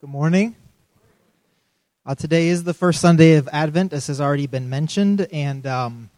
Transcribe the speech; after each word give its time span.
Good 0.00 0.10
morning. 0.10 0.54
Uh, 2.06 2.14
today 2.14 2.50
is 2.50 2.62
the 2.62 2.72
first 2.72 3.00
Sunday 3.00 3.34
of 3.34 3.48
Advent, 3.50 3.92
as 3.92 4.06
has 4.06 4.20
already 4.20 4.46
been 4.46 4.70
mentioned, 4.70 5.26
and 5.32 5.66
um, 5.66 6.10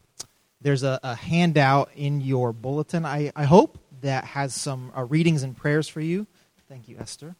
there's 0.60 0.82
a, 0.82 1.00
a, 1.02 1.14
handout 1.14 1.88
in 1.96 2.20
your 2.20 2.52
bulletin, 2.52 3.06
I, 3.06 3.32
I 3.34 3.44
hope, 3.44 3.78
that 4.02 4.24
has 4.24 4.54
some 4.54 4.92
uh, 4.94 5.04
readings 5.04 5.42
and 5.42 5.56
prayers 5.56 5.88
for 5.88 6.02
you. 6.02 6.26
Thank 6.68 6.90
you, 6.90 6.98
Esther. 7.00 7.36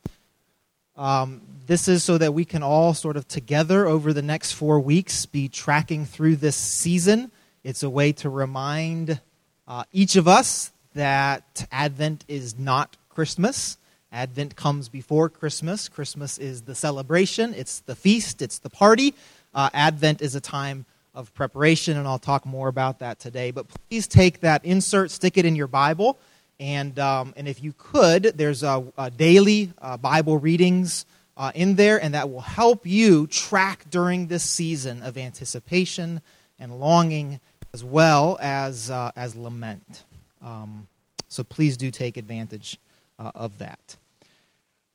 Um, 0.96 1.42
this 1.66 1.88
is 1.88 2.03
so 2.04 2.17
that 2.17 2.33
we 2.33 2.47
can 2.47 2.63
all 2.63 2.95
sort 2.95 3.19
of 3.19 3.29
together 3.29 3.87
over 3.87 4.15
the 4.15 4.22
next 4.22 4.53
four 4.53 4.81
weeks 4.81 5.27
be 5.27 5.47
tracking 5.47 6.07
through 6.07 6.37
this 6.37 6.57
season. 6.57 7.31
It's 7.65 7.83
a 7.83 7.91
way 7.91 8.13
to 8.13 8.31
remind 8.31 9.21
uh, 9.69 9.85
each 9.93 10.17
of 10.17 10.27
us 10.27 10.72
that 10.95 11.69
Advent 11.71 12.25
is 12.29 12.59
not 12.59 12.97
Christmas. 13.11 13.77
Advent 14.13 14.56
comes 14.56 14.88
before 14.88 15.29
Christmas. 15.29 15.88
Christmas 15.88 16.38
is 16.38 16.62
the 16.62 16.74
celebration, 16.74 17.55
it's 17.55 17.80
the 17.80 17.95
feast, 17.95 18.43
it's 18.43 18.59
the 18.59 18.71
party. 18.71 19.15
Uh, 19.55 19.71
Advent 19.73 20.21
is 20.23 20.34
a 20.34 20.41
time 20.41 20.84
of 21.15 21.33
preparation, 21.34 21.97
and 21.97 22.07
I'll 22.07 22.19
talk 22.19 22.47
more 22.47 22.69
about 22.69 23.01
that 23.01 23.19
today. 23.19 23.51
But 23.51 23.67
please 23.69 24.07
take 24.07 24.41
that 24.41 24.65
insert, 24.65 25.11
stick 25.11 25.39
it 25.39 25.45
in 25.45 25.57
your 25.57 25.67
Bible, 25.67 26.19
and, 26.59 26.98
um, 26.98 27.34
and 27.37 27.48
if 27.48 27.62
you 27.62 27.73
could, 27.77 28.25
there's 28.37 28.62
a, 28.62 28.84
a 28.98 29.11
daily 29.11 29.73
uh, 29.81 29.97
Bible 29.97 30.39
readings 30.39 31.06
uh, 31.37 31.53
in 31.55 31.77
there, 31.77 32.03
and 32.03 32.15
that 32.15 32.31
will 32.31 32.42
help 32.42 32.87
you 32.87 33.27
track 33.27 33.87
during 33.91 34.27
this 34.27 34.45
season 34.45 35.03
of 35.03 35.17
anticipation 35.17 36.20
and 36.59 36.79
longing 36.79 37.41
as 37.73 37.83
well 37.83 38.39
as, 38.41 38.91
uh, 38.91 39.11
as 39.17 39.34
lament. 39.34 40.05
Um, 40.42 40.87
so 41.29 41.42
please 41.45 41.77
do 41.77 41.91
take 41.91 42.17
advantage 42.17 42.79
uh, 43.19 43.31
of 43.34 43.59
that. 43.59 43.97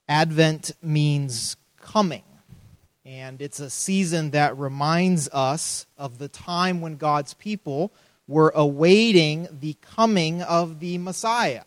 Advent 0.07 0.71
means 0.81 1.57
coming. 1.81 2.23
And 3.05 3.41
it's 3.41 3.59
a 3.59 3.69
season 3.69 4.31
that 4.31 4.57
reminds 4.57 5.29
us 5.29 5.85
of 5.97 6.17
the 6.17 6.27
time 6.27 6.81
when 6.81 6.97
God's 6.97 7.33
people 7.35 7.91
were 8.27 8.51
awaiting 8.55 9.47
the 9.61 9.75
coming 9.81 10.41
of 10.41 10.79
the 10.79 10.97
Messiah. 10.97 11.63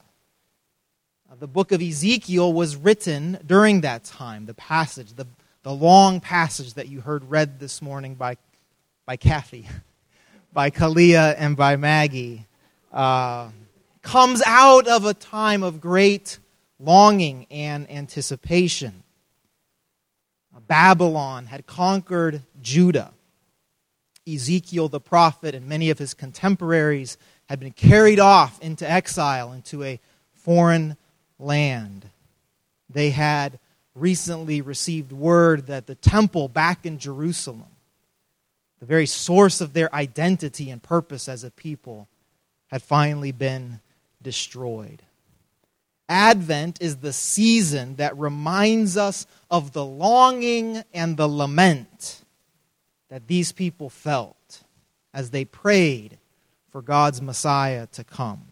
The 1.39 1.47
book 1.47 1.73
of 1.73 1.83
Ezekiel 1.83 2.53
was 2.53 2.75
written 2.75 3.39
during 3.47 3.83
that 3.83 4.03
time. 4.05 4.47
The 4.47 4.55
passage, 4.55 5.13
the, 5.13 5.27
the 5.63 5.73
long 5.73 6.21
passage 6.21 6.75
that 6.75 6.89
you 6.89 7.01
heard 7.01 7.31
read 7.31 7.61
this 7.61 7.83
morning 7.83 8.15
by, 8.15 8.39
by 9.07 9.17
Kathy, 9.17 9.69
by 10.53 10.71
Kalia, 10.71 11.35
and 11.39 11.57
by 11.57 11.77
Maggie, 11.77 12.47
uh, 12.93 13.51
comes 14.03 14.43
out 14.47 14.89
of 14.89 15.05
a 15.05 15.15
time 15.15 15.63
of 15.63 15.81
great 15.81 16.39
longing 16.79 17.47
and 17.51 17.91
anticipation. 17.91 19.03
Babylon 20.67 21.47
had 21.47 21.67
conquered 21.67 22.43
Judah. 22.61 23.13
Ezekiel 24.27 24.89
the 24.89 25.01
prophet 25.01 25.55
and 25.55 25.67
many 25.67 25.89
of 25.91 25.99
his 25.99 26.15
contemporaries 26.15 27.17
had 27.49 27.59
been 27.59 27.73
carried 27.73 28.21
off 28.21 28.61
into 28.61 28.89
exile 28.89 29.53
into 29.53 29.83
a 29.83 30.01
foreign 30.35 30.97
land. 31.39 32.11
They 32.91 33.11
had 33.11 33.59
recently 33.95 34.61
received 34.61 35.13
word 35.13 35.67
that 35.67 35.87
the 35.87 35.95
temple 35.95 36.49
back 36.49 36.85
in 36.85 36.99
Jerusalem, 36.99 37.65
the 38.81 38.87
very 38.87 39.07
source 39.07 39.61
of 39.61 39.73
their 39.73 39.93
identity 39.95 40.71
and 40.71 40.83
purpose 40.83 41.29
as 41.29 41.43
a 41.43 41.51
people, 41.51 42.09
had 42.69 42.83
finally 42.83 43.33
been 43.33 43.81
destroyed. 44.23 45.03
Advent 46.09 46.81
is 46.81 46.97
the 46.97 47.13
season 47.13 47.97
that 47.97 48.17
reminds 48.17 48.97
us 48.97 49.27
of 49.51 49.73
the 49.73 49.85
longing 49.85 50.83
and 50.95 51.17
the 51.17 51.29
lament 51.29 52.23
that 53.11 53.27
these 53.27 53.53
people 53.53 53.91
felt 53.91 54.63
as 55.13 55.31
they 55.31 55.45
prayed 55.45 56.19
for 56.71 56.83
God's 56.83 57.21
Messiah 57.21 57.87
to 57.89 58.05
come. 58.05 58.43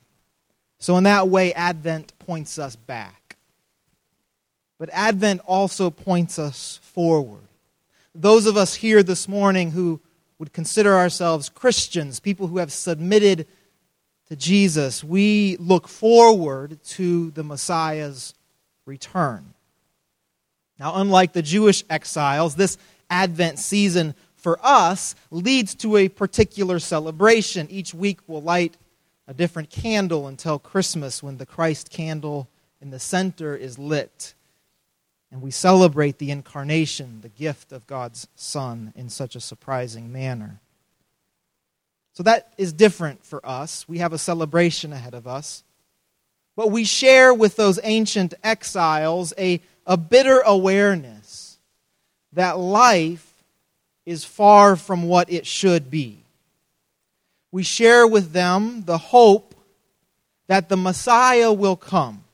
So, 0.79 0.97
in 0.97 1.05
that 1.05 1.29
way, 1.29 1.55
Advent 1.55 2.13
points 2.19 2.59
us 2.59 2.77
back. 2.77 3.37
But 4.79 4.91
Advent 4.93 5.41
also 5.47 5.91
points 5.91 6.39
us 6.39 6.81
forward. 6.83 7.43
Those 8.15 8.47
of 8.47 8.57
us 8.57 8.75
here 8.75 9.03
this 9.03 9.29
morning 9.29 9.71
who 9.71 10.01
would 10.39 10.53
consider 10.53 10.95
ourselves 10.95 11.49
Christians, 11.49 12.21
people 12.21 12.47
who 12.49 12.59
have 12.59 12.73
submitted 12.73 13.47
to 14.29 14.37
Jesus, 14.37 15.05
we 15.05 15.57
look 15.59 15.89
forward 15.89 16.83
to 16.85 17.31
the 17.31 17.45
Messiah's 17.45 18.35
return. 18.85 19.55
Now, 20.79 20.97
unlike 20.97 21.33
the 21.33 21.43
Jewish 21.43 21.85
exiles, 21.89 22.57
this 22.57 22.77
Advent 23.09 23.59
season 23.59 24.15
for 24.35 24.59
us 24.63 25.15
leads 25.31 25.75
to 25.77 25.97
a 25.97 26.09
particular 26.09 26.79
celebration. 26.79 27.69
Each 27.71 27.95
week 27.95 28.19
we'll 28.27 28.43
light 28.43 28.77
a 29.27 29.35
different 29.35 29.71
candle 29.71 30.29
until 30.29 30.59
Christmas 30.59 31.23
when 31.23 31.39
the 31.39 31.47
Christ 31.47 31.91
candle 31.91 32.49
in 32.81 32.91
the 32.91 32.99
center 32.99 33.57
is 33.57 33.79
lit. 33.79 34.35
And 35.33 35.43
we 35.43 35.51
celebrate 35.51 36.19
the 36.19 36.31
incarnation, 36.31 37.21
the 37.23 37.29
gift 37.29 37.73
of 37.73 37.87
God's 37.87 38.29
Son, 38.37 38.93
in 38.95 39.09
such 39.09 39.35
a 39.35 39.41
surprising 39.41 40.13
manner. 40.13 40.61
So 42.17 42.23
that 42.23 42.55
is 42.57 42.73
different 42.73 43.23
for 43.23 43.45
us. 43.47 43.87
We 43.87 43.99
have 43.99 44.15
a 44.15 44.19
celebration 44.19 44.91
ahead 44.95 45.13
of 45.13 45.27
us. 45.27 45.63
But 46.57 46.71
we 46.71 46.85
share 46.85 47.35
with 47.35 47.57
those 47.57 47.79
ancient 47.83 48.33
exiles 48.43 49.35
a, 49.37 49.61
a 49.87 49.99
bitter 49.99 50.41
awareness 50.41 51.59
that 52.33 52.59
life 52.59 53.35
is 54.07 54.25
far 54.25 54.77
from 54.77 55.03
what 55.03 55.31
it 55.31 55.47
should 55.47 55.91
be. 55.91 56.23
We 57.53 57.63
share 57.63 58.07
with 58.07 58.33
them 58.33 58.85
the 58.87 58.97
hope 58.97 59.55
that 60.47 60.71
the 60.71 60.77
Messiah 60.79 61.53
will 61.53 61.77
come 61.77 62.25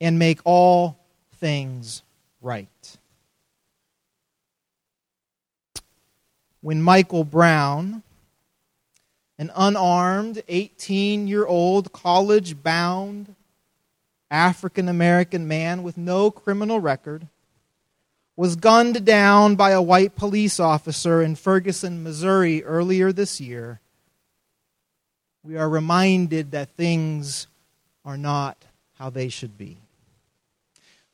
and 0.00 0.18
make 0.18 0.40
all 0.42 0.98
things 1.36 2.02
right. 2.42 2.66
When 6.60 6.82
Michael 6.82 7.22
Brown 7.22 8.02
an 9.40 9.50
unarmed 9.56 10.42
18 10.48 11.26
year 11.26 11.46
old, 11.46 11.94
college 11.94 12.62
bound 12.62 13.34
African 14.30 14.86
American 14.86 15.48
man 15.48 15.82
with 15.82 15.96
no 15.96 16.30
criminal 16.30 16.78
record 16.78 17.26
was 18.36 18.54
gunned 18.54 19.02
down 19.06 19.56
by 19.56 19.70
a 19.70 19.80
white 19.80 20.14
police 20.14 20.60
officer 20.60 21.22
in 21.22 21.36
Ferguson, 21.36 22.02
Missouri 22.02 22.62
earlier 22.64 23.12
this 23.12 23.40
year. 23.40 23.80
We 25.42 25.56
are 25.56 25.70
reminded 25.70 26.50
that 26.50 26.76
things 26.76 27.46
are 28.04 28.18
not 28.18 28.58
how 28.98 29.08
they 29.08 29.30
should 29.30 29.56
be. 29.56 29.78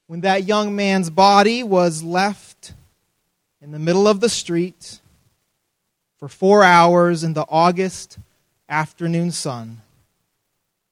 When 0.09 0.23
that 0.23 0.45
young 0.45 0.75
man's 0.75 1.11
body 1.11 1.63
was 1.63 2.03
left 2.03 2.75
in 3.63 3.71
the 3.71 3.79
middle 3.79 4.09
of 4.09 4.19
the 4.19 4.29
street, 4.29 5.01
for 6.27 6.31
four 6.31 6.65
hours 6.65 7.23
in 7.23 7.35
the 7.35 7.47
August 7.49 8.19
afternoon 8.69 9.31
sun, 9.31 9.81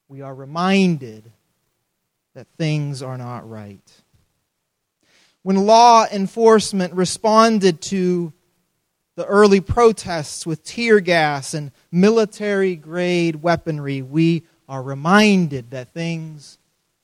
we 0.08 0.22
are 0.22 0.32
reminded 0.32 1.24
that 2.34 2.46
things 2.56 3.02
are 3.02 3.18
not 3.18 3.50
right. 3.50 3.82
When 5.42 5.66
law 5.66 6.06
enforcement 6.06 6.92
responded 6.94 7.80
to 7.82 8.32
the 9.16 9.24
early 9.24 9.60
protests 9.60 10.46
with 10.46 10.62
tear 10.62 11.00
gas 11.00 11.52
and 11.52 11.72
military 11.90 12.76
grade 12.76 13.42
weaponry, 13.42 14.02
we 14.02 14.44
are 14.68 14.84
reminded 14.84 15.72
that 15.72 15.88
things 15.88 16.58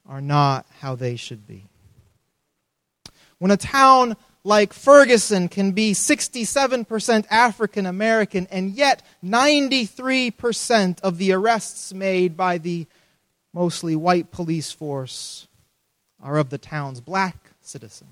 are 0.08 0.20
not 0.20 0.66
how 0.78 0.94
they 0.94 1.16
should 1.16 1.48
be. 1.48 1.64
When 3.38 3.50
a 3.50 3.56
town 3.56 4.16
like 4.42 4.72
Ferguson 4.72 5.48
can 5.48 5.72
be 5.72 5.92
67% 5.92 7.26
African 7.30 7.86
American, 7.86 8.46
and 8.50 8.70
yet 8.70 9.02
93% 9.24 11.00
of 11.00 11.18
the 11.18 11.32
arrests 11.32 11.92
made 11.92 12.36
by 12.36 12.58
the 12.58 12.86
mostly 13.52 13.94
white 13.94 14.30
police 14.30 14.72
force 14.72 15.46
are 16.22 16.38
of 16.38 16.50
the 16.50 16.58
town's 16.58 17.00
black 17.00 17.50
citizens. 17.60 18.10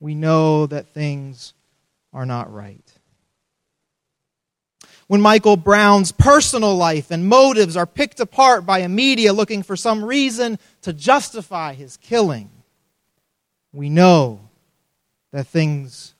We 0.00 0.14
know 0.14 0.66
that 0.66 0.88
things 0.88 1.52
are 2.12 2.26
not 2.26 2.52
right. 2.52 2.92
When 5.06 5.20
Michael 5.20 5.56
Brown's 5.58 6.12
personal 6.12 6.74
life 6.74 7.10
and 7.10 7.26
motives 7.26 7.76
are 7.76 7.86
picked 7.86 8.20
apart 8.20 8.64
by 8.64 8.78
a 8.78 8.88
media 8.88 9.32
looking 9.34 9.62
for 9.62 9.76
some 9.76 10.02
reason 10.02 10.58
to 10.82 10.92
justify 10.94 11.74
his 11.74 11.98
killing, 11.98 12.50
we 13.72 13.90
know 13.90 14.48
that 15.32 15.46
things 15.46 16.14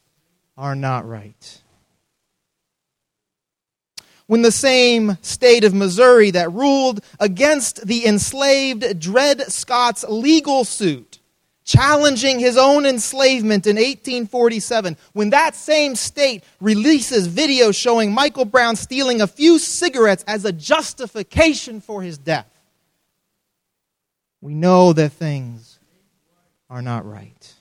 are 0.56 0.74
not 0.74 1.06
right. 1.06 1.60
When 4.26 4.42
the 4.42 4.52
same 4.52 5.18
state 5.20 5.64
of 5.64 5.74
Missouri 5.74 6.30
that 6.30 6.52
ruled 6.52 7.04
against 7.20 7.86
the 7.86 8.06
enslaved 8.06 8.98
Dred 8.98 9.52
Scott's 9.52 10.04
legal 10.08 10.64
suit 10.64 11.18
challenging 11.64 12.38
his 12.38 12.56
own 12.56 12.86
enslavement 12.86 13.66
in 13.66 13.76
1847, 13.76 14.96
when 15.12 15.30
that 15.30 15.54
same 15.54 15.94
state 15.94 16.42
releases 16.60 17.28
videos 17.28 17.74
showing 17.74 18.12
Michael 18.12 18.44
Brown 18.44 18.76
stealing 18.76 19.20
a 19.20 19.26
few 19.26 19.58
cigarettes 19.58 20.24
as 20.26 20.44
a 20.44 20.52
justification 20.52 21.80
for 21.80 22.02
his 22.02 22.18
death, 22.18 22.48
we 24.40 24.54
know 24.54 24.92
that 24.92 25.12
things 25.12 25.78
are 26.68 26.82
not 26.82 27.06
right. 27.06 27.54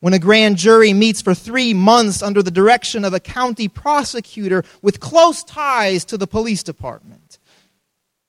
When 0.00 0.14
a 0.14 0.18
grand 0.18 0.56
jury 0.56 0.94
meets 0.94 1.20
for 1.20 1.34
three 1.34 1.74
months 1.74 2.22
under 2.22 2.42
the 2.42 2.50
direction 2.50 3.04
of 3.04 3.12
a 3.12 3.20
county 3.20 3.68
prosecutor 3.68 4.64
with 4.80 4.98
close 4.98 5.44
ties 5.44 6.06
to 6.06 6.16
the 6.16 6.26
police 6.26 6.62
department, 6.62 7.38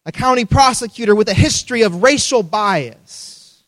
a 0.05 0.11
county 0.11 0.43
prosecutor 0.43 1.15
with 1.15 1.29
a 1.29 1.33
history 1.33 1.81
of 1.83 2.03
racial 2.03 2.43
bias. 2.43 3.63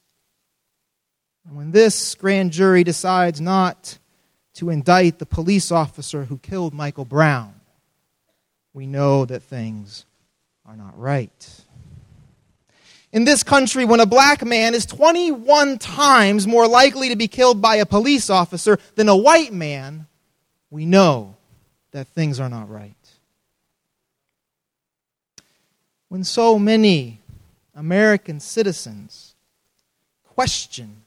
And 1.47 1.55
when 1.55 1.71
this 1.71 2.15
grand 2.15 2.51
jury 2.51 2.83
decides 2.83 3.39
not 3.39 3.97
to 4.55 4.69
indict 4.69 5.19
the 5.19 5.25
police 5.25 5.71
officer 5.71 6.25
who 6.25 6.37
killed 6.39 6.73
Michael 6.73 7.05
Brown, 7.05 7.53
we 8.73 8.85
know 8.85 9.23
that 9.25 9.43
things 9.43 10.05
are 10.65 10.75
not 10.75 10.97
right. 10.99 11.61
In 13.13 13.23
this 13.23 13.43
country, 13.43 13.85
when 13.85 14.01
a 14.01 14.05
black 14.05 14.43
man 14.43 14.73
is 14.73 14.85
21 14.85 15.77
times 15.77 16.45
more 16.45 16.67
likely 16.67 17.09
to 17.09 17.15
be 17.15 17.29
killed 17.29 17.61
by 17.61 17.77
a 17.77 17.85
police 17.85 18.29
officer 18.29 18.77
than 18.95 19.07
a 19.07 19.15
white 19.15 19.53
man, 19.53 20.07
we 20.69 20.85
know 20.85 21.37
that 21.91 22.07
things 22.07 22.41
are 22.41 22.49
not 22.49 22.69
right. 22.69 22.95
when 26.13 26.23
so 26.23 26.59
many 26.59 27.19
American 27.73 28.39
citizens 28.39 29.33
question 30.35 30.97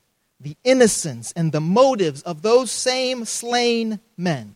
the 0.41 0.57
innocence 0.65 1.33
and 1.37 1.53
the 1.53 1.61
motives 1.61 2.23
of 2.23 2.43
those 2.43 2.73
same 2.73 3.25
slain 3.25 4.01
men, 4.17 4.53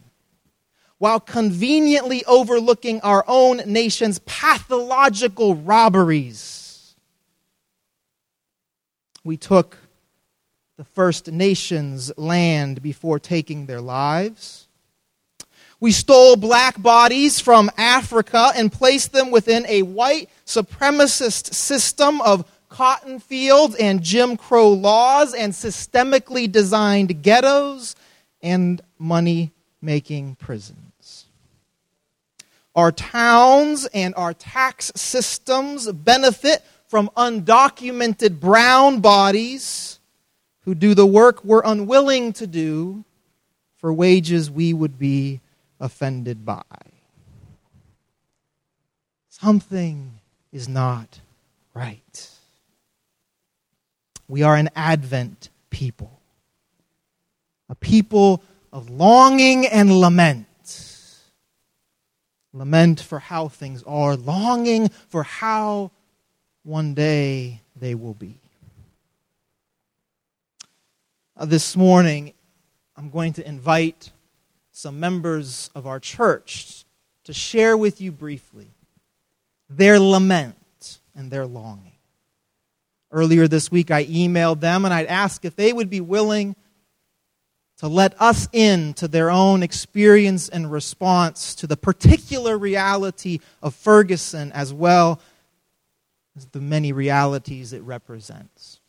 while 0.99 1.21
conveniently 1.21 2.25
overlooking 2.25 3.01
our 3.03 3.25
own 3.29 3.59
nation's 3.65 4.19
pathological 4.27 5.55
robberies. 5.55 6.60
We 9.25 9.37
took 9.37 9.77
the 10.77 10.85
First 10.85 11.31
Nations 11.31 12.11
land 12.17 12.83
before 12.83 13.19
taking 13.19 13.67
their 13.67 13.81
lives. 13.81 14.67
We 15.79 15.93
stole 15.93 16.37
black 16.37 16.81
bodies 16.81 17.41
from 17.41 17.71
Africa 17.77 18.51
and 18.55 18.73
placed 18.73 19.13
them 19.13 19.31
within 19.31 19.67
a 19.67 19.83
white 19.83 20.29
supremacist 20.47 21.55
system 21.55 22.21
of 22.21 22.51
cotton 22.69 23.19
fields 23.19 23.75
and 23.77 24.03
Jim 24.03 24.37
Crow 24.37 24.71
laws 24.71 25.35
and 25.35 25.53
systemically 25.53 26.51
designed 26.51 27.23
ghettos 27.23 27.97
and 28.43 28.81
money 28.99 29.53
making 29.83 30.37
prisons. 30.37 31.27
Our 32.75 32.93
towns 32.93 33.87
and 33.87 34.15
our 34.15 34.33
tax 34.33 34.93
systems 34.95 35.91
benefit 35.91 36.65
from 36.91 37.09
undocumented 37.17 38.41
brown 38.41 38.99
bodies 38.99 40.01
who 40.63 40.75
do 40.75 40.93
the 40.93 41.07
work 41.07 41.45
we're 41.45 41.63
unwilling 41.65 42.33
to 42.33 42.49
do 42.49 43.05
for 43.77 43.93
wages 43.93 44.51
we 44.51 44.75
would 44.75 44.99
be 44.99 45.41
offended 45.79 46.45
by. 46.45 46.65
Something 49.29 50.19
is 50.51 50.69
not 50.69 51.21
right. 51.75 52.29
We 54.27 54.43
are 54.43 54.57
an 54.57 54.69
Advent 54.75 55.49
people, 55.71 56.21
a 57.69 57.77
people 57.77 58.43
of 58.73 58.91
longing 58.91 59.65
and 59.65 59.93
lament. 59.93 60.49
Lament 62.53 62.99
for 62.99 63.21
how 63.21 63.47
things 63.47 63.85
are, 63.85 64.17
longing 64.17 64.89
for 65.09 65.23
how 65.23 65.93
one 66.71 66.95
day 66.95 67.61
they 67.75 67.97
will 67.97 68.15
be. 68.15 68.39
Uh, 71.37 71.45
this 71.45 71.77
morning, 71.77 72.33
I'm 72.97 73.11
going 73.11 73.33
to 73.33 73.47
invite 73.47 74.13
some 74.71 75.01
members 75.01 75.69
of 75.75 75.89
our 75.89 75.99
church 75.99 76.85
to 77.25 77.33
share 77.33 77.77
with 77.77 78.01
you 78.01 78.13
briefly 78.13 78.69
their 79.69 79.99
lament 79.99 81.01
and 81.17 81.29
their 81.29 81.45
longing. 81.45 81.99
Earlier 83.11 83.49
this 83.49 83.73
week, 83.73 83.91
I 83.91 84.05
emailed 84.05 84.61
them 84.61 84.85
and 84.85 84.95
I'd 84.95 85.07
asked 85.07 85.45
if 85.45 85.57
they 85.57 85.73
would 85.73 85.91
be 85.91 86.01
willing 86.01 86.55
to 87.79 87.89
let 87.89 88.15
us 88.23 88.49
in 88.53 88.95
to 88.95 89.09
their 89.09 89.29
own 89.29 89.65
experience 89.65 90.49
and 90.49 90.71
response 90.71 91.57
to 91.57 91.67
the 91.67 91.77
particular 91.77 92.57
reality 92.57 93.41
of 93.61 93.75
Ferguson 93.75 94.53
as 94.53 94.73
well 94.73 95.21
the 96.53 96.61
many 96.61 96.93
realities 96.93 97.73
it 97.73 97.83
represents. 97.83 98.81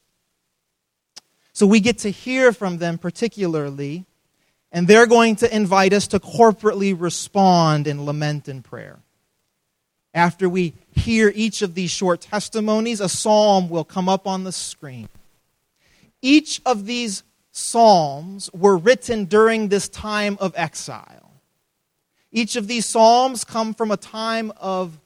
So 1.54 1.66
we 1.66 1.80
get 1.80 2.00
to 2.00 2.10
hear 2.10 2.54
from 2.54 2.78
them 2.78 2.98
particularly 2.98 4.06
and 4.72 4.88
they're 4.88 5.08
going 5.08 5.36
to 5.38 5.54
invite 5.54 5.92
us 5.92 6.08
to 6.08 6.20
corporately 6.20 6.96
respond 6.98 7.88
in 7.88 8.06
lament 8.06 8.48
and 8.48 8.64
prayer. 8.64 9.00
After 10.14 10.48
we 10.48 10.74
hear 10.96 11.32
each 11.36 11.62
of 11.62 11.74
these 11.74 11.92
short 11.92 12.22
testimonies, 12.22 13.02
a 13.02 13.10
psalm 13.10 13.70
will 13.70 13.84
come 13.84 14.08
up 14.08 14.28
on 14.28 14.44
the 14.44 14.52
screen. 14.52 15.10
Each 16.22 16.62
of 16.66 16.86
these 16.86 17.24
psalms 17.52 18.50
were 18.54 18.78
written 18.78 19.26
during 19.26 19.68
this 19.68 19.90
time 19.90 20.38
of 20.40 20.54
exile. 20.56 21.32
Each 22.32 22.56
of 22.56 22.68
these 22.68 22.86
psalms 22.86 23.44
come 23.44 23.74
from 23.74 23.92
a 23.92 23.98
time 23.98 24.54
of 24.58 24.98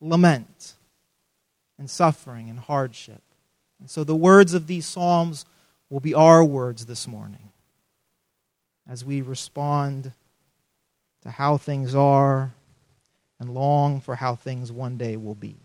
lament 0.00 0.74
and 1.82 1.90
suffering 1.90 2.48
and 2.48 2.60
hardship. 2.60 3.20
And 3.80 3.90
so 3.90 4.04
the 4.04 4.14
words 4.14 4.54
of 4.54 4.68
these 4.68 4.86
psalms 4.86 5.44
will 5.90 5.98
be 5.98 6.14
our 6.14 6.44
words 6.44 6.86
this 6.86 7.08
morning 7.08 7.50
as 8.88 9.04
we 9.04 9.20
respond 9.20 10.12
to 11.22 11.30
how 11.30 11.56
things 11.56 11.92
are 11.92 12.52
and 13.40 13.52
long 13.52 14.00
for 14.00 14.14
how 14.14 14.36
things 14.36 14.70
one 14.70 14.96
day 14.96 15.16
will 15.16 15.34
be. 15.34 15.56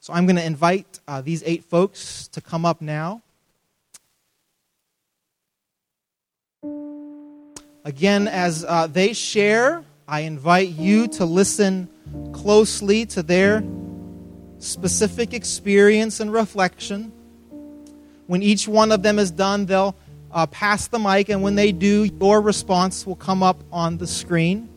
So 0.00 0.12
I'm 0.12 0.26
going 0.26 0.34
to 0.34 0.44
invite 0.44 0.98
uh, 1.06 1.20
these 1.20 1.44
eight 1.46 1.62
folks 1.62 2.26
to 2.32 2.40
come 2.40 2.66
up 2.66 2.80
now. 2.80 3.22
Again, 7.84 8.26
as 8.26 8.64
uh, 8.64 8.88
they 8.88 9.12
share, 9.12 9.84
I 10.08 10.22
invite 10.22 10.70
you 10.70 11.06
to 11.06 11.24
listen 11.24 11.88
closely 12.32 13.06
to 13.06 13.22
their 13.22 13.62
specific 14.60 15.34
experience 15.34 16.20
and 16.20 16.32
reflection. 16.32 17.12
When 18.26 18.42
each 18.42 18.68
one 18.68 18.92
of 18.92 19.02
them 19.02 19.18
is 19.18 19.30
done, 19.30 19.66
they'll 19.66 19.96
uh, 20.30 20.46
pass 20.46 20.86
the 20.86 20.98
mic, 20.98 21.28
and 21.28 21.42
when 21.42 21.56
they 21.56 21.72
do, 21.72 22.04
your 22.04 22.40
response 22.40 23.04
will 23.06 23.16
come 23.16 23.42
up 23.42 23.58
on 23.72 23.98
the 23.98 24.06
screen. 24.06 24.68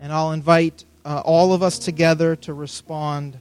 And 0.00 0.12
I'll 0.12 0.32
invite 0.32 0.84
uh, 1.04 1.20
all 1.24 1.52
of 1.52 1.62
us 1.62 1.78
together 1.78 2.36
to 2.36 2.54
respond. 2.54 3.38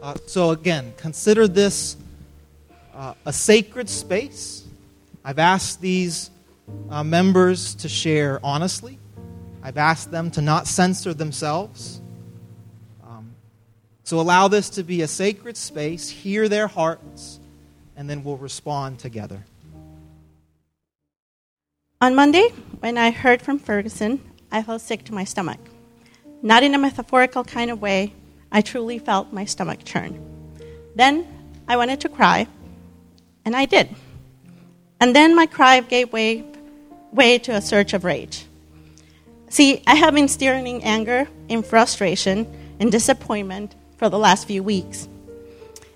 Uh, 0.00 0.14
so, 0.26 0.50
again, 0.50 0.92
consider 0.96 1.48
this 1.48 1.96
uh, 2.94 3.14
a 3.26 3.32
sacred 3.32 3.88
space. 3.88 4.64
I've 5.24 5.38
asked 5.38 5.80
these 5.80 6.30
uh, 6.88 7.02
members 7.02 7.74
to 7.76 7.88
share 7.88 8.40
honestly, 8.42 8.99
I've 9.62 9.76
asked 9.76 10.10
them 10.10 10.30
to 10.32 10.40
not 10.40 10.66
censor 10.66 11.12
themselves. 11.12 12.00
Um, 13.04 13.34
so 14.04 14.20
allow 14.20 14.48
this 14.48 14.70
to 14.70 14.82
be 14.82 15.02
a 15.02 15.08
sacred 15.08 15.56
space, 15.56 16.08
hear 16.08 16.48
their 16.48 16.66
hearts, 16.66 17.40
and 17.96 18.08
then 18.08 18.24
we'll 18.24 18.38
respond 18.38 18.98
together. 18.98 19.44
On 22.00 22.14
Monday, 22.14 22.48
when 22.80 22.96
I 22.96 23.10
heard 23.10 23.42
from 23.42 23.58
Ferguson, 23.58 24.22
I 24.50 24.62
felt 24.62 24.80
sick 24.80 25.04
to 25.04 25.14
my 25.14 25.24
stomach. 25.24 25.60
Not 26.42 26.62
in 26.62 26.74
a 26.74 26.78
metaphorical 26.78 27.44
kind 27.44 27.70
of 27.70 27.82
way, 27.82 28.14
I 28.50 28.62
truly 28.62 28.98
felt 28.98 29.32
my 29.32 29.44
stomach 29.44 29.84
churn. 29.84 30.18
Then 30.94 31.26
I 31.68 31.76
wanted 31.76 32.00
to 32.00 32.08
cry, 32.08 32.48
and 33.44 33.54
I 33.54 33.66
did. 33.66 33.94
And 34.98 35.14
then 35.14 35.36
my 35.36 35.44
cry 35.46 35.80
gave 35.80 36.12
way, 36.12 36.44
way 37.12 37.38
to 37.40 37.52
a 37.52 37.60
surge 37.60 37.92
of 37.92 38.04
rage. 38.04 38.46
See, 39.50 39.82
I 39.84 39.96
have 39.96 40.14
been 40.14 40.28
steering 40.28 40.84
anger, 40.84 41.26
in 41.48 41.64
frustration, 41.64 42.46
in 42.78 42.88
disappointment, 42.88 43.74
for 43.96 44.08
the 44.08 44.16
last 44.16 44.46
few 44.46 44.62
weeks. 44.62 45.08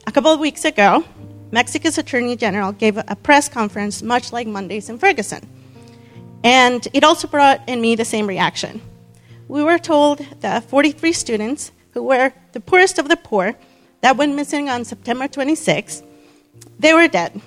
A 0.08 0.12
couple 0.12 0.32
of 0.32 0.40
weeks 0.40 0.64
ago, 0.64 1.04
Mexico's 1.52 1.96
Attorney 1.96 2.34
General 2.34 2.72
gave 2.72 2.96
a 2.96 3.14
press 3.14 3.48
conference 3.48 4.02
much 4.02 4.32
like 4.32 4.48
Monday's 4.48 4.88
in 4.88 4.98
Ferguson. 4.98 5.48
And 6.42 6.84
it 6.92 7.04
also 7.04 7.28
brought 7.28 7.60
in 7.68 7.80
me 7.80 7.94
the 7.94 8.04
same 8.04 8.26
reaction. 8.26 8.82
We 9.46 9.62
were 9.62 9.78
told 9.78 10.18
that 10.40 10.64
43 10.64 11.12
students, 11.12 11.70
who 11.92 12.02
were 12.02 12.32
the 12.54 12.60
poorest 12.60 12.98
of 12.98 13.08
the 13.08 13.16
poor, 13.16 13.54
that 14.00 14.16
went 14.16 14.34
missing 14.34 14.68
on 14.68 14.84
September 14.84 15.28
26, 15.28 16.02
they 16.80 16.92
were 16.92 17.06
dead. 17.06 17.40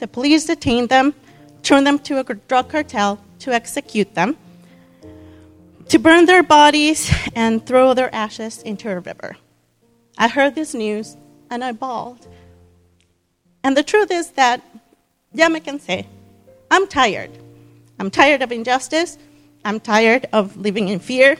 The 0.00 0.08
police 0.08 0.46
detained 0.46 0.88
them, 0.88 1.14
turned 1.62 1.86
them 1.86 2.00
to 2.00 2.18
a 2.18 2.34
drug 2.34 2.68
cartel 2.68 3.22
to 3.38 3.52
execute 3.52 4.12
them, 4.16 4.36
to 5.88 5.98
burn 5.98 6.26
their 6.26 6.42
bodies, 6.42 7.12
and 7.34 7.64
throw 7.64 7.94
their 7.94 8.12
ashes 8.14 8.62
into 8.62 8.90
a 8.90 8.98
river. 8.98 9.36
I 10.18 10.28
heard 10.28 10.54
this 10.54 10.74
news 10.74 11.16
and 11.50 11.62
I 11.62 11.72
bawled. 11.72 12.26
And 13.62 13.76
the 13.76 13.82
truth 13.82 14.10
is 14.10 14.30
that, 14.32 14.62
I 15.38 15.60
can 15.60 15.78
say, 15.78 16.06
I'm 16.70 16.86
tired. 16.88 17.30
I'm 17.98 18.10
tired 18.10 18.42
of 18.42 18.50
injustice. 18.50 19.18
I'm 19.64 19.80
tired 19.80 20.26
of 20.32 20.56
living 20.56 20.88
in 20.88 20.98
fear, 20.98 21.36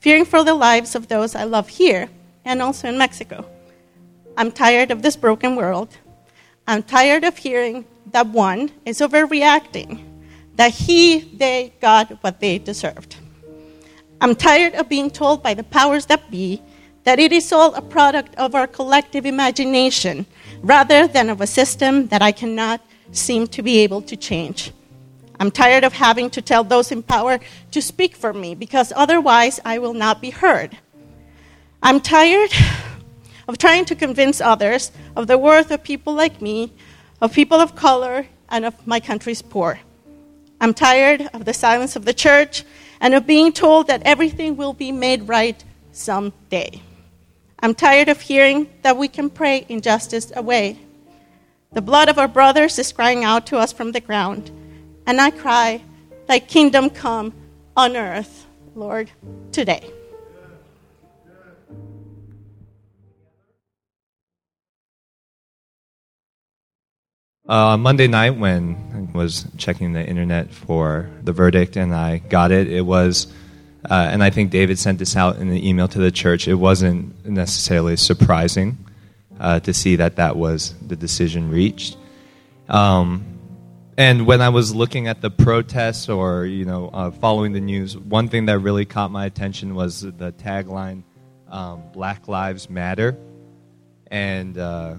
fearing 0.00 0.24
for 0.24 0.44
the 0.44 0.54
lives 0.54 0.94
of 0.94 1.08
those 1.08 1.34
I 1.34 1.44
love 1.44 1.68
here 1.68 2.08
and 2.44 2.62
also 2.62 2.88
in 2.88 2.98
Mexico. 2.98 3.44
I'm 4.36 4.50
tired 4.50 4.90
of 4.90 5.02
this 5.02 5.16
broken 5.16 5.56
world. 5.56 5.96
I'm 6.66 6.82
tired 6.82 7.24
of 7.24 7.36
hearing 7.36 7.84
that 8.12 8.26
one 8.28 8.70
is 8.84 9.00
overreacting, 9.00 10.02
that 10.56 10.72
he, 10.72 11.20
they 11.20 11.72
got 11.80 12.22
what 12.22 12.40
they 12.40 12.58
deserved. 12.58 13.16
I'm 14.24 14.34
tired 14.34 14.74
of 14.76 14.88
being 14.88 15.10
told 15.10 15.42
by 15.42 15.52
the 15.52 15.64
powers 15.64 16.06
that 16.06 16.30
be 16.30 16.62
that 17.02 17.18
it 17.18 17.30
is 17.30 17.52
all 17.52 17.74
a 17.74 17.82
product 17.82 18.34
of 18.36 18.54
our 18.54 18.66
collective 18.66 19.26
imagination 19.26 20.24
rather 20.62 21.06
than 21.06 21.28
of 21.28 21.42
a 21.42 21.46
system 21.46 22.06
that 22.06 22.22
I 22.22 22.32
cannot 22.32 22.80
seem 23.12 23.46
to 23.48 23.60
be 23.60 23.80
able 23.80 24.00
to 24.00 24.16
change. 24.16 24.72
I'm 25.38 25.50
tired 25.50 25.84
of 25.84 25.92
having 25.92 26.30
to 26.30 26.40
tell 26.40 26.64
those 26.64 26.90
in 26.90 27.02
power 27.02 27.38
to 27.72 27.82
speak 27.82 28.16
for 28.16 28.32
me 28.32 28.54
because 28.54 28.94
otherwise 28.96 29.60
I 29.62 29.78
will 29.78 29.92
not 29.92 30.22
be 30.22 30.30
heard. 30.30 30.78
I'm 31.82 32.00
tired 32.00 32.50
of 33.46 33.58
trying 33.58 33.84
to 33.84 33.94
convince 33.94 34.40
others 34.40 34.90
of 35.14 35.26
the 35.26 35.36
worth 35.36 35.70
of 35.70 35.84
people 35.84 36.14
like 36.14 36.40
me, 36.40 36.72
of 37.20 37.34
people 37.34 37.60
of 37.60 37.76
color, 37.76 38.26
and 38.48 38.64
of 38.64 38.86
my 38.86 39.00
country's 39.00 39.42
poor. 39.42 39.80
I'm 40.62 40.72
tired 40.72 41.28
of 41.34 41.44
the 41.44 41.52
silence 41.52 41.94
of 41.94 42.06
the 42.06 42.14
church 42.14 42.64
and 43.04 43.12
of 43.12 43.26
being 43.26 43.52
told 43.52 43.86
that 43.86 44.00
everything 44.06 44.56
will 44.56 44.72
be 44.72 44.90
made 44.90 45.28
right 45.28 45.62
someday. 45.92 46.80
I'm 47.58 47.74
tired 47.74 48.08
of 48.08 48.18
hearing 48.18 48.66
that 48.80 48.96
we 48.96 49.08
can 49.08 49.28
pray 49.28 49.66
injustice 49.68 50.32
away. 50.34 50.78
The 51.74 51.82
blood 51.82 52.08
of 52.08 52.18
our 52.18 52.28
brothers 52.28 52.78
is 52.78 52.94
crying 52.94 53.22
out 53.22 53.46
to 53.48 53.58
us 53.58 53.74
from 53.74 53.92
the 53.92 54.00
ground, 54.00 54.50
and 55.06 55.20
I 55.20 55.30
cry, 55.30 55.82
Thy 56.26 56.38
kingdom 56.38 56.88
come 56.88 57.34
on 57.76 57.94
earth, 57.94 58.46
Lord, 58.74 59.10
today. 59.52 59.93
Uh, 67.46 67.76
Monday 67.76 68.06
night, 68.06 68.38
when 68.38 69.10
I 69.12 69.16
was 69.16 69.46
checking 69.58 69.92
the 69.92 70.02
internet 70.02 70.50
for 70.50 71.10
the 71.22 71.32
verdict 71.32 71.76
and 71.76 71.94
I 71.94 72.18
got 72.18 72.50
it, 72.50 72.72
it 72.72 72.80
was 72.80 73.26
uh, 73.90 74.08
and 74.10 74.24
I 74.24 74.30
think 74.30 74.50
David 74.50 74.78
sent 74.78 74.98
this 74.98 75.14
out 75.14 75.36
in 75.36 75.50
the 75.50 75.68
email 75.68 75.86
to 75.88 75.98
the 75.98 76.10
church. 76.10 76.48
It 76.48 76.54
wasn't 76.54 77.26
necessarily 77.26 77.96
surprising 77.96 78.78
uh, 79.38 79.60
to 79.60 79.74
see 79.74 79.96
that 79.96 80.16
that 80.16 80.36
was 80.36 80.74
the 80.86 80.96
decision 80.96 81.50
reached. 81.50 81.98
Um, 82.66 83.26
and 83.98 84.26
when 84.26 84.40
I 84.40 84.48
was 84.48 84.74
looking 84.74 85.06
at 85.06 85.20
the 85.20 85.30
protests 85.30 86.08
or 86.08 86.46
you 86.46 86.64
know 86.64 86.88
uh, 86.88 87.10
following 87.10 87.52
the 87.52 87.60
news, 87.60 87.94
one 87.94 88.28
thing 88.28 88.46
that 88.46 88.58
really 88.60 88.86
caught 88.86 89.10
my 89.10 89.26
attention 89.26 89.74
was 89.74 90.00
the 90.00 90.32
tagline 90.32 91.02
um, 91.48 91.82
"Black 91.92 92.26
Lives 92.26 92.70
Matter," 92.70 93.18
and 94.06 94.56
uh, 94.56 94.94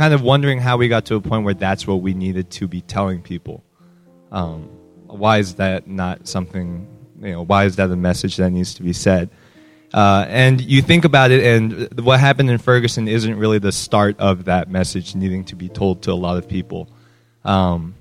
kind 0.00 0.14
of 0.14 0.22
wondering 0.22 0.58
how 0.58 0.78
we 0.78 0.88
got 0.88 1.04
to 1.04 1.14
a 1.14 1.20
point 1.20 1.44
where 1.44 1.52
that's 1.52 1.86
what 1.86 1.96
we 1.96 2.14
needed 2.14 2.48
to 2.48 2.66
be 2.66 2.80
telling 2.80 3.20
people. 3.20 3.62
Um, 4.32 4.62
why 5.06 5.36
is 5.36 5.56
that 5.56 5.88
not 5.88 6.26
something 6.26 6.88
you 7.20 7.32
know, 7.32 7.42
why 7.44 7.66
is 7.66 7.76
that 7.76 7.90
a 7.90 7.96
message 7.96 8.38
that 8.38 8.48
needs 8.48 8.72
to 8.76 8.82
be 8.82 8.94
said? 8.94 9.28
Uh, 9.92 10.24
and 10.26 10.58
you 10.58 10.80
think 10.80 11.04
about 11.04 11.30
it, 11.30 11.44
and 11.44 12.00
what 12.02 12.18
happened 12.18 12.48
in 12.48 12.56
Ferguson 12.56 13.08
isn't 13.08 13.36
really 13.36 13.58
the 13.58 13.72
start 13.72 14.18
of 14.18 14.46
that 14.46 14.70
message 14.70 15.14
needing 15.14 15.44
to 15.44 15.54
be 15.54 15.68
told 15.68 16.00
to 16.04 16.12
a 16.12 16.14
lot 16.14 16.38
of 16.38 16.48
people. 16.48 16.88
Um, 17.44 17.94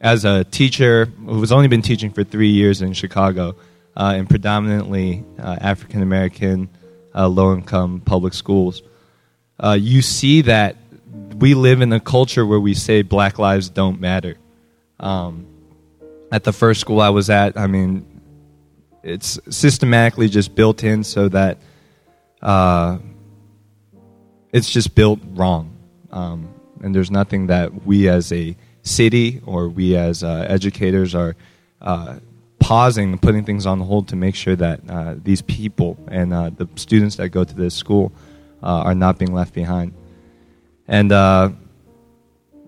as 0.00 0.24
a 0.24 0.42
teacher 0.42 1.04
who's 1.24 1.52
only 1.52 1.68
been 1.68 1.82
teaching 1.82 2.10
for 2.10 2.24
three 2.24 2.50
years 2.50 2.82
in 2.82 2.94
Chicago, 2.94 3.54
uh, 3.96 4.14
in 4.16 4.26
predominantly 4.26 5.24
uh, 5.38 5.56
African 5.60 6.02
American, 6.02 6.68
uh, 7.14 7.28
low 7.28 7.54
income 7.54 8.00
public 8.00 8.34
schools, 8.34 8.82
uh, 9.60 9.78
you 9.80 10.02
see 10.02 10.42
that 10.42 10.74
we 11.38 11.54
live 11.54 11.80
in 11.80 11.92
a 11.92 12.00
culture 12.00 12.44
where 12.44 12.58
we 12.58 12.74
say 12.74 13.02
black 13.02 13.38
lives 13.38 13.68
don't 13.68 14.00
matter. 14.00 14.36
Um, 14.98 15.46
at 16.32 16.44
the 16.44 16.52
first 16.52 16.80
school 16.80 17.00
I 17.00 17.10
was 17.10 17.30
at, 17.30 17.56
I 17.56 17.68
mean, 17.68 18.20
it's 19.02 19.38
systematically 19.48 20.28
just 20.28 20.54
built 20.54 20.82
in 20.82 21.04
so 21.04 21.28
that 21.28 21.58
uh, 22.42 22.98
it's 24.52 24.70
just 24.70 24.94
built 24.94 25.20
wrong. 25.30 25.76
Um, 26.10 26.52
and 26.82 26.94
there's 26.94 27.10
nothing 27.10 27.46
that 27.46 27.86
we 27.86 28.08
as 28.08 28.32
a 28.32 28.56
city 28.82 29.40
or 29.46 29.68
we 29.68 29.96
as 29.96 30.24
uh, 30.24 30.46
educators 30.48 31.14
are 31.14 31.36
uh, 31.80 32.18
pausing 32.58 33.12
and 33.12 33.22
putting 33.22 33.44
things 33.44 33.64
on 33.64 33.80
hold 33.80 34.08
to 34.08 34.16
make 34.16 34.34
sure 34.34 34.56
that 34.56 34.80
uh, 34.88 35.14
these 35.22 35.42
people 35.42 35.96
and 36.08 36.34
uh, 36.34 36.50
the 36.50 36.68
students 36.74 37.16
that 37.16 37.28
go 37.28 37.44
to 37.44 37.54
this 37.54 37.74
school 37.74 38.12
uh, 38.62 38.82
are 38.82 38.94
not 38.94 39.18
being 39.18 39.32
left 39.32 39.54
behind. 39.54 39.94
And 40.88 41.12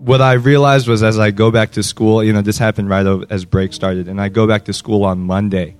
what 0.00 0.22
I 0.22 0.32
realized 0.32 0.88
was 0.88 1.02
as 1.02 1.18
I 1.18 1.30
go 1.30 1.50
back 1.50 1.72
to 1.72 1.82
school, 1.82 2.24
you 2.24 2.32
know, 2.32 2.40
this 2.40 2.56
happened 2.56 2.88
right 2.88 3.06
as 3.28 3.44
break 3.44 3.72
started, 3.72 4.08
and 4.08 4.20
I 4.20 4.28
go 4.28 4.46
back 4.46 4.64
to 4.64 4.72
school 4.72 5.04
on 5.04 5.20
Monday. 5.20 5.76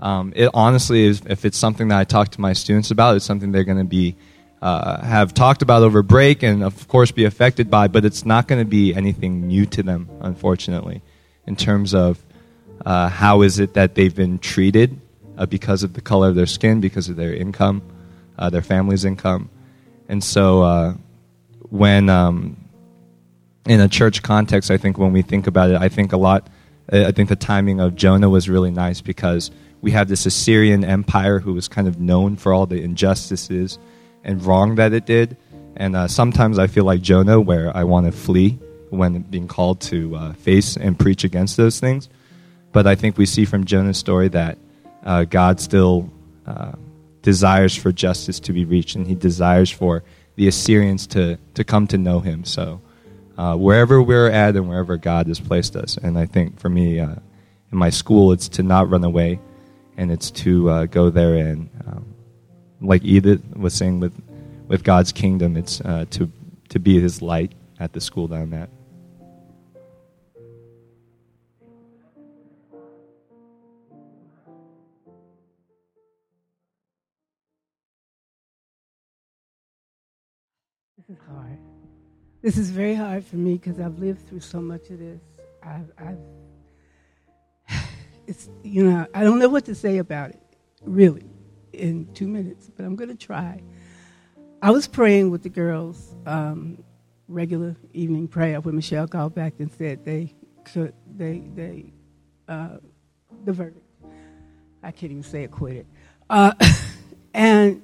Um, 0.00 0.32
it 0.34 0.48
honestly 0.54 1.04
is, 1.04 1.22
if 1.26 1.44
it's 1.44 1.58
something 1.58 1.88
that 1.88 1.98
I 1.98 2.04
talk 2.04 2.30
to 2.30 2.40
my 2.40 2.54
students 2.54 2.90
about, 2.90 3.16
it's 3.16 3.24
something 3.24 3.52
they're 3.52 3.64
going 3.64 3.78
to 3.78 3.84
be 3.84 4.16
uh, 4.62 5.04
have 5.04 5.34
talked 5.34 5.62
about 5.62 5.82
over 5.82 6.02
break 6.02 6.42
and 6.42 6.64
of 6.64 6.88
course 6.88 7.10
be 7.12 7.24
affected 7.24 7.70
by, 7.70 7.88
but 7.88 8.04
it's 8.04 8.24
not 8.24 8.48
going 8.48 8.60
to 8.60 8.68
be 8.68 8.94
anything 8.94 9.46
new 9.46 9.66
to 9.66 9.82
them, 9.82 10.08
unfortunately, 10.20 11.02
in 11.46 11.54
terms 11.54 11.94
of 11.94 12.18
uh, 12.84 13.08
how 13.08 13.42
is 13.42 13.58
it 13.58 13.74
that 13.74 13.94
they've 13.94 14.14
been 14.14 14.38
treated 14.38 15.00
uh, 15.36 15.46
because 15.46 15.82
of 15.82 15.92
the 15.92 16.00
color 16.00 16.28
of 16.28 16.34
their 16.34 16.46
skin, 16.46 16.80
because 16.80 17.08
of 17.08 17.16
their 17.16 17.34
income, 17.34 17.82
uh, 18.38 18.50
their 18.50 18.62
family's 18.62 19.04
income, 19.04 19.50
and 20.08 20.24
so 20.24 20.62
uh, 20.62 20.94
when 21.70 22.08
um, 22.08 22.56
in 23.66 23.80
a 23.80 23.88
church 23.88 24.22
context, 24.22 24.70
I 24.70 24.78
think 24.78 24.98
when 24.98 25.12
we 25.12 25.22
think 25.22 25.46
about 25.46 25.70
it, 25.70 25.76
I 25.76 25.88
think 25.88 26.12
a 26.12 26.16
lot. 26.16 26.48
I 26.90 27.12
think 27.12 27.28
the 27.28 27.36
timing 27.36 27.80
of 27.80 27.94
Jonah 27.94 28.30
was 28.30 28.48
really 28.48 28.70
nice 28.70 29.02
because 29.02 29.50
we 29.82 29.90
have 29.90 30.08
this 30.08 30.24
Assyrian 30.24 30.84
empire 30.84 31.38
who 31.38 31.52
was 31.52 31.68
kind 31.68 31.86
of 31.86 32.00
known 32.00 32.36
for 32.36 32.54
all 32.54 32.64
the 32.64 32.82
injustices 32.82 33.78
and 34.24 34.42
wrong 34.42 34.76
that 34.76 34.92
it 34.92 35.04
did. 35.04 35.36
And 35.76 35.94
uh, 35.94 36.08
sometimes 36.08 36.58
I 36.58 36.66
feel 36.66 36.84
like 36.84 37.02
Jonah, 37.02 37.40
where 37.40 37.76
I 37.76 37.84
want 37.84 38.06
to 38.06 38.12
flee 38.12 38.58
when 38.90 39.20
being 39.22 39.48
called 39.48 39.80
to 39.82 40.16
uh, 40.16 40.32
face 40.32 40.76
and 40.76 40.98
preach 40.98 41.24
against 41.24 41.56
those 41.56 41.78
things. 41.78 42.08
But 42.72 42.86
I 42.86 42.94
think 42.94 43.18
we 43.18 43.26
see 43.26 43.44
from 43.44 43.64
Jonah's 43.64 43.98
story 43.98 44.28
that 44.28 44.58
uh, 45.04 45.24
God 45.24 45.60
still 45.60 46.10
uh, 46.46 46.72
desires 47.22 47.76
for 47.76 47.92
justice 47.92 48.40
to 48.40 48.52
be 48.52 48.64
reached, 48.64 48.96
and 48.96 49.06
he 49.06 49.14
desires 49.14 49.70
for 49.70 50.02
the 50.38 50.46
Assyrians 50.46 51.08
to, 51.08 51.36
to 51.54 51.64
come 51.64 51.88
to 51.88 51.98
know 51.98 52.20
him. 52.20 52.44
So 52.44 52.80
uh, 53.36 53.56
wherever 53.56 54.00
we're 54.00 54.30
at 54.30 54.54
and 54.54 54.68
wherever 54.68 54.96
God 54.96 55.26
has 55.26 55.40
placed 55.40 55.74
us, 55.74 55.96
and 55.96 56.16
I 56.16 56.26
think 56.26 56.60
for 56.60 56.68
me, 56.68 57.00
uh, 57.00 57.16
in 57.72 57.76
my 57.76 57.90
school, 57.90 58.30
it's 58.30 58.48
to 58.50 58.62
not 58.62 58.88
run 58.88 59.02
away 59.02 59.40
and 59.96 60.12
it's 60.12 60.30
to 60.30 60.70
uh, 60.70 60.86
go 60.86 61.10
there 61.10 61.34
and, 61.34 61.68
um, 61.88 62.14
like 62.80 63.04
Edith 63.04 63.42
was 63.56 63.74
saying 63.74 63.98
with 63.98 64.14
with 64.68 64.84
God's 64.84 65.10
kingdom, 65.10 65.56
it's 65.56 65.80
uh, 65.80 66.04
to 66.10 66.30
to 66.68 66.78
be 66.78 67.00
His 67.00 67.20
light 67.20 67.50
at 67.80 67.92
the 67.92 68.00
school 68.00 68.28
that 68.28 68.36
I'm 68.36 68.54
at. 68.54 68.70
This 82.40 82.56
is 82.56 82.70
very 82.70 82.94
hard 82.94 83.24
for 83.24 83.34
me 83.34 83.54
because 83.54 83.80
I've 83.80 83.98
lived 83.98 84.28
through 84.28 84.40
so 84.40 84.60
much 84.60 84.90
of 84.90 85.00
this. 85.00 85.20
I've, 85.60 85.90
I've 85.98 86.18
it's, 88.28 88.48
you 88.62 88.84
know, 88.84 89.06
I 89.12 89.24
don't 89.24 89.40
know 89.40 89.48
what 89.48 89.64
to 89.64 89.74
say 89.74 89.98
about 89.98 90.30
it, 90.30 90.42
really, 90.82 91.24
in 91.72 92.06
two 92.14 92.28
minutes, 92.28 92.70
but 92.76 92.84
I'm 92.84 92.94
going 92.94 93.10
to 93.10 93.16
try. 93.16 93.60
I 94.62 94.70
was 94.70 94.86
praying 94.86 95.30
with 95.30 95.42
the 95.42 95.48
girls, 95.48 96.14
um, 96.26 96.84
regular 97.26 97.74
evening 97.92 98.28
prayer, 98.28 98.60
when 98.60 98.76
Michelle 98.76 99.08
called 99.08 99.34
back 99.34 99.54
and 99.58 99.72
said 99.72 100.04
they 100.04 100.32
could, 100.64 100.94
they, 101.16 101.42
they, 101.56 101.92
uh, 102.46 102.76
the 103.44 103.52
verdict. 103.52 103.84
I 104.80 104.92
can't 104.92 105.10
even 105.10 105.24
say 105.24 105.42
acquitted. 105.42 105.86
Uh, 106.30 106.52
and 107.34 107.82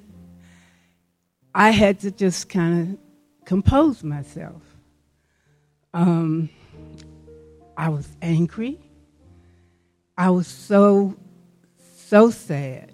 I 1.53 1.71
had 1.71 1.99
to 2.01 2.11
just 2.11 2.47
kind 2.47 2.93
of 2.93 3.04
compose 3.45 4.03
myself. 4.03 4.61
Um, 5.93 6.49
I 7.77 7.89
was 7.89 8.07
angry. 8.21 8.79
I 10.17 10.29
was 10.29 10.47
so, 10.47 11.15
so 11.97 12.31
sad. 12.31 12.91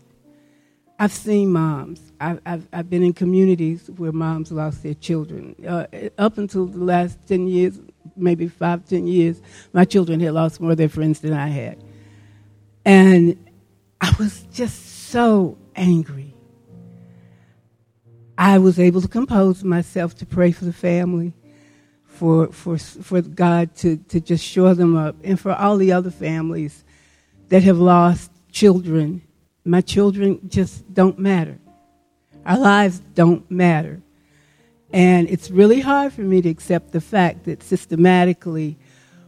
I've 1.00 1.12
seen 1.12 1.52
moms. 1.52 2.12
I've, 2.20 2.40
I've, 2.46 2.68
I've 2.72 2.90
been 2.90 3.02
in 3.02 3.14
communities 3.14 3.90
where 3.98 4.12
moms 4.12 4.52
lost 4.52 4.84
their 4.84 4.94
children. 4.94 5.56
Uh, 5.68 5.88
up 6.20 6.38
until 6.38 6.68
the 6.68 6.84
last 6.84 7.18
10 7.28 7.48
years, 7.48 7.80
maybe 8.16 8.48
five, 8.48 8.88
10 8.88 9.08
years, 9.08 9.42
my 9.74 9.84
children 9.84 10.20
had 10.20 10.34
lost 10.34 10.62
more 10.62 10.72
of 10.72 10.78
their 10.78 10.90
friends 10.90 11.20
than 11.22 11.34
I 11.34 11.48
had. 11.48 11.84
And 12.86 13.50
I 14.00 14.14
was 14.20 14.44
just 14.54 15.10
so 15.10 15.58
angry. 15.76 16.36
I 18.42 18.58
was 18.58 18.80
able 18.80 19.02
to 19.02 19.08
compose 19.08 19.64
myself 19.64 20.16
to 20.16 20.26
pray 20.26 20.52
for 20.52 20.66
the 20.66 20.74
family, 20.74 21.34
for, 22.06 22.48
for, 22.48 22.76
for 22.80 23.22
God 23.22 23.76
to, 23.76 23.98
to 23.98 24.20
just 24.20 24.44
shore 24.44 24.74
them 24.74 24.98
up, 24.98 25.16
and 25.24 25.40
for 25.40 25.52
all 25.52 25.78
the 25.78 25.92
other 25.92 26.10
families 26.10 26.84
that 27.50 27.62
have 27.62 27.78
lost 27.78 28.32
children. 28.52 29.22
My 29.64 29.82
children 29.82 30.40
just 30.50 30.92
don't 30.92 31.20
matter. 31.20 31.60
Our 32.44 32.58
lives 32.58 33.04
don't 33.14 33.50
matter. 33.52 34.02
And 34.92 35.30
it's 35.30 35.52
really 35.52 35.80
hard 35.80 36.12
for 36.12 36.22
me 36.22 36.42
to 36.42 36.50
accept 36.50 36.94
the 36.94 37.02
fact 37.02 37.44
that 37.44 37.62
systematically 37.62 38.76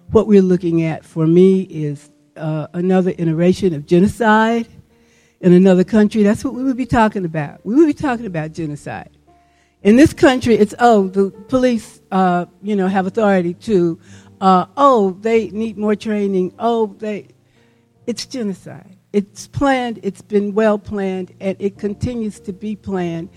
what 0.10 0.26
we're 0.26 0.42
looking 0.42 0.82
at 0.82 1.06
for 1.06 1.28
me 1.28 1.62
is 1.62 2.10
uh, 2.36 2.66
another 2.74 3.14
iteration 3.20 3.76
of 3.76 3.86
genocide 3.86 4.68
in 5.44 5.52
another 5.52 5.84
country, 5.84 6.24
that's 6.24 6.46
what 6.46 6.54
we 6.54 6.64
would 6.64 6.78
be 6.78 6.86
talking 6.86 7.26
about. 7.26 7.64
We 7.66 7.76
would 7.76 7.86
be 7.86 7.94
talking 7.94 8.26
about 8.26 8.54
genocide. 8.54 9.10
In 9.84 9.98
this 9.98 10.14
country, 10.14 10.56
it's 10.56 10.74
oh, 10.80 11.10
the 11.10 11.32
police, 11.50 12.02
uh, 12.14 12.46
you 12.62 12.78
know, 12.78 12.88
have 12.88 13.06
authority 13.06 13.54
to, 13.56 14.00
uh, 14.40 14.68
oh, 14.78 15.12
they 15.20 15.50
need 15.50 15.78
more 15.78 15.98
training. 15.98 16.54
Oh, 16.58 16.96
they, 16.98 17.28
it's 18.08 18.26
genocide. 18.26 18.96
It's 19.12 19.48
planned. 19.48 20.00
It's 20.02 20.22
been 20.22 20.54
well 20.54 20.80
planned, 20.80 21.36
and 21.42 21.58
it 21.60 21.78
continues 21.78 22.40
to 22.40 22.54
be 22.54 22.78
planned. 22.78 23.30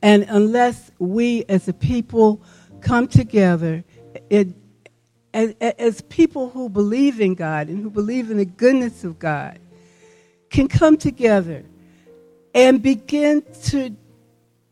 And 0.00 0.26
unless 0.28 0.92
we, 1.00 1.44
as 1.48 1.66
a 1.66 1.72
people, 1.72 2.40
come 2.80 3.08
together, 3.08 3.82
it, 4.30 4.54
as, 5.34 5.56
as 5.60 6.02
people 6.02 6.50
who 6.50 6.68
believe 6.68 7.20
in 7.20 7.34
God 7.34 7.66
and 7.66 7.82
who 7.82 7.90
believe 7.90 8.30
in 8.30 8.36
the 8.36 8.44
goodness 8.44 9.02
of 9.02 9.18
God, 9.18 9.58
can 10.50 10.68
come 10.68 10.96
together 10.96 11.64
and 12.54 12.82
begin 12.82 13.42
to 13.64 13.96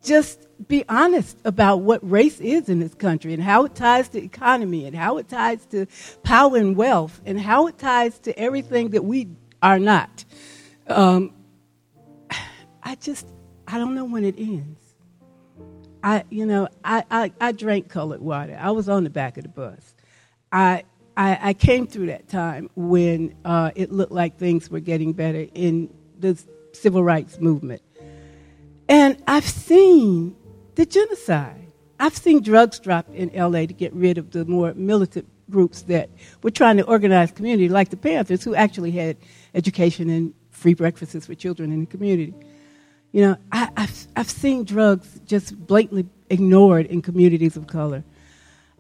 just 0.03 0.47
be 0.69 0.85
honest 0.89 1.37
about 1.45 1.81
what 1.83 2.09
race 2.09 2.41
is 2.41 2.69
in 2.69 2.81
this 2.81 2.95
country 2.95 3.35
and 3.35 3.43
how 3.43 3.65
it 3.65 3.75
ties 3.75 4.09
to 4.09 4.23
economy 4.23 4.87
and 4.87 4.97
how 4.97 5.19
it 5.19 5.29
ties 5.29 5.67
to 5.67 5.87
power 6.23 6.57
and 6.57 6.77
wealth 6.77 7.21
and 7.27 7.39
how 7.39 7.67
it 7.67 7.79
ties 7.79 8.19
to 8.21 8.39
everything 8.39 8.91
that 8.91 9.05
we 9.05 9.29
are 9.63 9.79
not. 9.79 10.25
Um, 10.87 11.33
I 12.83 12.95
just, 12.95 13.27
I 13.67 13.79
don't 13.79 13.95
know 13.95 14.05
when 14.05 14.25
it 14.25 14.37
ends. 14.39 14.81
I, 16.03 16.25
you 16.31 16.47
know, 16.47 16.69
I, 16.85 17.05
I, 17.11 17.33
I 17.41 17.53
drank 17.53 17.89
colored 17.89 18.21
water. 18.23 18.57
I 18.61 18.71
was 18.71 18.89
on 18.89 19.05
the 19.05 19.11
back 19.11 19.37
of 19.37 19.43
the 19.43 19.49
bus. 19.49 19.95
I, 20.53 20.85
I, 21.17 21.39
I 21.41 21.55
came 21.55 21.87
through 21.87 22.07
that 22.07 22.29
time 22.29 22.71
when 22.77 23.35
uh, 23.45 23.71
it 23.75 23.91
looked 23.91 24.13
like 24.13 24.39
things 24.39 24.71
were 24.71 24.81
getting 24.81 25.13
better 25.13 25.47
in 25.55 25.93
the 26.19 26.39
civil 26.73 27.03
rights 27.03 27.41
movement. 27.41 27.83
And 28.89 29.23
I've 29.27 29.47
seen 29.47 30.37
the 30.75 30.87
genocide. 30.87 31.73
I've 31.99 32.17
seen 32.17 32.43
drugs 32.43 32.79
dropped 32.79 33.15
in 33.15 33.31
LA 33.35 33.67
to 33.67 33.73
get 33.73 33.93
rid 33.95 34.19
of 34.19 34.31
the 34.31 34.45
more 34.45 34.75
militant 34.75 35.27
groups 35.49 35.83
that 35.83 36.11
were 36.43 36.51
trying 36.51 36.77
to 36.77 36.85
organize 36.85 37.31
community, 37.31 37.69
like 37.69 37.89
the 37.89 37.97
Panthers, 37.97 38.45
who 38.45 38.55
actually 38.55 38.91
had 38.91 39.17
education 39.55 40.11
and 40.11 40.35
free 40.51 40.75
breakfasts 40.75 41.27
for 41.27 41.35
children 41.35 41.73
in 41.73 41.81
the 41.81 41.87
community. 41.87 42.35
You 43.13 43.23
know, 43.23 43.37
I, 43.53 43.71
have 43.77 44.07
I've 44.17 44.31
seen 44.31 44.65
drugs 44.65 45.21
just 45.25 45.59
blatantly 45.67 46.07
ignored 46.29 46.87
in 46.87 47.01
communities 47.01 47.57
of 47.57 47.67
color. 47.67 48.05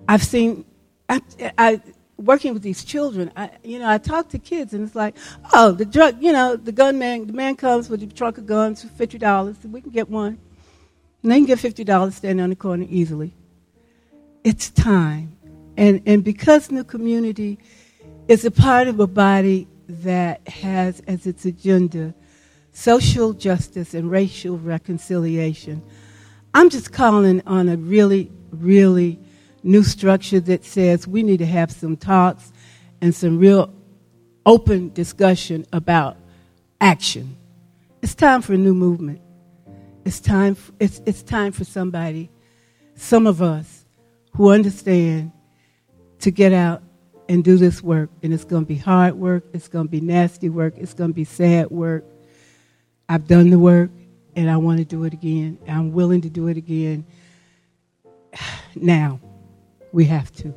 I've 0.08 0.22
seen, 0.22 0.66
I, 1.08 1.22
I, 1.56 1.80
working 2.16 2.54
with 2.54 2.62
these 2.62 2.84
children, 2.84 3.30
I, 3.36 3.50
you 3.62 3.78
know, 3.78 3.88
I 3.88 3.98
talk 3.98 4.28
to 4.30 4.38
kids 4.38 4.72
and 4.72 4.86
it's 4.86 4.94
like, 4.94 5.16
oh, 5.52 5.72
the 5.72 5.84
drug, 5.84 6.22
you 6.22 6.32
know, 6.32 6.56
the 6.56 6.72
gunman, 6.72 7.26
the 7.26 7.32
man 7.32 7.56
comes 7.56 7.88
with 7.88 8.02
a 8.02 8.06
trunk 8.06 8.38
of 8.38 8.46
guns 8.46 8.82
for 8.82 8.88
fifty 8.88 9.18
dollars, 9.18 9.56
we 9.64 9.80
can 9.80 9.90
get 9.90 10.08
one, 10.08 10.38
and 11.22 11.32
they 11.32 11.36
can 11.36 11.46
get 11.46 11.58
fifty 11.58 11.84
dollars 11.84 12.16
standing 12.16 12.42
on 12.42 12.50
the 12.50 12.56
corner 12.56 12.86
easily. 12.88 13.34
It's 14.44 14.70
time, 14.70 15.36
and 15.76 16.02
and 16.06 16.24
because 16.24 16.70
New 16.70 16.84
Community 16.84 17.58
is 18.28 18.44
a 18.44 18.50
part 18.50 18.88
of 18.88 19.00
a 19.00 19.06
body 19.06 19.68
that 19.88 20.46
has 20.48 21.00
as 21.06 21.26
its 21.26 21.44
agenda 21.44 22.14
social 22.76 23.32
justice 23.32 23.94
and 23.94 24.10
racial 24.10 24.58
reconciliation. 24.58 25.82
I'm 26.52 26.68
just 26.68 26.92
calling 26.92 27.42
on 27.46 27.70
a 27.70 27.76
really, 27.76 28.30
really 28.50 29.18
new 29.66 29.82
structure 29.82 30.40
that 30.40 30.64
says 30.64 31.06
we 31.06 31.22
need 31.22 31.38
to 31.38 31.46
have 31.46 31.70
some 31.70 31.96
talks 31.96 32.52
and 33.00 33.14
some 33.14 33.38
real 33.38 33.72
open 34.44 34.92
discussion 34.92 35.66
about 35.72 36.16
action. 36.80 37.36
It's 38.00 38.14
time 38.14 38.42
for 38.42 38.54
a 38.54 38.58
new 38.58 38.74
movement. 38.74 39.20
It's 40.04 40.20
time, 40.20 40.54
for, 40.54 40.72
it's, 40.78 41.02
it's 41.04 41.22
time 41.22 41.50
for 41.50 41.64
somebody, 41.64 42.30
some 42.94 43.26
of 43.26 43.42
us 43.42 43.84
who 44.34 44.50
understand 44.50 45.32
to 46.20 46.30
get 46.30 46.52
out 46.52 46.82
and 47.28 47.42
do 47.42 47.56
this 47.56 47.82
work. 47.82 48.10
And 48.22 48.32
it's 48.32 48.44
going 48.44 48.62
to 48.62 48.68
be 48.68 48.76
hard 48.76 49.14
work, 49.14 49.44
it's 49.52 49.66
going 49.66 49.86
to 49.86 49.90
be 49.90 50.00
nasty 50.00 50.48
work, 50.48 50.74
it's 50.76 50.94
going 50.94 51.10
to 51.10 51.14
be 51.14 51.24
sad 51.24 51.70
work. 51.70 52.04
I've 53.08 53.26
done 53.26 53.50
the 53.50 53.58
work 53.58 53.90
and 54.36 54.48
I 54.48 54.58
want 54.58 54.78
to 54.78 54.84
do 54.84 55.02
it 55.04 55.12
again. 55.12 55.58
I'm 55.66 55.92
willing 55.92 56.20
to 56.20 56.30
do 56.30 56.46
it 56.46 56.56
again 56.56 57.04
now. 58.76 59.18
We 59.96 60.04
have 60.04 60.30
to. 60.32 60.52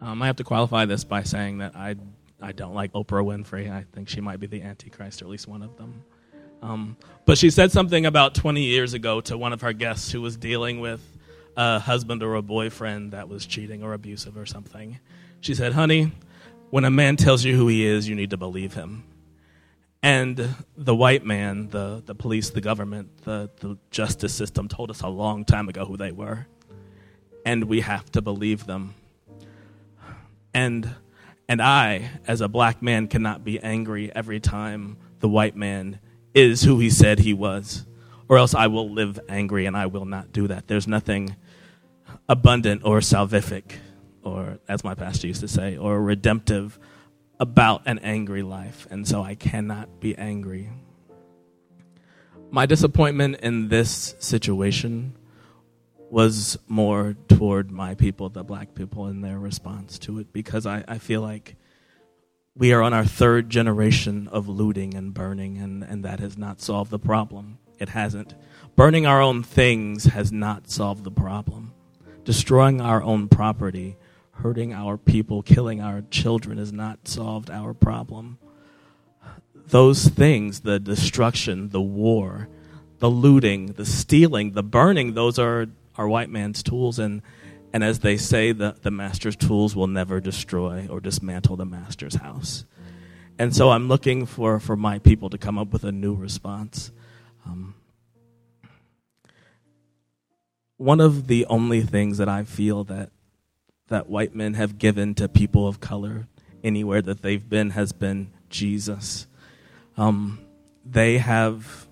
Um, 0.00 0.20
I 0.20 0.26
have 0.26 0.34
to 0.34 0.42
qualify 0.42 0.84
this 0.86 1.04
by 1.04 1.22
saying 1.22 1.58
that 1.58 1.76
I, 1.76 1.94
I 2.40 2.50
don't 2.50 2.74
like 2.74 2.92
Oprah 2.92 3.24
Winfrey. 3.24 3.70
I 3.70 3.84
think 3.92 4.08
she 4.08 4.20
might 4.20 4.40
be 4.40 4.48
the 4.48 4.62
Antichrist, 4.62 5.22
or 5.22 5.26
at 5.26 5.30
least 5.30 5.46
one 5.46 5.62
of 5.62 5.76
them. 5.76 6.02
Um, 6.60 6.96
but 7.24 7.38
she 7.38 7.48
said 7.48 7.70
something 7.70 8.04
about 8.04 8.34
20 8.34 8.64
years 8.64 8.94
ago 8.94 9.20
to 9.20 9.38
one 9.38 9.52
of 9.52 9.60
her 9.60 9.72
guests 9.72 10.10
who 10.10 10.20
was 10.20 10.36
dealing 10.36 10.80
with 10.80 11.00
a 11.56 11.78
husband 11.78 12.20
or 12.24 12.34
a 12.34 12.42
boyfriend 12.42 13.12
that 13.12 13.28
was 13.28 13.46
cheating 13.46 13.84
or 13.84 13.92
abusive 13.92 14.36
or 14.36 14.46
something. 14.46 14.98
She 15.40 15.54
said, 15.54 15.72
Honey, 15.72 16.10
when 16.70 16.84
a 16.84 16.90
man 16.90 17.14
tells 17.14 17.44
you 17.44 17.56
who 17.56 17.68
he 17.68 17.86
is, 17.86 18.08
you 18.08 18.16
need 18.16 18.30
to 18.30 18.36
believe 18.36 18.74
him. 18.74 19.04
And 20.02 20.54
the 20.76 20.94
white 20.94 21.24
man, 21.24 21.68
the, 21.68 22.02
the 22.04 22.14
police, 22.14 22.50
the 22.50 22.60
government, 22.60 23.22
the, 23.24 23.48
the 23.60 23.78
justice 23.90 24.34
system 24.34 24.66
told 24.66 24.90
us 24.90 25.02
a 25.02 25.08
long 25.08 25.44
time 25.44 25.68
ago 25.68 25.84
who 25.84 25.96
they 25.96 26.10
were. 26.10 26.46
And 27.46 27.64
we 27.64 27.80
have 27.80 28.10
to 28.12 28.22
believe 28.22 28.66
them. 28.66 28.94
And, 30.52 30.90
and 31.48 31.62
I, 31.62 32.10
as 32.26 32.40
a 32.40 32.48
black 32.48 32.82
man, 32.82 33.06
cannot 33.06 33.44
be 33.44 33.60
angry 33.60 34.10
every 34.14 34.40
time 34.40 34.96
the 35.20 35.28
white 35.28 35.56
man 35.56 36.00
is 36.34 36.62
who 36.62 36.80
he 36.80 36.90
said 36.90 37.20
he 37.20 37.34
was, 37.34 37.86
or 38.28 38.38
else 38.38 38.54
I 38.54 38.66
will 38.66 38.90
live 38.90 39.20
angry 39.28 39.66
and 39.66 39.76
I 39.76 39.86
will 39.86 40.04
not 40.04 40.32
do 40.32 40.48
that. 40.48 40.66
There's 40.66 40.88
nothing 40.88 41.36
abundant 42.28 42.82
or 42.84 42.98
salvific, 42.98 43.74
or 44.22 44.58
as 44.68 44.82
my 44.82 44.94
pastor 44.94 45.28
used 45.28 45.40
to 45.40 45.48
say, 45.48 45.76
or 45.76 46.00
redemptive 46.02 46.78
about 47.42 47.82
an 47.86 47.98
angry 47.98 48.44
life, 48.44 48.86
and 48.88 49.06
so 49.06 49.20
I 49.20 49.34
cannot 49.34 49.98
be 49.98 50.16
angry. 50.16 50.70
My 52.52 52.66
disappointment 52.66 53.40
in 53.40 53.66
this 53.66 54.14
situation 54.20 55.16
was 56.08 56.56
more 56.68 57.16
toward 57.26 57.72
my 57.72 57.96
people, 57.96 58.28
the 58.28 58.44
black 58.44 58.76
people, 58.76 59.06
and 59.06 59.24
their 59.24 59.40
response 59.40 59.98
to 59.98 60.20
it, 60.20 60.32
because 60.32 60.66
I, 60.66 60.84
I 60.86 60.98
feel 60.98 61.20
like 61.20 61.56
we 62.54 62.72
are 62.72 62.80
on 62.80 62.94
our 62.94 63.04
third 63.04 63.50
generation 63.50 64.28
of 64.28 64.48
looting 64.48 64.94
and 64.94 65.12
burning, 65.12 65.58
and, 65.58 65.82
and 65.82 66.04
that 66.04 66.20
has 66.20 66.38
not 66.38 66.60
solved 66.60 66.92
the 66.92 66.98
problem. 67.00 67.58
It 67.80 67.88
hasn't. 67.88 68.36
Burning 68.76 69.04
our 69.04 69.20
own 69.20 69.42
things 69.42 70.04
has 70.04 70.30
not 70.30 70.70
solved 70.70 71.02
the 71.02 71.10
problem. 71.10 71.72
Destroying 72.22 72.80
our 72.80 73.02
own 73.02 73.26
property 73.26 73.96
hurting 74.42 74.72
our 74.72 74.96
people, 74.96 75.42
killing 75.42 75.80
our 75.80 76.02
children 76.10 76.58
has 76.58 76.72
not 76.72 77.06
solved 77.06 77.50
our 77.50 77.72
problem. 77.72 78.38
Those 79.54 80.08
things, 80.08 80.60
the 80.60 80.78
destruction, 80.78 81.70
the 81.70 81.80
war, 81.80 82.48
the 82.98 83.10
looting, 83.10 83.72
the 83.74 83.86
stealing, 83.86 84.52
the 84.52 84.62
burning, 84.62 85.14
those 85.14 85.38
are 85.38 85.66
our 85.96 86.08
white 86.08 86.30
man's 86.30 86.62
tools 86.62 86.98
and 86.98 87.22
And 87.74 87.82
as 87.82 88.00
they 88.00 88.18
say, 88.18 88.52
the, 88.52 88.76
the 88.82 88.90
master's 88.90 89.34
tools 89.34 89.74
will 89.74 89.86
never 89.86 90.20
destroy 90.20 90.86
or 90.90 91.00
dismantle 91.00 91.56
the 91.56 91.64
master's 91.64 92.16
house. 92.16 92.66
And 93.38 93.56
so 93.56 93.70
I'm 93.70 93.88
looking 93.88 94.26
for, 94.26 94.60
for 94.60 94.76
my 94.76 94.98
people 94.98 95.30
to 95.30 95.38
come 95.38 95.56
up 95.56 95.72
with 95.72 95.84
a 95.84 95.92
new 95.92 96.14
response. 96.14 96.92
Um, 97.46 97.74
one 100.76 101.00
of 101.00 101.28
the 101.28 101.46
only 101.46 101.80
things 101.80 102.18
that 102.18 102.28
I 102.28 102.44
feel 102.44 102.84
that 102.84 103.08
that 103.92 104.08
white 104.08 104.34
men 104.34 104.54
have 104.54 104.78
given 104.78 105.14
to 105.14 105.28
people 105.28 105.68
of 105.68 105.78
color 105.78 106.26
anywhere 106.64 107.02
that 107.02 107.22
they've 107.22 107.48
been 107.48 107.70
has 107.70 107.92
been 107.92 108.32
Jesus. 108.48 109.26
Um, 109.96 110.40
they 110.84 111.18
have, 111.18 111.86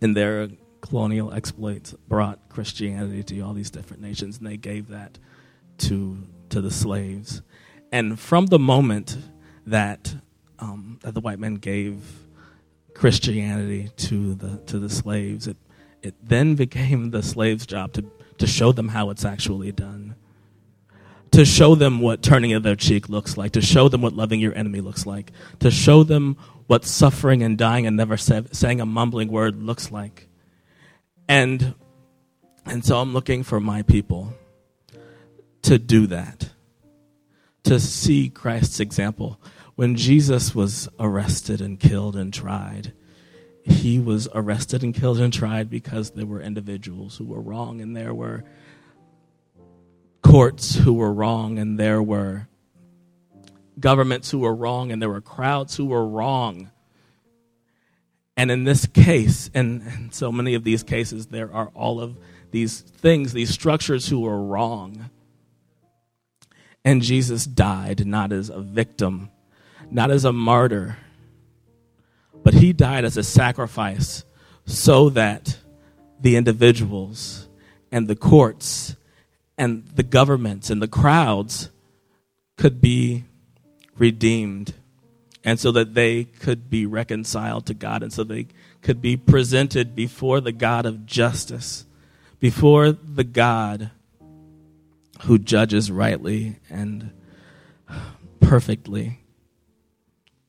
in 0.00 0.14
their 0.14 0.48
colonial 0.80 1.32
exploits, 1.32 1.92
brought 2.08 2.48
Christianity 2.48 3.22
to 3.22 3.40
all 3.40 3.52
these 3.52 3.70
different 3.70 4.02
nations, 4.02 4.38
and 4.38 4.46
they 4.46 4.56
gave 4.56 4.88
that 4.88 5.18
to 5.78 6.26
to 6.48 6.60
the 6.60 6.70
slaves. 6.70 7.42
And 7.92 8.18
from 8.18 8.46
the 8.46 8.58
moment 8.58 9.18
that 9.66 10.14
um, 10.58 10.98
that 11.02 11.12
the 11.12 11.20
white 11.20 11.38
men 11.38 11.56
gave 11.56 12.00
Christianity 12.94 13.90
to 14.08 14.34
the 14.34 14.56
to 14.66 14.78
the 14.78 14.88
slaves, 14.88 15.46
it 15.46 15.58
it 16.02 16.14
then 16.22 16.54
became 16.54 17.10
the 17.10 17.22
slave's 17.22 17.66
job 17.66 17.92
to 17.92 18.04
to 18.38 18.46
show 18.46 18.72
them 18.72 18.88
how 18.88 19.10
it's 19.10 19.24
actually 19.24 19.72
done 19.72 20.14
to 21.38 21.44
show 21.44 21.76
them 21.76 22.00
what 22.00 22.20
turning 22.20 22.52
of 22.52 22.64
their 22.64 22.74
cheek 22.74 23.08
looks 23.08 23.36
like, 23.36 23.52
to 23.52 23.60
show 23.60 23.88
them 23.88 24.02
what 24.02 24.12
loving 24.12 24.40
your 24.40 24.52
enemy 24.56 24.80
looks 24.80 25.06
like, 25.06 25.30
to 25.60 25.70
show 25.70 26.02
them 26.02 26.36
what 26.66 26.84
suffering 26.84 27.44
and 27.44 27.56
dying 27.56 27.86
and 27.86 27.96
never 27.96 28.16
say, 28.16 28.42
saying 28.50 28.80
a 28.80 28.84
mumbling 28.84 29.28
word 29.28 29.62
looks 29.62 29.92
like. 29.92 30.26
And, 31.28 31.76
and 32.66 32.84
so 32.84 32.98
I'm 32.98 33.12
looking 33.12 33.44
for 33.44 33.60
my 33.60 33.82
people 33.82 34.34
to 35.62 35.78
do 35.78 36.08
that, 36.08 36.50
to 37.62 37.78
see 37.78 38.30
Christ's 38.30 38.80
example. 38.80 39.40
When 39.76 39.94
Jesus 39.94 40.56
was 40.56 40.88
arrested 40.98 41.60
and 41.60 41.78
killed 41.78 42.16
and 42.16 42.34
tried, 42.34 42.94
he 43.62 44.00
was 44.00 44.26
arrested 44.34 44.82
and 44.82 44.92
killed 44.92 45.20
and 45.20 45.32
tried 45.32 45.70
because 45.70 46.10
there 46.10 46.26
were 46.26 46.40
individuals 46.40 47.16
who 47.16 47.26
were 47.26 47.40
wrong 47.40 47.80
and 47.80 47.96
there 47.96 48.12
were 48.12 48.42
courts 50.22 50.76
who 50.76 50.92
were 50.92 51.12
wrong 51.12 51.58
and 51.58 51.78
there 51.78 52.02
were 52.02 52.48
governments 53.78 54.30
who 54.30 54.40
were 54.40 54.54
wrong 54.54 54.90
and 54.90 55.00
there 55.00 55.08
were 55.08 55.20
crowds 55.20 55.76
who 55.76 55.86
were 55.86 56.06
wrong. 56.06 56.70
And 58.36 58.50
in 58.50 58.64
this 58.64 58.86
case, 58.86 59.50
and, 59.54 59.82
and 59.82 60.14
so 60.14 60.30
many 60.30 60.54
of 60.54 60.64
these 60.64 60.82
cases, 60.82 61.26
there 61.26 61.52
are 61.52 61.68
all 61.74 62.00
of 62.00 62.16
these 62.50 62.80
things, 62.80 63.32
these 63.32 63.50
structures 63.50 64.08
who 64.08 64.20
were 64.20 64.42
wrong. 64.42 65.10
And 66.84 67.02
Jesus 67.02 67.44
died 67.44 68.06
not 68.06 68.32
as 68.32 68.48
a 68.48 68.60
victim, 68.60 69.30
not 69.90 70.10
as 70.10 70.24
a 70.24 70.32
martyr, 70.32 70.96
but 72.42 72.54
he 72.54 72.72
died 72.72 73.04
as 73.04 73.16
a 73.16 73.22
sacrifice 73.22 74.24
so 74.64 75.10
that 75.10 75.58
the 76.20 76.36
individuals 76.36 77.48
and 77.90 78.06
the 78.06 78.16
courts 78.16 78.96
and 79.58 79.84
the 79.88 80.04
governments 80.04 80.70
and 80.70 80.80
the 80.80 80.88
crowds 80.88 81.70
could 82.56 82.80
be 82.80 83.24
redeemed. 83.98 84.72
And 85.44 85.58
so 85.58 85.72
that 85.72 85.94
they 85.94 86.24
could 86.24 86.70
be 86.70 86.86
reconciled 86.86 87.66
to 87.66 87.74
God 87.74 88.02
and 88.02 88.12
so 88.12 88.22
they 88.22 88.46
could 88.82 89.02
be 89.02 89.16
presented 89.16 89.96
before 89.96 90.40
the 90.40 90.52
God 90.52 90.86
of 90.86 91.04
justice, 91.06 91.86
before 92.38 92.92
the 92.92 93.24
God 93.24 93.90
who 95.22 95.38
judges 95.38 95.90
rightly 95.90 96.56
and 96.70 97.10
perfectly, 98.40 99.20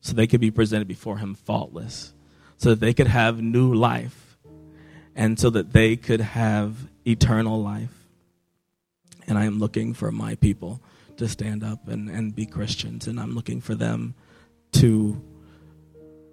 so 0.02 0.14
they 0.14 0.28
could 0.28 0.42
be 0.42 0.52
presented 0.52 0.88
before 0.88 1.18
Him 1.18 1.34
faultless, 1.34 2.14
so 2.58 2.70
that 2.70 2.80
they 2.80 2.94
could 2.94 3.08
have 3.08 3.42
new 3.42 3.74
life, 3.74 4.38
and 5.16 5.40
so 5.40 5.50
that 5.50 5.74
they 5.74 5.96
could 5.96 6.22
have 6.22 6.88
eternal 7.06 7.62
life 7.62 7.99
and 9.30 9.38
I 9.38 9.46
am 9.46 9.60
looking 9.60 9.94
for 9.94 10.12
my 10.12 10.36
people 10.36 10.82
to 11.18 11.28
stand 11.28 11.64
up 11.64 11.88
and, 11.88 12.10
and 12.10 12.36
be 12.36 12.46
Christians, 12.46 13.08
and 13.08 13.20
I'm 13.20 13.36
looking 13.36 13.62
for 13.62 13.76
them 13.76 14.16
to 14.74 15.22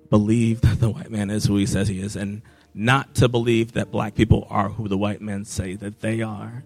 believe 0.08 0.62
that 0.62 0.80
the 0.80 0.90
white 0.90 1.10
man 1.10 1.30
is 1.30 1.44
who 1.44 1.56
he 1.56 1.66
says 1.66 1.88
he 1.88 2.00
is, 2.00 2.16
and 2.16 2.42
not 2.74 3.14
to 3.16 3.28
believe 3.28 3.72
that 3.72 3.90
black 3.90 4.14
people 4.14 4.46
are 4.50 4.70
who 4.70 4.88
the 4.88 4.98
white 4.98 5.20
men 5.20 5.44
say 5.44 5.74
that 5.74 6.00
they 6.00 6.22
are. 6.22 6.64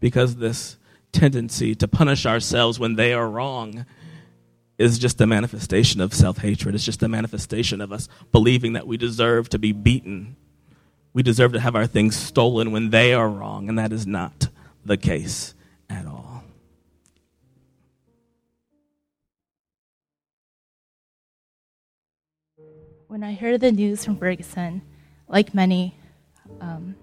Because 0.00 0.36
this 0.36 0.76
tendency 1.12 1.74
to 1.76 1.88
punish 1.88 2.26
ourselves 2.26 2.78
when 2.78 2.96
they 2.96 3.12
are 3.12 3.28
wrong 3.28 3.86
is 4.76 4.98
just 4.98 5.20
a 5.20 5.26
manifestation 5.26 6.00
of 6.00 6.12
self 6.12 6.38
hatred. 6.38 6.74
It's 6.74 6.84
just 6.84 7.02
a 7.02 7.08
manifestation 7.08 7.80
of 7.80 7.92
us 7.92 8.08
believing 8.32 8.72
that 8.72 8.86
we 8.86 8.96
deserve 8.96 9.48
to 9.50 9.58
be 9.58 9.72
beaten. 9.72 10.36
We 11.12 11.22
deserve 11.22 11.52
to 11.52 11.60
have 11.60 11.76
our 11.76 11.86
things 11.86 12.16
stolen 12.16 12.72
when 12.72 12.90
they 12.90 13.14
are 13.14 13.28
wrong, 13.28 13.68
and 13.68 13.78
that 13.78 13.92
is 13.92 14.06
not 14.06 14.48
the 14.84 14.96
case 14.96 15.54
at 15.88 16.06
all. 16.06 16.44
When 23.08 23.22
I 23.22 23.34
heard 23.34 23.60
the 23.60 23.72
news 23.72 24.04
from 24.04 24.16
Ferguson, 24.16 24.82
like 25.28 25.54
many, 25.54 25.94
um, 26.60 26.96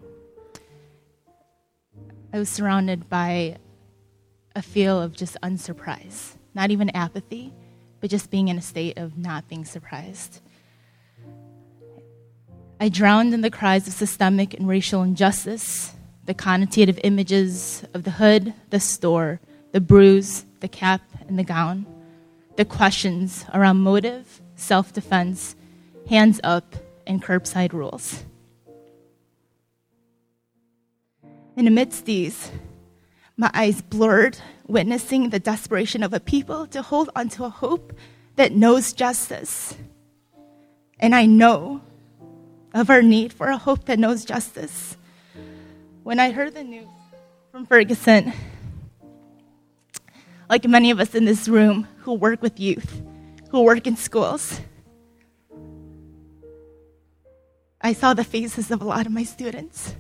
I 2.34 2.39
was 2.39 2.50
surrounded 2.50 3.10
by 3.10 3.58
a 4.56 4.62
feel 4.62 5.02
of 5.02 5.15
just 5.15 5.38
unsurprise, 5.41 6.36
not 6.54 6.72
even 6.72 6.89
apathy, 6.91 7.54
but 8.00 8.10
just 8.10 8.30
being 8.30 8.50
in 8.50 8.58
a 8.58 8.62
state 8.62 8.98
of 8.98 9.17
not 9.17 9.48
being 9.48 9.63
surprised. 9.63 10.41
I 12.80 12.89
drowned 12.89 13.34
in 13.34 13.41
the 13.41 13.52
cries 13.52 13.88
of 13.88 13.94
systemic 13.94 14.54
and 14.54 14.67
racial 14.67 15.04
injustice, 15.04 15.94
the 16.26 16.34
connotative 16.34 17.00
images 17.04 17.84
of 17.94 18.04
the 18.04 18.12
hood, 18.12 18.54
the 18.70 18.80
store, 18.80 19.40
the 19.72 19.82
bruise, 19.82 20.46
the 20.60 20.68
cap, 20.68 21.02
and 21.28 21.38
the 21.38 21.44
gown, 21.44 21.86
the 22.56 22.66
questions 22.66 23.46
around 23.54 23.78
motive, 23.78 24.42
self 24.56 24.94
defense, 24.94 25.56
hands 26.08 26.40
up, 26.44 26.76
and 27.08 27.24
curbside 27.24 27.74
rules. 27.74 28.24
And 31.56 31.68
amidst 31.68 32.06
these, 32.06 32.52
my 33.38 33.52
eyes 33.54 33.82
blurred, 33.82 34.38
witnessing 34.68 35.30
the 35.30 35.40
desperation 35.40 36.04
of 36.04 36.14
a 36.14 36.20
people 36.20 36.68
to 36.68 36.82
hold 36.82 37.10
onto 37.16 37.44
a 37.44 37.50
hope 37.50 37.94
that 38.36 38.54
knows 38.54 38.94
justice. 38.94 39.76
And 41.00 41.16
I 41.16 41.26
know 41.26 41.82
of 42.74 42.90
our 42.90 43.02
need 43.02 43.34
for 43.34 43.48
a 43.48 43.58
hope 43.58 43.86
that 43.86 44.00
knows 44.00 44.24
justice. 44.24 44.96
When 46.04 46.20
I 46.20 46.32
heard 46.32 46.56
the 46.56 46.64
news 46.64 46.88
from 47.52 47.68
Ferguson, 47.68 48.34
like 50.50 50.68
many 50.68 50.90
of 50.90 51.00
us 51.00 51.14
in 51.14 51.26
this 51.26 51.48
room 51.48 51.88
who 52.00 52.14
work 52.14 52.42
with 52.42 52.60
youth, 52.60 53.04
who 53.52 53.62
work 53.62 53.86
in 53.86 53.96
schools, 53.96 54.60
I 57.80 57.94
saw 57.94 58.16
the 58.16 58.24
faces 58.24 58.72
of 58.72 58.82
a 58.82 58.84
lot 58.84 59.06
of 59.06 59.12
my 59.12 59.24
students, 59.24 59.94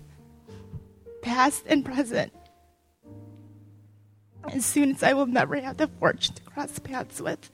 past 1.21 1.65
and 1.67 1.85
present, 1.85 2.33
and 4.51 4.63
students 4.63 5.03
I 5.03 5.13
will 5.13 5.27
never 5.27 5.55
have 5.57 5.77
the 5.77 5.87
fortune 5.87 6.33
to 6.33 6.41
cross 6.41 6.79
paths 6.79 7.21
with. 7.21 7.51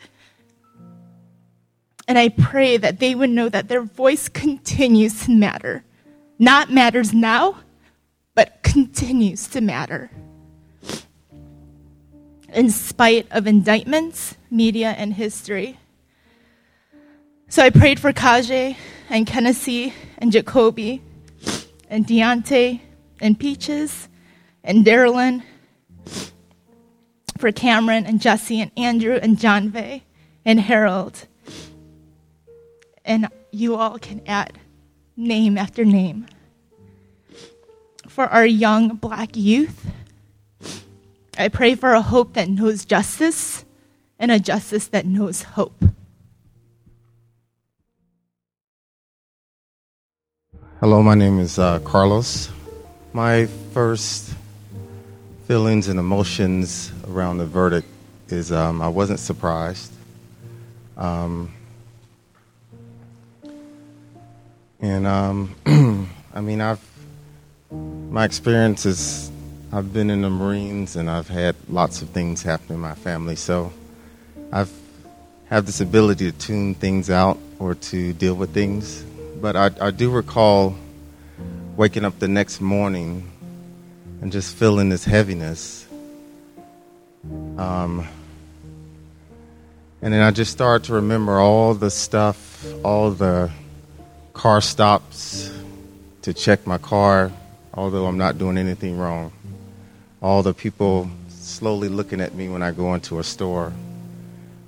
And 2.07 2.17
I 2.17 2.29
pray 2.29 2.77
that 2.77 2.99
they 2.99 3.13
would 3.13 3.29
know 3.29 3.49
that 3.49 3.67
their 3.67 3.81
voice 3.81 4.29
continues 4.29 5.25
to 5.25 5.31
matter. 5.31 5.83
Not 6.39 6.71
matters 6.71 7.13
now, 7.13 7.57
but 8.37 8.61
continues 8.61 9.47
to 9.47 9.61
matter. 9.61 10.11
In 12.53 12.69
spite 12.69 13.25
of 13.31 13.47
indictments, 13.47 14.37
media, 14.51 14.89
and 14.89 15.15
history. 15.15 15.79
So 17.49 17.63
I 17.63 17.71
prayed 17.71 17.99
for 17.99 18.13
Kaje 18.13 18.77
and 19.09 19.25
Kennedy 19.25 19.91
and 20.19 20.31
Jacoby 20.31 21.01
and 21.89 22.05
Deontay 22.05 22.79
and 23.19 23.39
Peaches 23.39 24.07
and 24.63 24.85
Darylyn, 24.85 25.41
for 27.39 27.51
Cameron 27.51 28.05
and 28.05 28.21
Jesse 28.21 28.61
and 28.61 28.71
Andrew 28.77 29.15
and 29.19 29.39
John 29.39 29.69
Vay 29.69 30.03
and 30.45 30.59
Harold. 30.59 31.25
And 33.03 33.29
you 33.51 33.75
all 33.75 33.97
can 33.97 34.21
add 34.27 34.59
name 35.15 35.57
after 35.57 35.83
name 35.83 36.27
for 38.17 38.25
our 38.29 38.47
young 38.47 38.95
black 38.95 39.37
youth. 39.37 39.91
I 41.37 41.49
pray 41.49 41.75
for 41.75 41.93
a 41.93 42.01
hope 42.01 42.33
that 42.33 42.49
knows 42.49 42.83
justice 42.83 43.63
and 44.17 44.31
a 44.31 44.39
justice 44.39 44.87
that 44.87 45.05
knows 45.05 45.43
hope. 45.43 45.83
Hello, 50.79 51.03
my 51.03 51.13
name 51.13 51.37
is 51.37 51.59
uh, 51.59 51.77
Carlos. 51.81 52.49
My 53.13 53.45
first 53.71 54.33
feelings 55.47 55.87
and 55.87 55.99
emotions 55.99 56.91
around 57.07 57.37
the 57.37 57.45
verdict 57.45 57.87
is 58.29 58.51
um, 58.51 58.81
I 58.81 58.87
wasn't 58.87 59.19
surprised. 59.19 59.91
Um, 60.97 61.53
and 64.79 65.05
um, 65.05 65.55
I 66.33 66.41
mean, 66.41 66.61
I've 66.61 66.96
my 67.71 68.25
experience 68.25 68.85
is 68.85 69.31
I've 69.71 69.91
been 69.91 70.09
in 70.09 70.21
the 70.21 70.29
Marines 70.29 70.95
and 70.95 71.09
I've 71.09 71.27
had 71.27 71.55
lots 71.69 72.01
of 72.01 72.09
things 72.09 72.43
happen 72.43 72.75
in 72.75 72.79
my 72.79 72.95
family, 72.95 73.35
so 73.35 73.73
I've 74.51 74.71
have 75.49 75.65
this 75.65 75.79
ability 75.79 76.29
to 76.31 76.37
tune 76.37 76.75
things 76.75 77.09
out 77.09 77.37
or 77.59 77.75
to 77.75 78.13
deal 78.13 78.33
with 78.33 78.53
things. 78.53 79.03
But 79.41 79.55
I, 79.55 79.71
I 79.79 79.91
do 79.91 80.09
recall 80.09 80.75
waking 81.77 82.03
up 82.03 82.19
the 82.19 82.27
next 82.27 82.59
morning 82.59 83.29
and 84.21 84.31
just 84.31 84.55
feeling 84.55 84.89
this 84.89 85.05
heaviness. 85.05 85.87
Um, 87.57 88.07
and 90.01 90.13
then 90.13 90.21
I 90.21 90.31
just 90.31 90.51
started 90.51 90.85
to 90.87 90.93
remember 90.93 91.39
all 91.39 91.73
the 91.73 91.89
stuff, 91.89 92.65
all 92.83 93.11
the 93.11 93.49
car 94.33 94.59
stops 94.59 95.51
to 96.23 96.33
check 96.33 96.67
my 96.67 96.77
car, 96.77 97.31
although 97.77 98.07
I'm 98.07 98.17
not 98.17 98.39
doing 98.39 98.57
anything 98.57 98.97
wrong. 98.97 99.31
All 100.21 100.41
the 100.41 100.53
people 100.53 101.09
slowly 101.29 101.87
looking 101.87 102.19
at 102.19 102.33
me 102.33 102.49
when 102.49 102.63
I 102.63 102.71
go 102.71 102.95
into 102.95 103.19
a 103.19 103.23
store. 103.23 103.71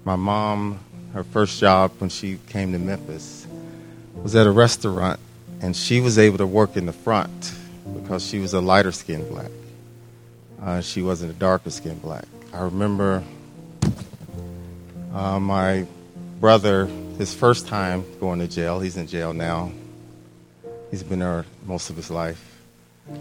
My 0.06 0.16
mom, 0.16 0.80
her 1.14 1.24
first 1.24 1.60
job 1.60 1.92
when 1.98 2.12
she 2.12 2.38
came 2.50 2.72
to 2.72 2.80
Memphis, 2.80 3.48
was 4.14 4.36
at 4.36 4.46
a 4.46 4.52
restaurant, 4.52 5.20
and 5.60 5.76
she 5.76 6.00
was 6.00 6.20
able 6.20 6.38
to 6.38 6.48
work 6.48 6.78
in 6.78 6.86
the 6.86 6.94
front 6.94 7.54
because 7.96 8.26
she 8.26 8.40
was 8.40 8.54
a 8.54 8.62
lighter 8.62 8.92
skinned 8.92 9.28
black. 9.30 9.52
Uh, 10.62 10.82
she 10.82 11.02
wasn't 11.02 11.32
a 11.32 11.36
darker 11.36 11.72
skinned 11.72 12.02
black. 12.02 12.26
I 12.54 12.62
remember 12.62 13.24
uh, 15.14 15.40
my 15.40 15.86
brother, 16.40 16.86
his 17.18 17.34
first 17.34 17.68
time 17.68 18.06
going 18.20 18.40
to 18.40 18.48
jail, 18.48 18.80
he's 18.80 18.98
in 18.98 19.08
jail 19.08 19.34
now. 19.34 19.72
He's 20.92 21.04
been 21.04 21.20
there 21.20 21.46
most 21.66 21.90
of 21.90 21.96
his 21.96 22.12
life. 22.12 22.49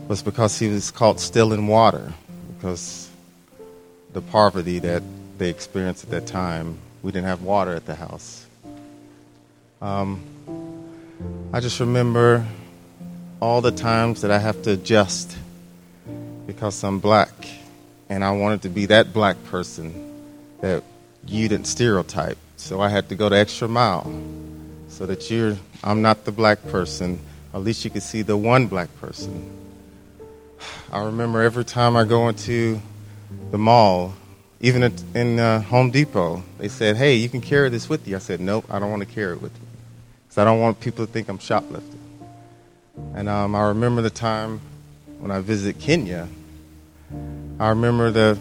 Was 0.08 0.22
because 0.22 0.58
he 0.58 0.68
was 0.68 0.90
caught 0.90 1.20
stealing 1.20 1.66
water 1.66 2.12
because 2.56 3.08
the 4.12 4.22
poverty 4.22 4.78
that 4.78 5.02
they 5.38 5.50
experienced 5.50 6.04
at 6.04 6.10
that 6.10 6.26
time, 6.26 6.78
we 7.02 7.12
didn't 7.12 7.26
have 7.26 7.42
water 7.42 7.74
at 7.74 7.86
the 7.86 7.94
house. 7.94 8.46
Um, 9.80 10.24
I 11.52 11.60
just 11.60 11.78
remember 11.80 12.44
all 13.40 13.60
the 13.60 13.70
times 13.70 14.22
that 14.22 14.30
I 14.30 14.38
have 14.38 14.62
to 14.62 14.72
adjust 14.72 15.36
because 16.46 16.82
I'm 16.82 16.98
black 16.98 17.30
and 18.08 18.24
I 18.24 18.32
wanted 18.32 18.62
to 18.62 18.68
be 18.68 18.86
that 18.86 19.12
black 19.12 19.42
person 19.44 19.92
that 20.60 20.82
you 21.26 21.48
didn't 21.48 21.66
stereotype. 21.66 22.38
So 22.56 22.80
I 22.80 22.88
had 22.88 23.08
to 23.10 23.14
go 23.14 23.28
the 23.28 23.36
extra 23.36 23.68
mile 23.68 24.10
so 24.88 25.06
that 25.06 25.30
you're, 25.30 25.56
I'm 25.84 26.02
not 26.02 26.24
the 26.24 26.32
black 26.32 26.62
person. 26.68 27.20
At 27.54 27.62
least 27.62 27.84
you 27.84 27.90
could 27.90 28.02
see 28.02 28.22
the 28.22 28.36
one 28.36 28.66
black 28.66 28.88
person. 29.00 29.67
I 30.92 31.04
remember 31.04 31.42
every 31.42 31.64
time 31.64 31.96
I 31.96 32.04
go 32.04 32.28
into 32.28 32.80
the 33.50 33.58
mall, 33.58 34.14
even 34.60 34.92
in 35.14 35.38
uh, 35.38 35.60
Home 35.62 35.90
Depot, 35.90 36.42
they 36.58 36.68
said, 36.68 36.96
hey, 36.96 37.14
you 37.14 37.28
can 37.28 37.40
carry 37.40 37.68
this 37.68 37.88
with 37.88 38.08
you. 38.08 38.16
I 38.16 38.18
said, 38.18 38.40
nope, 38.40 38.64
I 38.70 38.78
don't 38.78 38.90
want 38.90 39.06
to 39.06 39.14
carry 39.14 39.34
it 39.34 39.42
with 39.42 39.52
me. 39.54 39.66
Because 40.24 40.38
I 40.38 40.44
don't 40.44 40.60
want 40.60 40.80
people 40.80 41.06
to 41.06 41.12
think 41.12 41.28
I'm 41.28 41.38
shoplifting. 41.38 42.00
And 43.14 43.28
um, 43.28 43.54
I 43.54 43.68
remember 43.68 44.02
the 44.02 44.10
time 44.10 44.60
when 45.18 45.30
I 45.30 45.40
visited 45.40 45.80
Kenya, 45.80 46.28
I 47.60 47.68
remember 47.68 48.10
the 48.10 48.34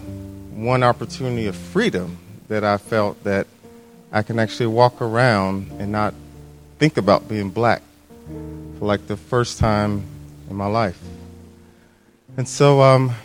one 0.54 0.84
opportunity 0.84 1.48
of 1.48 1.56
freedom 1.56 2.18
that 2.48 2.64
I 2.64 2.78
felt 2.78 3.24
that 3.24 3.48
I 4.12 4.24
can 4.24 4.40
actually 4.40 4.68
walk 4.68 5.02
around 5.02 5.70
and 5.80 5.92
not 5.92 6.14
think 6.80 6.98
about 6.98 7.28
being 7.28 7.50
black 7.50 7.82
for 8.80 8.86
like 8.86 9.08
the 9.08 9.18
first 9.18 9.60
time 9.60 10.04
in 10.50 10.56
my 10.56 10.68
life. 10.68 11.00
And 12.38 12.48
so 12.48 12.82
um, 12.82 13.16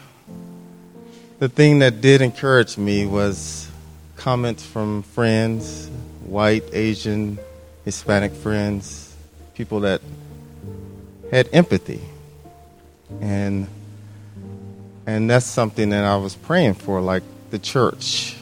the 1.39 1.51
thing 1.51 1.81
that 1.81 2.01
did 2.01 2.23
encourage 2.23 2.79
me 2.79 3.05
was 3.05 3.71
comments 4.17 4.65
from 4.65 5.03
friends, 5.03 5.91
white, 6.25 6.65
Asian, 6.73 7.39
Hispanic 7.85 8.33
friends, 8.33 9.15
people 9.55 9.81
that 9.81 10.01
had 11.31 11.51
empathy. 11.53 12.01
And 13.21 13.69
and 15.05 15.29
that's 15.29 15.45
something 15.45 15.91
that 15.91 16.05
I 16.05 16.17
was 16.17 16.35
praying 16.35 16.75
for, 16.75 17.03
like 17.03 17.23
the 17.51 17.59
church 17.59 18.37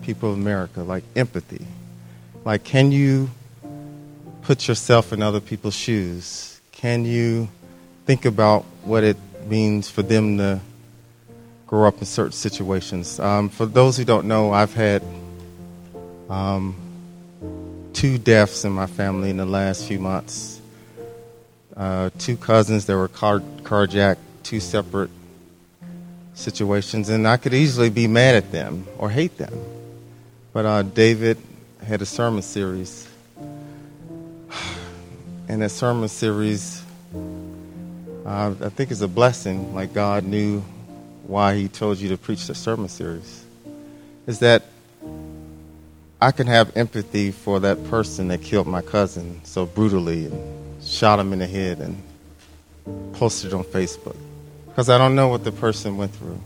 people 0.00 0.32
of 0.32 0.38
America, 0.38 0.82
like 0.82 1.04
empathy. 1.14 1.66
Like, 2.42 2.64
can 2.64 2.90
you 2.90 3.28
put 4.40 4.66
yourself 4.66 5.12
in 5.12 5.20
other 5.20 5.40
people's 5.40 5.74
shoes? 5.74 6.58
Can 6.72 7.04
you 7.04 7.50
think 8.06 8.24
about 8.24 8.64
what 8.82 9.04
it 9.04 9.18
means 9.48 9.90
for 9.90 10.02
them 10.02 10.38
to 10.38 10.60
grow 11.66 11.88
up 11.88 11.98
in 11.98 12.06
certain 12.06 12.32
situations? 12.32 13.18
Um, 13.20 13.48
for 13.48 13.66
those 13.66 13.96
who 13.96 14.04
don't 14.04 14.26
know, 14.26 14.52
I've 14.52 14.74
had 14.74 15.02
um, 16.28 16.76
two 17.92 18.18
deaths 18.18 18.64
in 18.64 18.72
my 18.72 18.86
family 18.86 19.30
in 19.30 19.36
the 19.36 19.46
last 19.46 19.86
few 19.86 19.98
months. 19.98 20.60
Uh, 21.76 22.10
two 22.18 22.36
cousins 22.36 22.86
that 22.86 22.96
were 22.96 23.08
car- 23.08 23.40
carjacked, 23.62 24.18
two 24.42 24.60
separate 24.60 25.10
situations, 26.34 27.08
and 27.08 27.26
I 27.26 27.36
could 27.36 27.54
easily 27.54 27.90
be 27.90 28.06
mad 28.06 28.34
at 28.34 28.52
them 28.52 28.86
or 28.98 29.10
hate 29.10 29.36
them. 29.38 29.52
But 30.52 30.66
uh, 30.66 30.82
David 30.82 31.38
had 31.84 32.02
a 32.02 32.06
sermon 32.06 32.42
series. 32.42 33.08
And 35.48 35.62
that 35.62 35.70
sermon 35.70 36.08
series, 36.08 36.82
uh, 38.26 38.54
I 38.60 38.68
think, 38.70 38.90
it's 38.90 39.00
a 39.00 39.08
blessing. 39.08 39.74
Like 39.74 39.94
God 39.94 40.24
knew 40.24 40.60
why 41.26 41.54
He 41.54 41.68
told 41.68 41.98
you 41.98 42.08
to 42.10 42.16
preach 42.16 42.46
the 42.46 42.54
sermon 42.54 42.88
series. 42.88 43.44
Is 44.26 44.40
that 44.40 44.64
I 46.20 46.32
can 46.32 46.46
have 46.46 46.76
empathy 46.76 47.30
for 47.30 47.60
that 47.60 47.84
person 47.84 48.28
that 48.28 48.42
killed 48.42 48.66
my 48.66 48.82
cousin 48.82 49.40
so 49.44 49.66
brutally 49.66 50.26
and 50.26 50.82
shot 50.82 51.20
him 51.20 51.32
in 51.32 51.38
the 51.38 51.46
head 51.46 51.78
and 51.78 52.02
posted 53.12 53.52
on 53.52 53.64
Facebook. 53.64 54.16
Because 54.66 54.88
I 54.88 54.98
don't 54.98 55.14
know 55.14 55.28
what 55.28 55.44
the 55.44 55.52
person 55.52 55.96
went 55.96 56.12
through. 56.12 56.40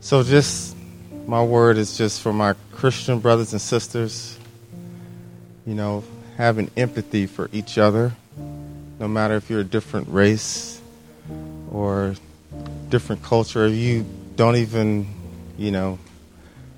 So 0.00 0.22
just 0.22 0.76
my 1.26 1.42
word 1.42 1.78
is 1.78 1.96
just 1.96 2.20
for 2.20 2.32
my 2.32 2.54
Christian 2.72 3.20
brothers 3.20 3.52
and 3.52 3.60
sisters, 3.60 4.36
you 5.64 5.74
know, 5.74 6.02
having 6.36 6.70
empathy 6.76 7.26
for 7.26 7.48
each 7.52 7.78
other, 7.78 8.12
no 9.02 9.08
matter 9.08 9.34
if 9.34 9.50
you're 9.50 9.62
a 9.62 9.64
different 9.64 10.08
race 10.08 10.80
or 11.72 12.14
different 12.88 13.20
culture, 13.24 13.66
if 13.66 13.74
you 13.74 14.06
don't 14.36 14.54
even, 14.54 15.08
you 15.58 15.72
know, 15.72 15.98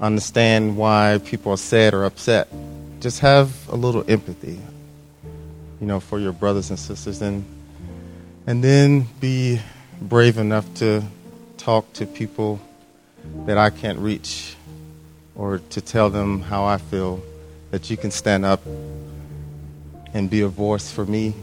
understand 0.01 0.75
why 0.75 1.21
people 1.27 1.53
are 1.53 1.59
sad 1.59 1.93
or 1.93 2.05
upset. 2.05 2.49
Just 3.01 3.21
have 3.21 3.69
a 3.69 3.77
little 3.77 4.03
empathy, 4.09 4.59
you 5.83 5.87
know, 5.87 6.01
for 6.01 6.19
your 6.19 6.33
brothers 6.33 6.71
and 6.71 6.79
sisters 6.79 7.21
and 7.21 7.45
and 8.47 8.65
then 8.65 9.07
be 9.21 9.61
brave 10.01 10.39
enough 10.39 10.65
to 10.77 11.03
talk 11.59 11.93
to 11.93 12.07
people 12.07 12.59
that 13.45 13.59
I 13.59 13.69
can't 13.69 13.99
reach 13.99 14.57
or 15.35 15.59
to 15.71 15.81
tell 15.83 16.09
them 16.09 16.41
how 16.41 16.65
I 16.65 16.79
feel, 16.79 17.23
that 17.71 17.91
you 17.91 17.99
can 17.99 18.11
stand 18.11 18.47
up 18.47 18.65
and 20.15 20.31
be 20.31 20.41
a 20.41 20.49
voice 20.49 20.91
for 20.91 21.05
me, 21.05 21.35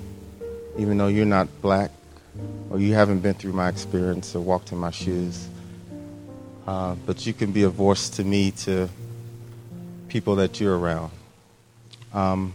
even 0.81 0.97
though 0.97 1.07
you're 1.07 1.25
not 1.25 1.47
black 1.61 1.91
or 2.71 2.79
you 2.79 2.95
haven't 2.95 3.19
been 3.19 3.35
through 3.35 3.53
my 3.53 3.69
experience 3.69 4.35
or 4.35 4.39
walked 4.39 4.71
in 4.71 4.79
my 4.79 4.89
shoes. 4.89 5.47
Uh, 6.65 6.95
but 7.05 7.25
you 7.25 7.33
can 7.33 7.51
be 7.51 7.63
a 7.63 7.69
voice 7.69 8.09
to 8.09 8.23
me, 8.23 8.49
to 8.51 8.89
people 10.07 10.37
that 10.37 10.59
you're 10.59 10.77
around. 10.77 11.11
Um, 12.13 12.53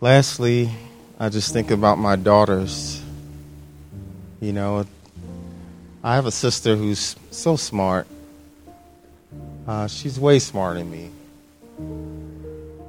lastly, 0.00 0.70
I 1.18 1.28
just 1.28 1.52
think 1.52 1.70
about 1.70 1.98
my 1.98 2.16
daughters. 2.16 3.00
You 4.40 4.52
know, 4.52 4.84
I 6.02 6.16
have 6.16 6.26
a 6.26 6.32
sister 6.32 6.74
who's 6.74 7.14
so 7.30 7.54
smart. 7.54 8.08
Uh, 9.66 9.86
she's 9.86 10.18
way 10.18 10.40
smarter 10.40 10.80
than 10.80 10.90
me. 10.90 11.10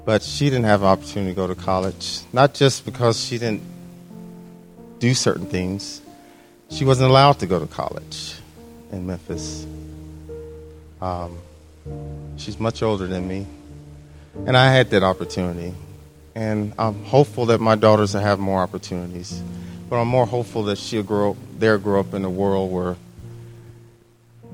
But 0.05 0.21
she 0.21 0.45
didn't 0.45 0.65
have 0.65 0.81
an 0.81 0.87
opportunity 0.87 1.31
to 1.31 1.35
go 1.35 1.47
to 1.47 1.55
college. 1.55 2.21
Not 2.33 2.53
just 2.53 2.85
because 2.85 3.19
she 3.23 3.37
didn't 3.37 3.61
do 4.99 5.13
certain 5.13 5.45
things, 5.45 6.01
she 6.69 6.85
wasn't 6.85 7.09
allowed 7.09 7.39
to 7.39 7.45
go 7.45 7.59
to 7.59 7.67
college 7.67 8.35
in 8.91 9.07
Memphis. 9.07 9.65
Um, 11.01 11.37
she's 12.37 12.59
much 12.59 12.81
older 12.81 13.07
than 13.07 13.27
me. 13.27 13.45
And 14.45 14.57
I 14.57 14.73
had 14.73 14.89
that 14.89 15.03
opportunity. 15.03 15.73
And 16.35 16.73
I'm 16.79 17.03
hopeful 17.05 17.45
that 17.47 17.61
my 17.61 17.75
daughters 17.75 18.13
will 18.13 18.21
have 18.21 18.39
more 18.39 18.61
opportunities. 18.61 19.41
But 19.89 19.97
I'm 19.97 20.07
more 20.07 20.25
hopeful 20.25 20.63
that 20.63 20.77
she'll 20.77 21.03
grow, 21.03 21.37
they'll 21.59 21.77
grow 21.77 21.99
up 21.99 22.13
in 22.13 22.25
a 22.25 22.29
world 22.29 22.71
where 22.71 22.95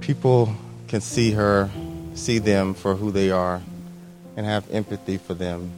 people 0.01 0.53
can 0.88 1.01
see 1.01 1.31
her, 1.31 1.69
see 2.15 2.39
them 2.39 2.73
for 2.73 2.95
who 2.95 3.12
they 3.12 3.31
are, 3.31 3.62
and 4.35 4.45
have 4.45 4.69
empathy 4.71 5.17
for 5.17 5.33
them, 5.33 5.71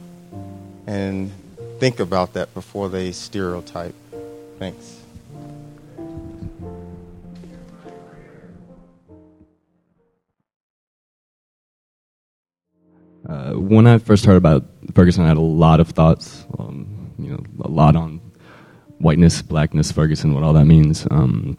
and 0.86 1.30
think 1.78 2.00
about 2.00 2.34
that 2.34 2.52
before 2.54 2.88
they 2.88 3.12
stereotype. 3.12 3.94
Thanks. 4.58 4.98
Uh, 13.28 13.52
when 13.52 13.86
I 13.86 13.98
first 13.98 14.24
heard 14.24 14.36
about 14.36 14.64
Ferguson, 14.94 15.24
I 15.24 15.28
had 15.28 15.36
a 15.36 15.40
lot 15.40 15.80
of 15.80 15.88
thoughts. 15.88 16.44
Um, 16.58 17.12
you 17.18 17.30
know, 17.30 17.44
a 17.64 17.68
lot 17.68 17.96
on 17.96 18.20
whiteness, 18.98 19.42
blackness, 19.42 19.92
Ferguson, 19.92 20.34
what 20.34 20.42
all 20.42 20.52
that 20.52 20.66
means. 20.66 21.06
Um, 21.10 21.56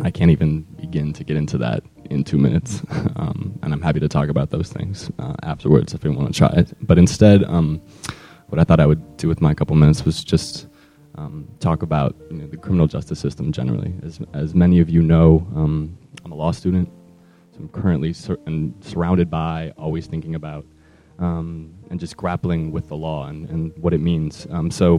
I 0.00 0.10
can't 0.10 0.30
even 0.30 0.62
begin 0.80 1.12
to 1.14 1.24
get 1.24 1.36
into 1.36 1.58
that 1.58 1.82
in 2.10 2.24
two 2.24 2.38
minutes, 2.38 2.82
um, 3.16 3.58
and 3.62 3.72
I'm 3.72 3.82
happy 3.82 4.00
to 4.00 4.08
talk 4.08 4.28
about 4.28 4.50
those 4.50 4.72
things 4.72 5.10
uh, 5.18 5.34
afterwards 5.42 5.94
if 5.94 6.04
you 6.04 6.12
want 6.12 6.32
to 6.32 6.38
try 6.38 6.48
it. 6.48 6.72
But 6.80 6.98
instead, 6.98 7.44
um, 7.44 7.80
what 8.48 8.58
I 8.58 8.64
thought 8.64 8.80
I 8.80 8.86
would 8.86 9.16
do 9.16 9.28
with 9.28 9.40
my 9.40 9.54
couple 9.54 9.76
minutes 9.76 10.04
was 10.04 10.22
just 10.24 10.68
um, 11.16 11.48
talk 11.60 11.82
about 11.82 12.14
you 12.30 12.38
know, 12.38 12.46
the 12.46 12.56
criminal 12.56 12.86
justice 12.86 13.18
system 13.18 13.52
generally. 13.52 13.92
As, 14.02 14.20
as 14.32 14.54
many 14.54 14.80
of 14.80 14.88
you 14.88 15.02
know, 15.02 15.46
um, 15.56 15.98
I'm 16.24 16.32
a 16.32 16.36
law 16.36 16.52
student. 16.52 16.88
So 17.52 17.58
I'm 17.60 17.68
currently 17.68 18.12
sur- 18.12 18.38
surrounded 18.80 19.30
by, 19.30 19.72
always 19.76 20.06
thinking 20.06 20.34
about 20.36 20.64
um, 21.18 21.74
and 21.90 21.98
just 21.98 22.16
grappling 22.16 22.70
with 22.70 22.88
the 22.88 22.96
law 22.96 23.26
and, 23.26 23.48
and 23.50 23.76
what 23.78 23.92
it 23.92 23.98
means. 23.98 24.46
Um, 24.50 24.70
so, 24.70 24.98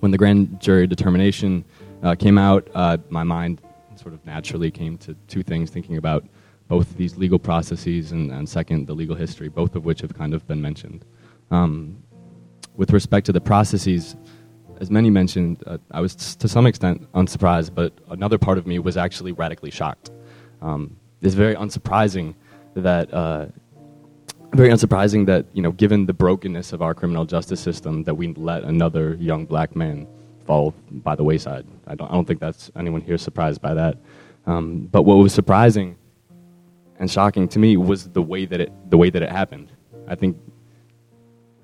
when 0.00 0.10
the 0.10 0.18
grand 0.18 0.60
jury 0.60 0.86
determination 0.86 1.64
uh, 2.02 2.14
came 2.14 2.38
out, 2.38 2.68
uh, 2.74 2.98
my 3.08 3.22
mind 3.22 3.60
sort 4.04 4.14
of 4.14 4.24
naturally 4.26 4.70
came 4.70 4.98
to 4.98 5.14
two 5.28 5.42
things 5.42 5.70
thinking 5.70 5.96
about 5.96 6.22
both 6.68 6.96
these 6.96 7.16
legal 7.16 7.38
processes 7.38 8.12
and, 8.12 8.30
and 8.30 8.46
second, 8.46 8.86
the 8.86 8.94
legal 8.94 9.16
history, 9.16 9.48
both 9.48 9.74
of 9.74 9.84
which 9.84 10.00
have 10.02 10.14
kind 10.14 10.34
of 10.34 10.46
been 10.46 10.60
mentioned. 10.60 11.04
Um, 11.50 12.02
with 12.76 12.92
respect 12.92 13.24
to 13.26 13.32
the 13.32 13.40
processes, 13.40 14.14
as 14.80 14.90
many 14.90 15.08
mentioned, 15.08 15.62
uh, 15.66 15.78
I 15.90 16.00
was 16.02 16.36
to 16.36 16.48
some 16.48 16.66
extent 16.66 17.06
unsurprised, 17.14 17.74
but 17.74 17.92
another 18.10 18.38
part 18.38 18.58
of 18.58 18.66
me 18.66 18.78
was 18.78 18.96
actually 18.96 19.32
radically 19.32 19.70
shocked. 19.70 20.10
Um, 20.60 20.96
it's 21.22 21.34
very 21.34 21.54
unsurprising 21.54 22.34
that 22.74 23.12
uh, 23.14 23.46
very 24.52 24.68
unsurprising 24.68 25.24
that 25.26 25.46
you 25.54 25.62
know, 25.62 25.72
given 25.72 26.06
the 26.06 26.12
brokenness 26.12 26.72
of 26.74 26.82
our 26.82 26.94
criminal 26.94 27.24
justice 27.24 27.60
system, 27.60 28.04
that 28.04 28.14
we 28.14 28.34
let 28.34 28.64
another 28.64 29.14
young 29.14 29.46
black 29.46 29.74
man 29.74 30.06
fall 30.46 30.74
by 30.90 31.14
the 31.14 31.24
wayside. 31.24 31.66
I 31.86 31.94
don't, 31.94 32.10
I 32.10 32.14
don't 32.14 32.24
think 32.24 32.40
that's 32.40 32.70
anyone 32.76 33.00
here 33.00 33.18
surprised 33.18 33.60
by 33.60 33.74
that. 33.74 33.98
Um, 34.46 34.88
but 34.90 35.02
what 35.02 35.16
was 35.16 35.32
surprising 35.32 35.96
and 36.98 37.10
shocking 37.10 37.48
to 37.48 37.58
me 37.58 37.76
was 37.76 38.08
the 38.10 38.22
way 38.22 38.46
that 38.46 38.60
it 38.60 38.72
the 38.90 38.96
way 38.96 39.10
that 39.10 39.22
it 39.22 39.30
happened. 39.30 39.72
I 40.06 40.14
think 40.14 40.36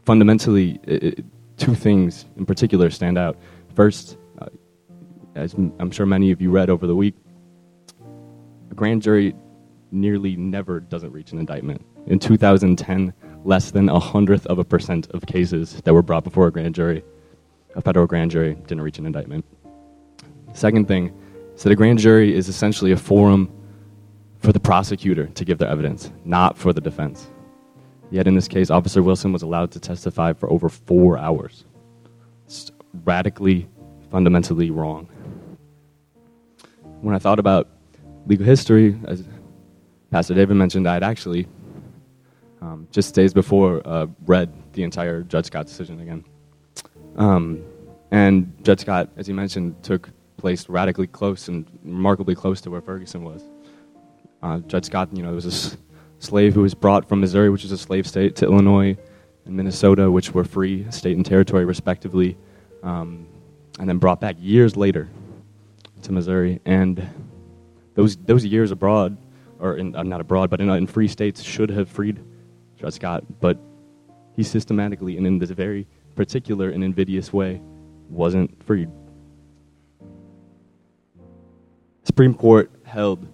fundamentally, 0.05 0.81
it, 0.85 1.03
it, 1.03 1.25
two 1.57 1.75
things 1.75 2.27
in 2.37 2.47
particular 2.47 2.91
stand 2.91 3.19
out. 3.19 3.37
First, 3.75 4.17
uh, 4.41 4.47
as 5.35 5.55
I'm 5.55 5.91
sure 5.91 6.07
many 6.07 6.31
of 6.31 6.41
you 6.41 6.51
read 6.51 6.71
over 6.71 6.87
the 6.87 6.97
week, 6.97 7.15
a 8.71 8.75
grand 8.75 9.03
jury 9.03 9.35
nearly 9.93 10.37
never 10.37 10.81
doesn't 10.81 11.13
reach 11.13 11.33
an 11.33 11.39
indictment. 11.39 11.85
In 12.07 12.19
2010, 12.19 13.13
less 13.45 13.71
than 13.71 13.89
a 13.89 13.99
hundredth 13.99 14.47
of 14.47 14.59
a 14.59 14.65
percent 14.65 15.09
of 15.11 15.27
cases 15.27 15.81
that 15.85 15.93
were 15.93 16.03
brought 16.03 16.25
before 16.25 16.47
a 16.47 16.51
grand 16.51 16.75
jury, 16.75 17.05
a 17.75 17.81
federal 17.81 18.07
grand 18.07 18.31
jury, 18.31 18.55
didn't 18.67 18.83
reach 18.83 18.99
an 18.99 19.07
indictment. 19.07 19.45
Second 20.53 20.89
thing 20.89 21.13
is 21.55 21.63
that 21.63 21.73
a 21.73 21.77
grand 21.77 21.99
jury 21.99 22.35
is 22.35 22.49
essentially 22.49 22.93
a 22.93 22.97
forum 22.97 23.51
for 24.39 24.53
the 24.53 24.61
prosecutor 24.61 25.27
to 25.27 25.45
give 25.45 25.59
their 25.59 25.69
evidence, 25.69 26.11
not 26.25 26.57
for 26.57 26.73
the 26.73 26.81
defense. 26.81 27.29
Yet 28.11 28.27
in 28.27 28.35
this 28.35 28.49
case, 28.49 28.71
Officer 28.71 29.03
Wilson 29.03 29.33
was 29.33 29.43
allowed 29.43 29.71
to 29.73 29.81
testify 29.81 30.33
for 30.33 30.51
over 30.51 30.69
four 30.69 31.17
hours. 31.17 31.65
It's 32.47 32.73
radically, 33.05 33.69
fundamentally 34.11 34.71
wrong. 34.71 35.07
When 37.01 37.15
I 37.15 37.19
thought 37.19 37.39
about 37.39 37.69
legal 38.27 38.45
history, 38.45 38.99
as 39.07 39.25
Pastor 40.11 40.35
David 40.35 40.55
mentioned, 40.55 40.89
I 40.89 40.95
had 40.95 41.05
actually 41.05 41.47
um, 42.61 42.89
just 42.91 43.15
days 43.15 43.33
before 43.33 43.81
uh, 43.87 44.07
read 44.27 44.53
the 44.73 44.83
entire 44.83 45.23
Dred 45.23 45.47
Scott 45.47 45.67
decision 45.67 46.01
again. 46.01 46.25
Um, 47.21 47.63
and 48.11 48.63
Dred 48.65 48.81
Scott, 48.81 49.11
as 49.19 49.29
you 49.29 49.35
mentioned, 49.35 49.83
took 49.83 50.09
place 50.39 50.71
radically 50.71 51.07
close 51.07 51.49
and 51.49 51.67
remarkably 51.85 52.35
close 52.35 52.63
to 52.63 52.71
where 52.71 52.81
Ferguson 52.81 53.23
was. 53.23 53.45
Uh, 54.43 54.57
Dred 54.61 54.87
Scott, 54.87 55.11
you 55.15 55.23
know, 55.23 55.35
was 55.35 55.45
a 55.45 55.49
s- 55.49 55.77
slave 56.19 56.55
who 56.55 56.63
was 56.63 56.73
brought 56.73 57.07
from 57.07 57.21
Missouri, 57.21 57.51
which 57.51 57.63
is 57.63 57.73
a 57.73 57.79
slave 57.79 58.07
state, 58.07 58.37
to 58.37 58.47
Illinois 58.47 58.97
and 59.45 59.55
Minnesota, 59.55 60.11
which 60.11 60.33
were 60.33 60.45
free 60.45 60.91
state 60.91 61.15
and 61.15 61.27
territory 61.27 61.67
respectively, 61.67 62.39
um, 62.83 63.29
and 63.79 63.87
then 63.87 63.99
brought 63.99 64.19
back 64.19 64.37
years 64.39 64.75
later 64.75 65.11
to 66.01 66.13
Missouri. 66.13 66.59
And 66.65 67.07
those 67.97 68.17
those 68.17 68.47
years 68.47 68.71
abroad, 68.71 69.19
or 69.59 69.77
in, 69.77 69.95
uh, 69.95 70.03
not 70.05 70.23
abroad, 70.23 70.49
but 70.49 70.63
in, 70.63 70.71
uh, 70.71 70.75
in 70.75 70.87
free 70.87 71.09
states, 71.09 71.43
should 71.43 71.69
have 71.69 71.91
freed 71.91 72.19
Dred 72.79 72.95
Scott, 72.95 73.25
but 73.41 73.59
he 74.37 74.43
systematically 74.43 75.19
and 75.19 75.27
in 75.27 75.39
this 75.39 75.51
very 75.51 75.87
particular 76.15 76.71
and 76.71 76.83
invidious 76.85 77.33
way 77.33 77.61
wasn't 78.09 78.63
freed. 78.65 78.89
Supreme 82.05 82.35
Court 82.35 82.71
held 82.85 83.27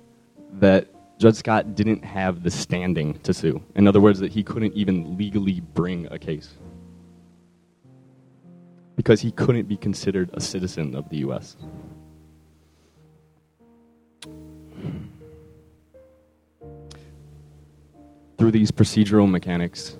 that 0.54 0.88
Dred 1.18 1.34
Scott 1.34 1.74
didn't 1.74 2.04
have 2.04 2.42
the 2.42 2.50
standing 2.50 3.18
to 3.20 3.32
sue. 3.32 3.62
In 3.74 3.88
other 3.88 4.00
words, 4.00 4.18
that 4.20 4.30
he 4.30 4.42
couldn't 4.42 4.74
even 4.74 5.16
legally 5.16 5.60
bring 5.60 6.06
a 6.10 6.18
case 6.18 6.54
because 8.96 9.20
he 9.20 9.30
couldn't 9.30 9.66
be 9.66 9.76
considered 9.76 10.30
a 10.34 10.40
citizen 10.40 10.94
of 10.94 11.08
the 11.08 11.18
U.S. 11.18 11.56
Through 18.38 18.50
these 18.50 18.70
procedural 18.70 19.30
mechanics, 19.30 19.96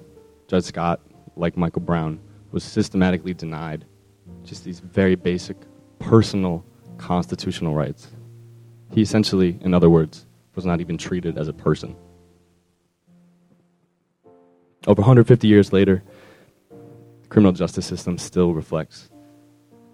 Dred 0.48 0.64
Scott, 0.64 1.00
like 1.36 1.56
Michael 1.56 1.82
Brown, 1.82 2.20
was 2.52 2.64
systematically 2.64 3.34
denied 3.34 3.84
just 4.44 4.64
these 4.64 4.80
very 4.80 5.14
basic 5.14 5.56
personal 5.98 6.64
constitutional 6.98 7.74
rights. 7.74 8.08
He 8.92 9.02
essentially, 9.02 9.58
in 9.60 9.74
other 9.74 9.90
words, 9.90 10.26
was 10.54 10.64
not 10.64 10.80
even 10.80 10.96
treated 10.96 11.36
as 11.38 11.48
a 11.48 11.52
person. 11.52 11.96
Over 14.86 15.02
150 15.02 15.48
years 15.48 15.72
later, 15.72 16.02
the 16.70 17.28
criminal 17.28 17.52
justice 17.52 17.86
system 17.86 18.18
still 18.18 18.54
reflects 18.54 19.10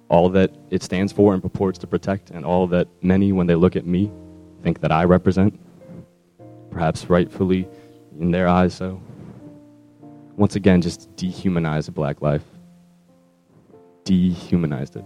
all 0.08 0.28
that 0.28 0.50
it 0.70 0.82
stands 0.82 1.10
for 1.10 1.32
and 1.32 1.42
purports 1.42 1.78
to 1.78 1.86
protect, 1.86 2.30
and 2.30 2.44
all 2.44 2.66
that 2.66 2.86
many, 3.02 3.32
when 3.32 3.46
they 3.46 3.54
look 3.54 3.76
at 3.76 3.86
me, 3.86 4.12
think 4.62 4.80
that 4.80 4.92
I 4.92 5.04
represent, 5.04 5.58
perhaps 6.70 7.08
rightfully 7.08 7.66
in 8.20 8.30
their 8.30 8.46
eyes 8.46 8.74
so. 8.74 9.00
Once 10.36 10.56
again, 10.56 10.80
just 10.80 11.14
dehumanized 11.16 11.88
a 11.88 11.92
black 11.92 12.22
life. 12.22 12.44
Dehumanized 14.04 14.96
it. 14.96 15.04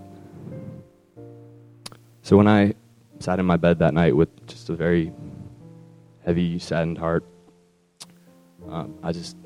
So 2.22 2.36
when 2.36 2.48
I 2.48 2.74
sat 3.18 3.38
in 3.38 3.46
my 3.46 3.56
bed 3.56 3.78
that 3.80 3.94
night 3.94 4.16
with 4.16 4.46
just 4.46 4.68
a 4.68 4.74
very 4.74 5.12
heavy, 6.24 6.58
saddened 6.58 6.98
heart, 6.98 7.24
um, 8.68 8.98
I 9.02 9.12
just 9.12 9.36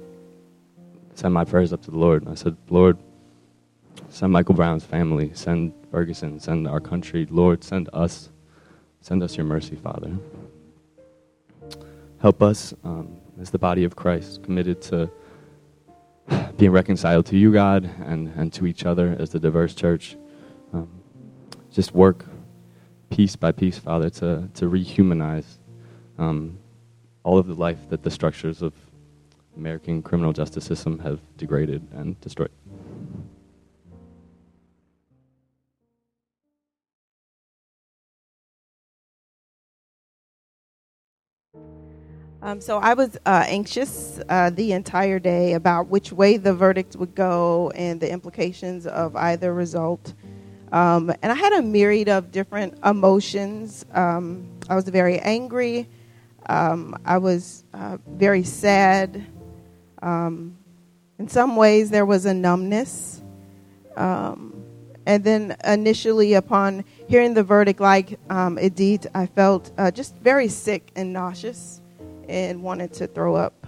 sent 1.15 1.33
my 1.33 1.45
prayers 1.45 1.73
up 1.73 1.83
to 1.83 1.91
the 1.91 1.99
Lord. 1.99 2.27
I 2.29 2.35
said, 2.35 2.57
Lord, 2.69 2.97
send 4.09 4.33
Michael 4.33 4.55
Brown's 4.55 4.85
family, 4.85 5.31
send 5.35 5.73
Ferguson, 5.91 6.41
send 6.41 6.67
our 6.67 6.81
country. 6.81 7.27
Lord, 7.31 7.65
send 7.65 7.89
us. 7.93 8.31
Send 9.03 9.23
us 9.23 9.37
your 9.37 9.47
mercy, 9.47 9.77
Father. 9.77 10.13
Help 12.21 12.43
us 12.43 12.75
um, 12.85 13.17
as 13.41 13.51
the 13.51 13.59
body 13.59 13.85
of 13.85 13.97
Christ, 13.97 14.43
committed 14.43 14.83
to 14.83 15.11
being 16.57 16.73
reconciled 16.73 17.27
to 17.27 17.37
you, 17.37 17.53
God, 17.53 17.89
and, 18.05 18.29
and 18.37 18.53
to 18.53 18.67
each 18.67 18.85
other 18.85 19.17
as 19.19 19.31
the 19.31 19.41
diverse 19.41 19.75
church. 19.75 20.17
Um, 20.73 20.89
just 21.73 21.95
work 21.95 22.27
piece 23.11 23.37
by 23.37 23.53
piece, 23.53 23.79
Father, 23.79 24.11
to, 24.11 24.49
to 24.55 24.67
rehumanize 24.67 25.59
um, 26.19 26.59
all 27.23 27.39
of 27.39 27.47
the 27.47 27.55
life 27.55 27.89
that 27.89 28.03
the 28.03 28.11
structures 28.11 28.63
of 28.63 28.73
American 29.57 30.03
criminal 30.03 30.33
justice 30.33 30.65
system 30.65 30.99
have 31.01 31.21
degraded 31.37 31.87
and 31.93 32.21
destroyed. 32.21 32.51
Um, 42.43 42.59
so 42.59 42.79
I 42.79 42.95
was 42.95 43.19
uh, 43.27 43.45
anxious 43.47 44.19
uh, 44.31 44.49
the 44.49 44.73
entire 44.73 45.19
day 45.19 45.53
about 45.53 45.89
which 45.89 46.11
way 46.11 46.39
the 46.39 46.55
verdict 46.55 46.97
would 46.97 47.15
go 47.15 47.71
and 47.75 48.01
the 48.01 48.11
implications 48.11 48.87
of 48.87 49.15
either 49.15 49.53
result. 49.53 50.15
Um, 50.73 51.13
and 51.21 51.31
I 51.31 51.35
had 51.35 51.53
a 51.53 51.61
myriad 51.61 52.09
of 52.09 52.33
different 52.33 52.79
emotions. 52.83 53.85
Um, 53.93 54.49
I 54.71 54.75
was 54.75 54.89
very 54.89 55.19
angry. 55.19 55.87
Um, 56.49 56.97
I 57.05 57.19
was 57.19 57.65
uh, 57.75 57.99
very 58.09 58.43
sad. 58.43 59.23
Um, 60.01 60.57
in 61.19 61.29
some 61.29 61.57
ways, 61.57 61.91
there 61.91 62.07
was 62.07 62.25
a 62.25 62.33
numbness. 62.33 63.21
Um, 63.97 64.65
and 65.05 65.23
then 65.23 65.57
initially, 65.65 66.33
upon 66.35 66.87
hearing 67.07 67.35
the 67.35 67.43
verdict, 67.43 67.81
like 67.81 68.19
Edith, 68.31 69.09
I 69.15 69.27
felt 69.27 69.73
uh, 69.77 69.91
just 69.91 70.17
very 70.17 70.49
sick 70.49 70.91
and 70.97 71.13
nauseous 71.13 71.80
and 72.31 72.63
wanted 72.63 72.93
to 72.95 73.07
throw 73.09 73.35
up. 73.35 73.67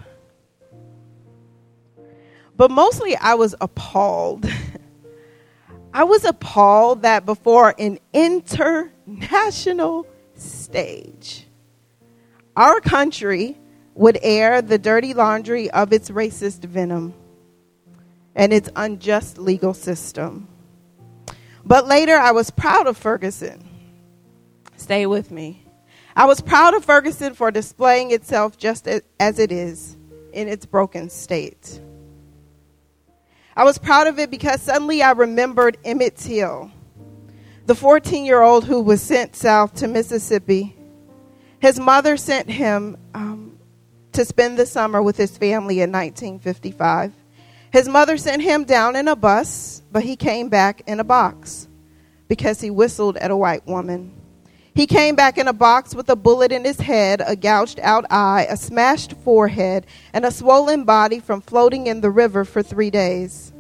But 2.56 2.70
mostly, 2.70 3.16
I 3.16 3.34
was 3.34 3.56
appalled. 3.60 4.48
I 5.92 6.04
was 6.04 6.24
appalled 6.24 7.02
that 7.02 7.26
before 7.26 7.74
an 7.78 7.98
international 8.12 10.06
stage, 10.34 11.46
our 12.56 12.80
country 12.80 13.58
would 13.94 14.18
air 14.22 14.62
the 14.62 14.78
dirty 14.78 15.12
laundry 15.12 15.70
of 15.70 15.92
its 15.92 16.08
racist 16.10 16.64
venom 16.64 17.12
and 18.34 18.52
its 18.52 18.70
unjust 18.76 19.38
legal 19.38 19.74
system. 19.74 20.48
But 21.64 21.86
later, 21.86 22.16
I 22.16 22.30
was 22.32 22.50
proud 22.50 22.86
of 22.86 22.96
Ferguson. 22.96 23.68
Stay 24.76 25.04
with 25.06 25.30
me. 25.30 25.64
I 26.14 26.26
was 26.26 26.40
proud 26.40 26.74
of 26.74 26.84
Ferguson 26.84 27.34
for 27.34 27.50
displaying 27.50 28.10
itself 28.10 28.58
just 28.58 28.86
as 28.86 29.38
it 29.38 29.50
is 29.50 29.96
in 30.32 30.48
its 30.48 30.66
broken 30.66 31.08
state. 31.08 31.80
I 33.56 33.64
was 33.64 33.78
proud 33.78 34.06
of 34.06 34.18
it 34.18 34.30
because 34.30 34.62
suddenly 34.62 35.02
I 35.02 35.12
remembered 35.12 35.78
Emmett 35.84 36.16
Till, 36.16 36.70
the 37.66 37.74
14 37.74 38.24
year 38.24 38.42
old 38.42 38.64
who 38.64 38.80
was 38.80 39.02
sent 39.02 39.36
south 39.36 39.74
to 39.76 39.88
Mississippi. 39.88 40.76
His 41.60 41.78
mother 41.78 42.16
sent 42.16 42.50
him 42.50 42.96
um, 43.14 43.58
to 44.12 44.24
spend 44.24 44.58
the 44.58 44.66
summer 44.66 45.02
with 45.02 45.16
his 45.16 45.36
family 45.36 45.80
in 45.80 45.92
1955. 45.92 47.12
His 47.72 47.88
mother 47.88 48.16
sent 48.18 48.42
him 48.42 48.64
down 48.64 48.96
in 48.96 49.08
a 49.08 49.16
bus, 49.16 49.82
but 49.90 50.02
he 50.02 50.16
came 50.16 50.48
back 50.48 50.82
in 50.86 51.00
a 51.00 51.04
box 51.04 51.68
because 52.28 52.60
he 52.60 52.70
whistled 52.70 53.16
at 53.16 53.30
a 53.30 53.36
white 53.36 53.66
woman. 53.66 54.21
He 54.74 54.86
came 54.86 55.16
back 55.16 55.36
in 55.36 55.48
a 55.48 55.52
box 55.52 55.94
with 55.94 56.08
a 56.08 56.16
bullet 56.16 56.50
in 56.50 56.64
his 56.64 56.80
head, 56.80 57.22
a 57.26 57.36
gouged 57.36 57.78
out 57.80 58.06
eye, 58.10 58.46
a 58.48 58.56
smashed 58.56 59.12
forehead, 59.18 59.86
and 60.14 60.24
a 60.24 60.30
swollen 60.30 60.84
body 60.84 61.20
from 61.20 61.42
floating 61.42 61.86
in 61.86 62.00
the 62.00 62.10
river 62.10 62.44
for 62.44 62.62
three 62.62 62.90
days. 62.90 63.52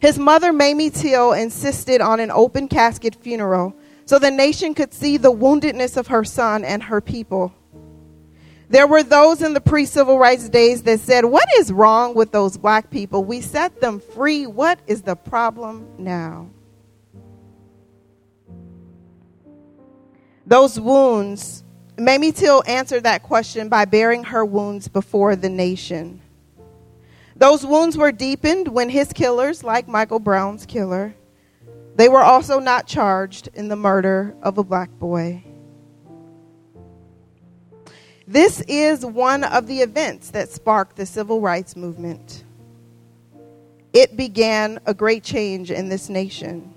His 0.00 0.18
mother, 0.18 0.52
Mamie 0.52 0.90
Till, 0.90 1.32
insisted 1.32 2.00
on 2.00 2.18
an 2.20 2.30
open 2.30 2.68
casket 2.68 3.14
funeral 3.14 3.74
so 4.06 4.18
the 4.18 4.30
nation 4.30 4.74
could 4.74 4.92
see 4.92 5.16
the 5.16 5.32
woundedness 5.32 5.96
of 5.96 6.08
her 6.08 6.24
son 6.24 6.64
and 6.64 6.82
her 6.82 7.00
people. 7.00 7.54
There 8.68 8.86
were 8.86 9.04
those 9.04 9.42
in 9.42 9.54
the 9.54 9.60
pre 9.60 9.84
civil 9.84 10.18
rights 10.18 10.48
days 10.48 10.82
that 10.82 10.98
said, 10.98 11.24
What 11.24 11.48
is 11.58 11.72
wrong 11.72 12.14
with 12.14 12.32
those 12.32 12.56
black 12.56 12.90
people? 12.90 13.24
We 13.24 13.40
set 13.40 13.80
them 13.80 14.00
free. 14.00 14.46
What 14.46 14.80
is 14.88 15.02
the 15.02 15.14
problem 15.14 15.86
now? 15.98 16.50
Those 20.46 20.78
wounds, 20.78 21.64
Mamie 21.98 22.30
Till 22.30 22.62
answered 22.66 23.02
that 23.02 23.24
question 23.24 23.68
by 23.68 23.84
bearing 23.84 24.22
her 24.24 24.44
wounds 24.44 24.86
before 24.86 25.34
the 25.34 25.48
nation. 25.48 26.20
Those 27.34 27.66
wounds 27.66 27.98
were 27.98 28.12
deepened 28.12 28.68
when 28.68 28.88
his 28.88 29.12
killers, 29.12 29.64
like 29.64 29.88
Michael 29.88 30.20
Brown's 30.20 30.64
killer, 30.64 31.14
they 31.96 32.08
were 32.08 32.22
also 32.22 32.60
not 32.60 32.86
charged 32.86 33.48
in 33.54 33.68
the 33.68 33.76
murder 33.76 34.34
of 34.42 34.58
a 34.58 34.64
black 34.64 34.90
boy. 34.98 35.42
This 38.28 38.60
is 38.62 39.04
one 39.04 39.44
of 39.44 39.66
the 39.66 39.80
events 39.80 40.30
that 40.30 40.48
sparked 40.48 40.96
the 40.96 41.06
civil 41.06 41.40
rights 41.40 41.76
movement. 41.76 42.44
It 43.92 44.16
began 44.16 44.78
a 44.84 44.92
great 44.92 45.22
change 45.22 45.70
in 45.70 45.88
this 45.88 46.08
nation. 46.08 46.72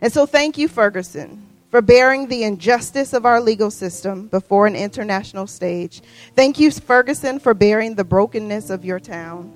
And 0.00 0.12
so, 0.12 0.24
thank 0.24 0.56
you, 0.56 0.68
Ferguson, 0.68 1.46
for 1.72 1.80
bearing 1.80 2.28
the 2.28 2.44
injustice 2.44 3.14
of 3.14 3.24
our 3.24 3.40
legal 3.40 3.70
system 3.70 4.28
before 4.28 4.66
an 4.66 4.76
international 4.76 5.46
stage. 5.46 6.02
Thank 6.36 6.60
you, 6.60 6.70
Ferguson, 6.70 7.40
for 7.40 7.54
bearing 7.54 7.94
the 7.94 8.04
brokenness 8.04 8.68
of 8.68 8.84
your 8.84 9.00
town 9.00 9.54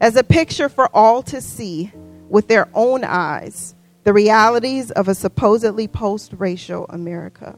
as 0.00 0.16
a 0.16 0.24
picture 0.24 0.70
for 0.70 0.88
all 0.96 1.22
to 1.24 1.42
see 1.42 1.92
with 2.30 2.48
their 2.48 2.70
own 2.72 3.04
eyes 3.04 3.74
the 4.04 4.14
realities 4.14 4.90
of 4.92 5.08
a 5.08 5.14
supposedly 5.14 5.86
post 5.86 6.32
racial 6.38 6.86
America. 6.88 7.54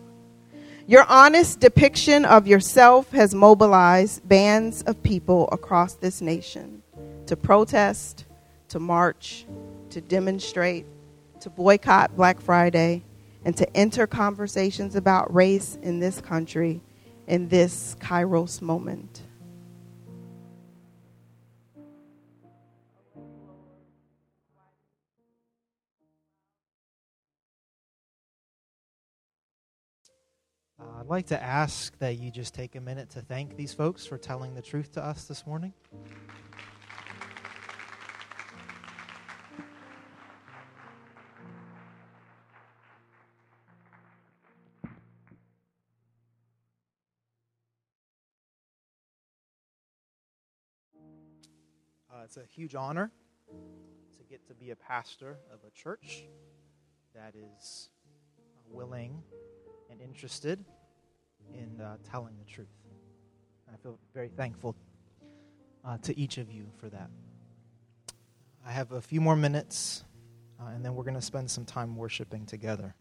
Your 0.88 1.04
honest 1.04 1.60
depiction 1.60 2.24
of 2.24 2.48
yourself 2.48 3.12
has 3.12 3.32
mobilized 3.32 4.28
bands 4.28 4.82
of 4.82 5.00
people 5.04 5.48
across 5.52 5.94
this 5.94 6.20
nation 6.20 6.82
to 7.26 7.36
protest, 7.36 8.24
to 8.70 8.80
march, 8.80 9.46
to 9.90 10.00
demonstrate, 10.00 10.84
to 11.38 11.48
boycott 11.48 12.16
Black 12.16 12.40
Friday, 12.40 13.04
and 13.44 13.56
to 13.56 13.76
enter 13.76 14.06
conversations 14.06 14.94
about 14.96 15.32
race 15.34 15.78
in 15.82 16.00
this 16.00 16.20
country 16.20 16.80
in 17.26 17.48
this 17.48 17.96
Kairos 18.00 18.60
moment. 18.60 19.22
Uh, 30.80 31.00
I'd 31.00 31.06
like 31.06 31.26
to 31.26 31.40
ask 31.40 31.96
that 31.98 32.18
you 32.18 32.30
just 32.30 32.54
take 32.54 32.74
a 32.74 32.80
minute 32.80 33.10
to 33.10 33.20
thank 33.20 33.56
these 33.56 33.72
folks 33.72 34.04
for 34.04 34.18
telling 34.18 34.54
the 34.54 34.62
truth 34.62 34.92
to 34.92 35.04
us 35.04 35.24
this 35.24 35.46
morning. 35.46 35.72
It's 52.34 52.38
a 52.38 52.54
huge 52.56 52.74
honor 52.74 53.10
to 53.50 54.24
get 54.30 54.46
to 54.46 54.54
be 54.54 54.70
a 54.70 54.76
pastor 54.76 55.36
of 55.52 55.58
a 55.68 55.70
church 55.72 56.24
that 57.14 57.34
is 57.34 57.90
willing 58.70 59.22
and 59.90 60.00
interested 60.00 60.64
in 61.52 61.78
uh, 61.78 61.98
telling 62.10 62.32
the 62.38 62.50
truth. 62.50 62.72
I 63.70 63.76
feel 63.82 63.98
very 64.14 64.30
thankful 64.30 64.74
uh, 65.84 65.98
to 66.04 66.18
each 66.18 66.38
of 66.38 66.50
you 66.50 66.64
for 66.78 66.88
that. 66.88 67.10
I 68.66 68.72
have 68.72 68.92
a 68.92 69.02
few 69.02 69.20
more 69.20 69.36
minutes, 69.36 70.02
uh, 70.58 70.68
and 70.68 70.82
then 70.82 70.94
we're 70.94 71.04
going 71.04 71.12
to 71.12 71.20
spend 71.20 71.50
some 71.50 71.66
time 71.66 71.96
worshiping 71.96 72.46
together. 72.46 72.94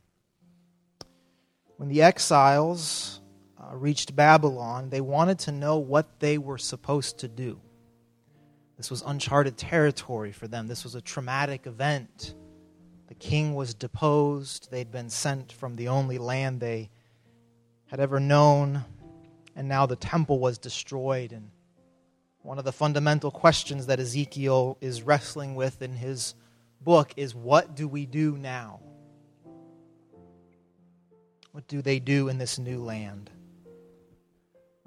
When 1.78 1.88
the 1.88 2.02
exiles 2.02 3.22
uh, 3.58 3.78
reached 3.78 4.14
Babylon, 4.14 4.90
they 4.90 5.00
wanted 5.00 5.40
to 5.40 5.54
know 5.54 5.78
what 5.78 6.20
they 6.20 6.38
were 6.38 6.58
supposed 6.58 7.20
to 7.20 7.30
do. 7.30 7.62
This 8.82 8.90
was 8.90 9.04
uncharted 9.06 9.58
territory 9.58 10.32
for 10.32 10.48
them. 10.48 10.66
This 10.66 10.84
was 10.84 10.96
a 10.96 11.02
traumatic 11.02 11.68
event. 11.68 12.34
The 13.10 13.14
king 13.14 13.54
was 13.54 13.76
deposed. 13.76 14.72
They'd 14.72 14.90
been 14.90 15.12
sent 15.12 15.52
from 15.52 15.76
the 15.76 15.90
only 15.90 16.18
land 16.18 16.60
they 16.60 16.90
had 17.86 18.00
ever 18.00 18.20
known, 18.20 18.84
and 19.56 19.68
now 19.68 19.86
the 19.86 19.96
temple 19.96 20.40
was 20.40 20.58
destroyed. 20.58 21.32
And 21.32 21.52
one 22.42 22.58
of 22.58 22.66
the 22.66 22.72
fundamental 22.72 23.30
questions 23.30 23.86
that 23.86 24.00
Ezekiel 24.00 24.80
is 24.82 25.04
wrestling 25.04 25.54
with 25.54 25.84
in 25.84 25.94
his 25.94 26.34
book 26.82 27.14
is 27.16 27.36
what 27.36 27.76
do 27.76 27.88
we 27.88 28.08
do 28.08 28.36
now? 28.36 28.80
What 31.52 31.68
do 31.68 31.84
they 31.84 32.00
do 32.00 32.30
in 32.30 32.40
this 32.40 32.58
new 32.58 32.84
land? 32.84 33.30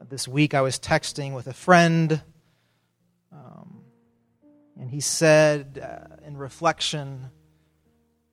This 0.09 0.27
week 0.27 0.53
I 0.53 0.63
was 0.63 0.81
texting 0.81 1.33
with 1.33 1.47
a 1.47 1.55
friend, 1.55 2.21
and 4.85 4.91
he 4.91 5.01
said, 5.01 5.81
uh, 5.83 6.17
in 6.27 6.37
reflection 6.37 7.31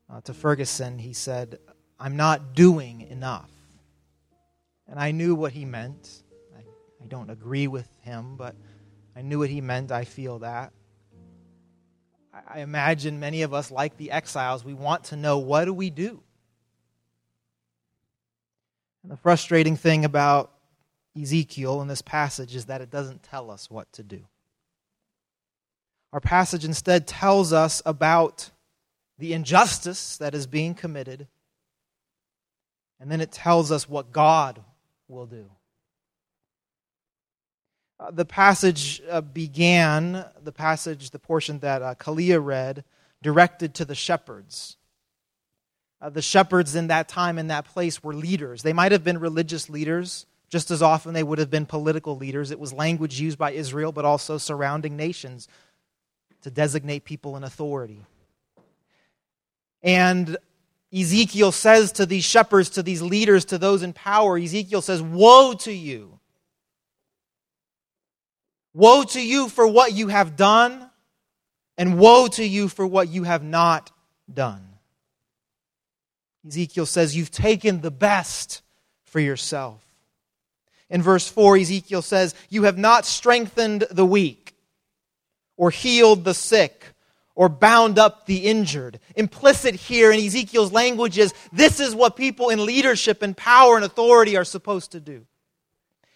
uh, 0.09 0.19
to 0.19 0.33
Ferguson, 0.33 0.99
he 0.99 1.13
said, 1.13 1.59
I'm 1.97 2.17
not 2.17 2.55
doing 2.55 3.07
enough. 3.09 3.49
And 4.85 4.99
I 4.99 5.11
knew 5.11 5.33
what 5.33 5.53
he 5.53 5.63
meant. 5.63 6.23
I, 6.53 6.59
I 7.01 7.07
don't 7.07 7.29
agree 7.29 7.67
with 7.67 7.89
him, 8.01 8.35
but 8.35 8.57
I 9.15 9.21
knew 9.21 9.39
what 9.39 9.49
he 9.49 9.61
meant. 9.61 9.93
I 9.93 10.03
feel 10.03 10.39
that. 10.39 10.73
I, 12.33 12.57
I 12.57 12.59
imagine 12.59 13.17
many 13.17 13.43
of 13.43 13.53
us, 13.53 13.71
like 13.71 13.95
the 13.95 14.11
exiles, 14.11 14.65
we 14.65 14.73
want 14.73 15.05
to 15.05 15.15
know 15.15 15.37
what 15.37 15.63
do 15.63 15.73
we 15.73 15.89
do? 15.89 16.21
And 19.03 19.11
the 19.13 19.15
frustrating 19.15 19.77
thing 19.77 20.03
about 20.03 20.51
Ezekiel 21.17 21.81
in 21.81 21.87
this 21.87 22.01
passage 22.01 22.57
is 22.57 22.65
that 22.65 22.81
it 22.81 22.91
doesn't 22.91 23.23
tell 23.23 23.49
us 23.49 23.71
what 23.71 23.89
to 23.93 24.03
do. 24.03 24.25
Our 26.13 26.19
passage 26.19 26.65
instead 26.65 27.07
tells 27.07 27.53
us 27.53 27.81
about 27.85 28.49
the 29.17 29.33
injustice 29.33 30.17
that 30.17 30.35
is 30.35 30.45
being 30.45 30.73
committed, 30.73 31.27
and 32.99 33.09
then 33.09 33.21
it 33.21 33.31
tells 33.31 33.71
us 33.71 33.87
what 33.87 34.11
God 34.11 34.61
will 35.07 35.25
do. 35.25 35.45
Uh, 37.99 38.11
the 38.11 38.25
passage 38.25 39.01
uh, 39.09 39.21
began, 39.21 40.25
the 40.43 40.51
passage, 40.51 41.11
the 41.11 41.19
portion 41.19 41.59
that 41.59 41.81
uh, 41.81 41.95
Kalia 41.95 42.43
read, 42.43 42.83
directed 43.21 43.75
to 43.75 43.85
the 43.85 43.95
shepherds. 43.95 44.75
Uh, 46.01 46.09
the 46.09 46.21
shepherds 46.21 46.75
in 46.75 46.87
that 46.87 47.07
time, 47.07 47.37
in 47.37 47.47
that 47.47 47.65
place, 47.65 48.03
were 48.03 48.15
leaders. 48.15 48.63
They 48.63 48.73
might 48.73 48.91
have 48.91 49.03
been 49.03 49.19
religious 49.19 49.69
leaders, 49.69 50.25
just 50.49 50.71
as 50.71 50.81
often 50.81 51.13
they 51.13 51.21
would 51.21 51.37
have 51.37 51.51
been 51.51 51.67
political 51.67 52.17
leaders. 52.17 52.49
It 52.49 52.59
was 52.59 52.73
language 52.73 53.21
used 53.21 53.37
by 53.37 53.51
Israel, 53.51 53.91
but 53.91 54.03
also 54.03 54.39
surrounding 54.39 54.97
nations 54.97 55.47
to 56.41 56.51
designate 56.51 57.03
people 57.03 57.37
in 57.37 57.43
authority. 57.43 58.01
And 59.83 60.37
Ezekiel 60.93 61.51
says 61.51 61.93
to 61.93 62.05
these 62.05 62.25
shepherds, 62.25 62.69
to 62.71 62.83
these 62.83 63.01
leaders, 63.01 63.45
to 63.45 63.57
those 63.57 63.83
in 63.83 63.93
power, 63.93 64.37
Ezekiel 64.37 64.81
says, 64.81 65.01
Woe 65.01 65.53
to 65.53 65.71
you! 65.71 66.19
Woe 68.73 69.03
to 69.03 69.21
you 69.21 69.49
for 69.49 69.67
what 69.67 69.93
you 69.93 70.07
have 70.07 70.35
done, 70.35 70.89
and 71.77 71.99
woe 71.99 72.27
to 72.27 72.43
you 72.45 72.67
for 72.67 72.85
what 72.85 73.09
you 73.09 73.23
have 73.23 73.43
not 73.43 73.91
done. 74.31 74.65
Ezekiel 76.47 76.85
says, 76.85 77.15
You've 77.15 77.31
taken 77.31 77.81
the 77.81 77.91
best 77.91 78.61
for 79.05 79.19
yourself. 79.19 79.85
In 80.89 81.01
verse 81.01 81.27
4, 81.27 81.57
Ezekiel 81.57 82.01
says, 82.01 82.35
You 82.49 82.63
have 82.63 82.77
not 82.77 83.05
strengthened 83.05 83.85
the 83.91 84.05
weak, 84.05 84.50
or 85.61 85.69
healed 85.69 86.23
the 86.23 86.33
sick, 86.33 86.87
or 87.35 87.47
bound 87.47 87.99
up 87.99 88.25
the 88.25 88.47
injured. 88.47 88.99
Implicit 89.15 89.75
here 89.75 90.11
in 90.11 90.19
Ezekiel's 90.19 90.71
language 90.71 91.19
is 91.19 91.35
this 91.53 91.79
is 91.79 91.93
what 91.93 92.15
people 92.15 92.49
in 92.49 92.65
leadership 92.65 93.21
and 93.21 93.37
power 93.37 93.75
and 93.75 93.85
authority 93.85 94.35
are 94.35 94.43
supposed 94.43 94.93
to 94.93 94.99
do. 94.99 95.23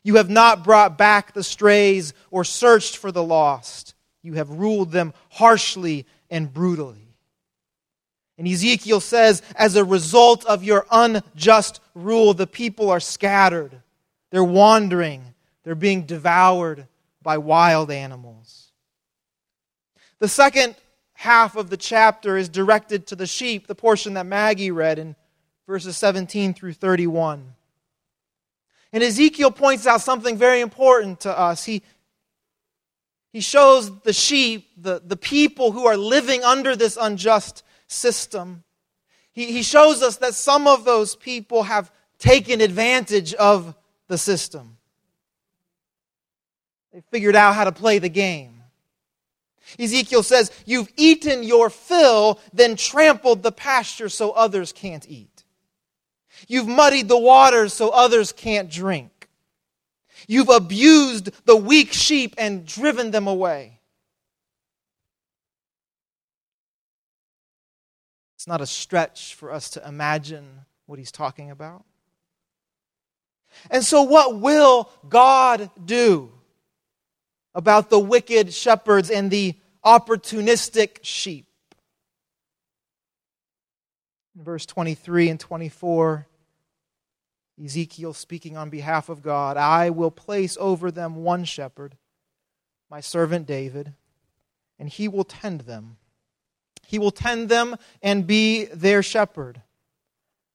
You 0.02 0.16
have 0.16 0.32
not 0.32 0.64
brought 0.64 0.98
back 0.98 1.34
the 1.34 1.44
strays 1.44 2.16
or 2.32 2.44
searched 2.44 2.98
for 2.98 3.12
the 3.12 3.22
lost. 3.22 3.94
You 4.24 4.34
have 4.34 4.50
ruled 4.50 4.92
them 4.92 5.14
harshly 5.30 6.08
and 6.32 6.52
brutally. 6.52 7.14
And 8.40 8.48
Ezekiel 8.48 9.00
says, 9.00 9.44
as 9.56 9.76
a 9.76 9.86
result 9.86 10.44
of 10.46 10.64
your 10.64 10.88
unjust 10.90 11.82
rule, 11.94 12.34
the 12.34 12.48
people 12.48 12.90
are 12.90 13.00
scattered. 13.00 13.80
They're 14.32 14.44
wandering. 14.44 15.36
They're 15.64 15.76
being 15.76 16.08
devoured 16.08 16.88
by 17.22 17.38
wild 17.38 17.92
animals. 17.92 18.65
The 20.20 20.28
second 20.28 20.76
half 21.14 21.56
of 21.56 21.70
the 21.70 21.78
chapter 21.78 22.38
is 22.38 22.50
directed 22.50 23.08
to 23.08 23.16
the 23.16 23.28
sheep, 23.28 23.68
the 23.68 23.76
portion 23.76 24.14
that 24.14 24.26
Maggie 24.26 24.72
read 24.72 25.00
in 25.00 25.16
verses 25.68 25.98
17 25.98 26.54
through 26.54 26.74
31. 26.74 27.54
And 28.94 29.04
Ezekiel 29.04 29.52
points 29.52 29.88
out 29.88 30.02
something 30.02 30.38
very 30.38 30.62
important 30.62 31.22
to 31.22 31.38
us. 31.38 31.66
He, 31.66 31.82
he 33.34 33.42
shows 33.42 34.00
the 34.02 34.14
sheep, 34.14 34.70
the, 34.78 35.02
the 35.06 35.18
people 35.18 35.72
who 35.72 35.86
are 35.86 35.98
living 35.98 36.44
under 36.44 36.76
this 36.76 36.98
unjust 37.00 37.64
system. 37.88 38.64
He, 39.34 39.52
he 39.52 39.64
shows 39.64 40.02
us 40.02 40.18
that 40.18 40.34
some 40.34 40.68
of 40.68 40.86
those 40.86 41.16
people 41.16 41.64
have 41.64 41.92
taken 42.20 42.62
advantage 42.62 43.34
of 43.34 43.76
the 44.08 44.18
system. 44.18 44.78
They 46.94 47.02
figured 47.12 47.36
out 47.36 47.56
how 47.56 47.66
to 47.66 47.74
play 47.74 48.00
the 48.00 48.08
game. 48.08 48.55
Ezekiel 49.80 50.24
says, 50.24 50.52
You've 50.66 50.90
eaten 50.96 51.44
your 51.44 51.70
fill, 51.70 52.40
then 52.54 52.76
trampled 52.76 53.44
the 53.44 53.52
pasture 53.52 54.10
so 54.10 54.32
others 54.32 54.72
can't 54.72 55.08
eat. 55.10 55.44
You've 56.48 56.68
muddied 56.68 57.08
the 57.08 57.18
waters 57.18 57.74
so 57.74 57.90
others 57.90 58.32
can't 58.32 58.70
drink. 58.70 59.30
You've 60.28 60.50
abused 60.50 61.32
the 61.46 61.56
weak 61.56 61.94
sheep 61.94 62.36
and 62.38 62.66
driven 62.66 63.12
them 63.12 63.28
away. 63.28 63.80
It's 68.36 68.48
not 68.48 68.62
a 68.62 68.68
stretch 68.68 69.34
for 69.36 69.52
us 69.52 69.72
to 69.72 69.88
imagine 69.88 70.66
what 70.86 71.00
he's 71.00 71.12
talking 71.12 71.52
about. 71.52 71.84
And 73.72 73.84
so, 73.84 74.04
what 74.04 74.40
will 74.40 74.90
God 75.08 75.70
do 75.84 76.32
about 77.56 77.90
the 77.90 78.00
wicked 78.00 78.54
shepherds 78.54 79.10
and 79.10 79.32
the 79.32 79.56
opportunistic 79.86 81.00
sheep? 81.04 81.46
In 84.38 84.44
verse 84.44 84.66
23 84.66 85.30
and 85.30 85.40
24, 85.40 86.28
Ezekiel 87.64 88.14
speaking 88.14 88.58
on 88.58 88.70
behalf 88.70 89.08
of 89.08 89.22
God 89.22 89.56
I 89.56 89.90
will 89.90 90.12
place 90.12 90.58
over 90.60 90.92
them 90.92 91.16
one 91.18 91.46
shepherd, 91.46 91.96
my 92.90 93.00
servant 93.00 93.48
David, 93.48 93.94
and 94.78 94.90
he 94.90 95.08
will 95.08 95.24
tend 95.24 95.62
them 95.62 95.98
he 96.86 97.00
will 97.00 97.12
tend 97.12 97.50
them 97.50 97.76
and 98.02 98.28
be 98.28 98.66
their 98.66 99.02
shepherd. 99.02 99.62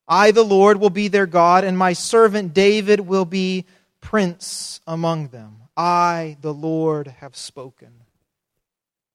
I, 0.07 0.31
the 0.31 0.45
Lord, 0.45 0.81
will 0.81 0.91
be 0.91 1.09
their 1.09 1.27
God, 1.27 1.65
and 1.65 1.77
my 1.77 1.93
servant 1.93 2.55
David 2.55 3.01
will 3.01 3.25
be 3.25 3.67
prince 4.01 4.81
among 4.87 5.29
them. 5.29 5.57
I, 5.77 6.37
the 6.41 6.55
Lord, 6.55 7.09
have 7.09 7.37
spoken. 7.37 8.00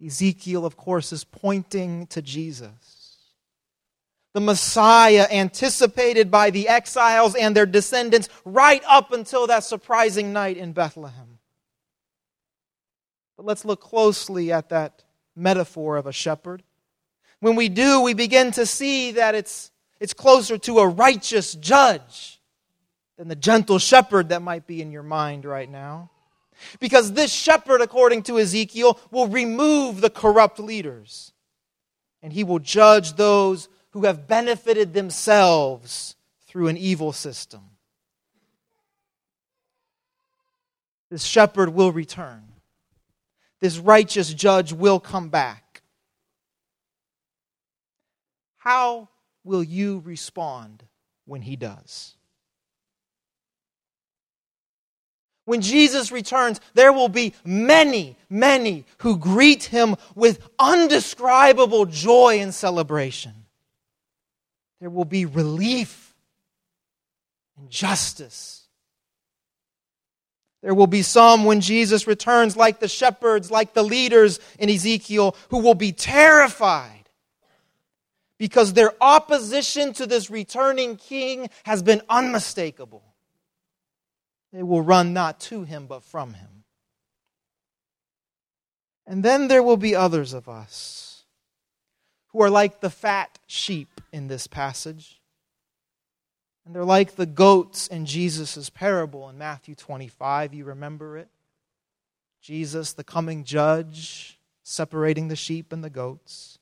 Ezekiel, 0.03 0.65
of 0.65 0.75
course, 0.75 1.13
is 1.13 1.23
pointing 1.23 2.07
to 2.07 2.21
Jesus. 2.21 3.17
The 4.33 4.41
Messiah 4.41 5.27
anticipated 5.31 6.29
by 6.29 6.49
the 6.49 6.67
exiles 6.67 7.35
and 7.35 7.55
their 7.55 7.65
descendants 7.65 8.27
right 8.43 8.83
up 8.85 9.13
until 9.13 9.47
that 9.47 9.63
surprising 9.63 10.33
night 10.33 10.57
in 10.57 10.73
Bethlehem. 10.73 11.39
But 13.37 13.45
let's 13.45 13.63
look 13.63 13.79
closely 13.79 14.51
at 14.51 14.69
that 14.69 15.03
metaphor 15.35 15.97
of 15.97 16.05
a 16.05 16.11
shepherd. 16.11 16.63
When 17.39 17.55
we 17.55 17.69
do, 17.69 18.01
we 18.01 18.13
begin 18.13 18.51
to 18.51 18.65
see 18.65 19.11
that 19.13 19.35
it's, 19.35 19.71
it's 19.99 20.13
closer 20.13 20.57
to 20.57 20.79
a 20.79 20.87
righteous 20.87 21.53
judge 21.53 22.41
than 23.17 23.27
the 23.27 23.35
gentle 23.35 23.79
shepherd 23.79 24.29
that 24.29 24.41
might 24.41 24.67
be 24.67 24.81
in 24.81 24.91
your 24.91 25.03
mind 25.03 25.45
right 25.45 25.69
now. 25.69 26.09
Because 26.79 27.13
this 27.13 27.31
shepherd, 27.31 27.81
according 27.81 28.23
to 28.23 28.39
Ezekiel, 28.39 28.99
will 29.11 29.27
remove 29.27 30.01
the 30.01 30.09
corrupt 30.09 30.59
leaders 30.59 31.33
and 32.25 32.33
he 32.33 32.43
will 32.43 32.57
judge 32.57 33.13
those 33.13 33.69
who 33.91 34.05
have 34.05 34.27
benefited 34.27 34.95
themselves 34.95 36.15
through 36.47 36.69
an 36.69 36.75
evil 36.75 37.13
system. 37.13 37.61
This 41.11 41.23
shepherd 41.23 41.69
will 41.69 41.91
return. 41.91 42.47
This 43.59 43.77
righteous 43.77 44.33
judge 44.33 44.73
will 44.73 44.99
come 44.99 45.29
back. 45.29 45.83
How 48.57 49.09
will 49.43 49.63
you 49.63 50.01
respond 50.03 50.83
when 51.25 51.43
he 51.43 51.55
does? 51.55 52.15
When 55.45 55.61
Jesus 55.61 56.11
returns, 56.11 56.59
there 56.73 56.91
will 56.91 57.07
be 57.07 57.33
many, 57.45 58.17
many 58.29 58.85
who 58.99 59.17
greet 59.17 59.65
him 59.65 59.95
with 60.15 60.47
undescribable 60.57 61.85
joy 61.85 62.39
and 62.39 62.53
celebration. 62.53 63.33
There 64.81 64.89
will 64.89 65.05
be 65.05 65.25
relief 65.25 66.15
and 67.57 67.69
justice. 67.69 68.63
There 70.63 70.73
will 70.73 70.87
be 70.87 71.03
some 71.03 71.45
when 71.45 71.61
Jesus 71.61 72.07
returns, 72.07 72.57
like 72.57 72.79
the 72.79 72.87
shepherds, 72.87 73.51
like 73.51 73.75
the 73.75 73.83
leaders 73.83 74.39
in 74.57 74.67
Ezekiel, 74.67 75.35
who 75.49 75.59
will 75.59 75.75
be 75.75 75.91
terrified 75.91 77.07
because 78.39 78.73
their 78.73 78.91
opposition 78.99 79.93
to 79.93 80.07
this 80.07 80.31
returning 80.31 80.97
king 80.97 81.49
has 81.63 81.83
been 81.83 82.01
unmistakable. 82.09 83.03
They 84.55 84.63
will 84.63 84.81
run 84.81 85.11
not 85.11 85.41
to 85.41 85.65
him, 85.65 85.85
but 85.85 86.01
from 86.01 86.33
him. 86.33 86.63
And 89.05 89.21
then 89.21 89.49
there 89.49 89.61
will 89.61 89.75
be 89.75 89.93
others 89.93 90.31
of 90.31 90.47
us 90.47 91.25
who 92.27 92.41
are 92.41 92.49
like 92.49 92.79
the 92.79 92.89
fat 92.89 93.37
sheep 93.47 93.99
in 94.13 94.29
this 94.29 94.47
passage. 94.47 95.19
And 96.65 96.73
they're 96.73 96.85
like 96.85 97.17
the 97.17 97.25
goats 97.25 97.87
in 97.87 98.05
Jesus' 98.05 98.69
parable 98.69 99.27
in 99.27 99.37
Matthew 99.37 99.75
25. 99.75 100.53
You 100.53 100.63
remember 100.63 101.17
it? 101.17 101.27
Jesus, 102.41 102.93
the 102.93 103.03
coming 103.03 103.43
judge, 103.43 104.39
separating 104.63 105.27
the 105.27 105.35
sheep 105.35 105.73
and 105.73 105.83
the 105.83 105.89
goats 105.89 106.59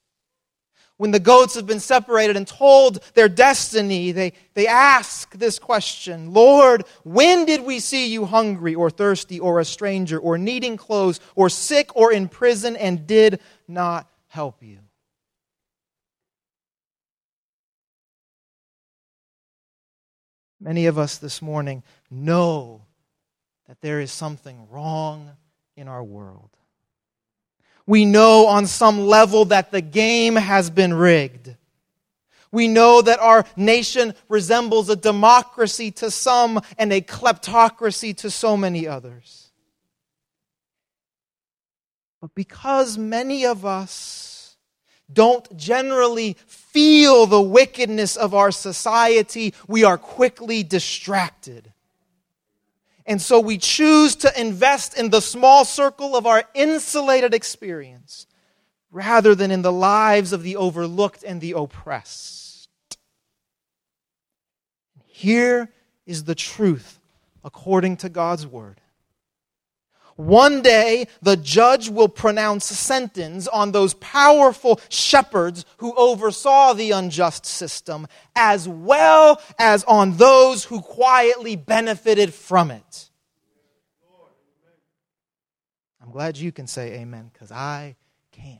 when 0.97 1.11
the 1.11 1.19
goats 1.19 1.55
have 1.55 1.65
been 1.65 1.79
separated 1.79 2.37
and 2.37 2.47
told 2.47 3.03
their 3.13 3.27
destiny, 3.27 4.11
they, 4.11 4.33
they 4.53 4.67
ask 4.67 5.35
this 5.37 5.59
question 5.59 6.33
Lord, 6.33 6.85
when 7.03 7.45
did 7.45 7.63
we 7.63 7.79
see 7.79 8.07
you 8.07 8.25
hungry 8.25 8.75
or 8.75 8.89
thirsty 8.89 9.39
or 9.39 9.59
a 9.59 9.65
stranger 9.65 10.19
or 10.19 10.37
needing 10.37 10.77
clothes 10.77 11.19
or 11.35 11.49
sick 11.49 11.95
or 11.95 12.11
in 12.11 12.27
prison 12.27 12.75
and 12.75 13.07
did 13.07 13.39
not 13.67 14.07
help 14.27 14.61
you? 14.61 14.79
Many 20.59 20.85
of 20.85 20.97
us 20.97 21.17
this 21.17 21.41
morning 21.41 21.83
know 22.09 22.85
that 23.67 23.81
there 23.81 23.99
is 23.99 24.11
something 24.11 24.69
wrong 24.69 25.31
in 25.75 25.89
our 25.89 26.03
world. 26.03 26.51
We 27.85 28.05
know 28.05 28.47
on 28.47 28.67
some 28.67 29.01
level 29.07 29.45
that 29.45 29.71
the 29.71 29.81
game 29.81 30.35
has 30.35 30.69
been 30.69 30.93
rigged. 30.93 31.55
We 32.51 32.67
know 32.67 33.01
that 33.01 33.19
our 33.19 33.45
nation 33.57 34.13
resembles 34.29 34.89
a 34.89 34.95
democracy 34.95 35.91
to 35.91 36.11
some 36.11 36.61
and 36.77 36.93
a 36.93 37.01
kleptocracy 37.01 38.15
to 38.17 38.29
so 38.29 38.55
many 38.55 38.87
others. 38.87 39.51
But 42.21 42.35
because 42.35 42.97
many 42.97 43.45
of 43.45 43.65
us 43.65 44.55
don't 45.11 45.57
generally 45.57 46.37
feel 46.45 47.25
the 47.25 47.41
wickedness 47.41 48.15
of 48.15 48.33
our 48.33 48.51
society, 48.51 49.53
we 49.67 49.83
are 49.83 49.97
quickly 49.97 50.63
distracted. 50.63 51.73
And 53.05 53.21
so 53.21 53.39
we 53.39 53.57
choose 53.57 54.15
to 54.17 54.39
invest 54.39 54.97
in 54.97 55.09
the 55.09 55.21
small 55.21 55.65
circle 55.65 56.15
of 56.15 56.25
our 56.25 56.43
insulated 56.53 57.33
experience 57.33 58.27
rather 58.91 59.35
than 59.35 59.51
in 59.51 59.61
the 59.61 59.71
lives 59.71 60.31
of 60.31 60.43
the 60.43 60.55
overlooked 60.55 61.23
and 61.23 61.41
the 61.41 61.53
oppressed. 61.53 62.69
Here 65.05 65.69
is 66.05 66.23
the 66.23 66.35
truth 66.35 66.99
according 67.43 67.97
to 67.97 68.09
God's 68.09 68.47
word. 68.47 68.79
One 70.15 70.61
day, 70.61 71.07
the 71.21 71.35
judge 71.35 71.89
will 71.89 72.07
pronounce 72.07 72.65
sentence 72.65 73.47
on 73.47 73.71
those 73.71 73.95
powerful 73.95 74.79
shepherds 74.89 75.65
who 75.77 75.93
oversaw 75.95 76.73
the 76.73 76.91
unjust 76.91 77.45
system, 77.45 78.07
as 78.35 78.67
well 78.67 79.41
as 79.57 79.83
on 79.85 80.17
those 80.17 80.65
who 80.65 80.81
quietly 80.81 81.55
benefited 81.55 82.33
from 82.33 82.69
it. 82.69 83.09
I'm 86.01 86.11
glad 86.11 86.37
you 86.37 86.51
can 86.51 86.67
say 86.67 86.99
amen 86.99 87.31
because 87.33 87.51
I 87.51 87.95
can't. 88.31 88.59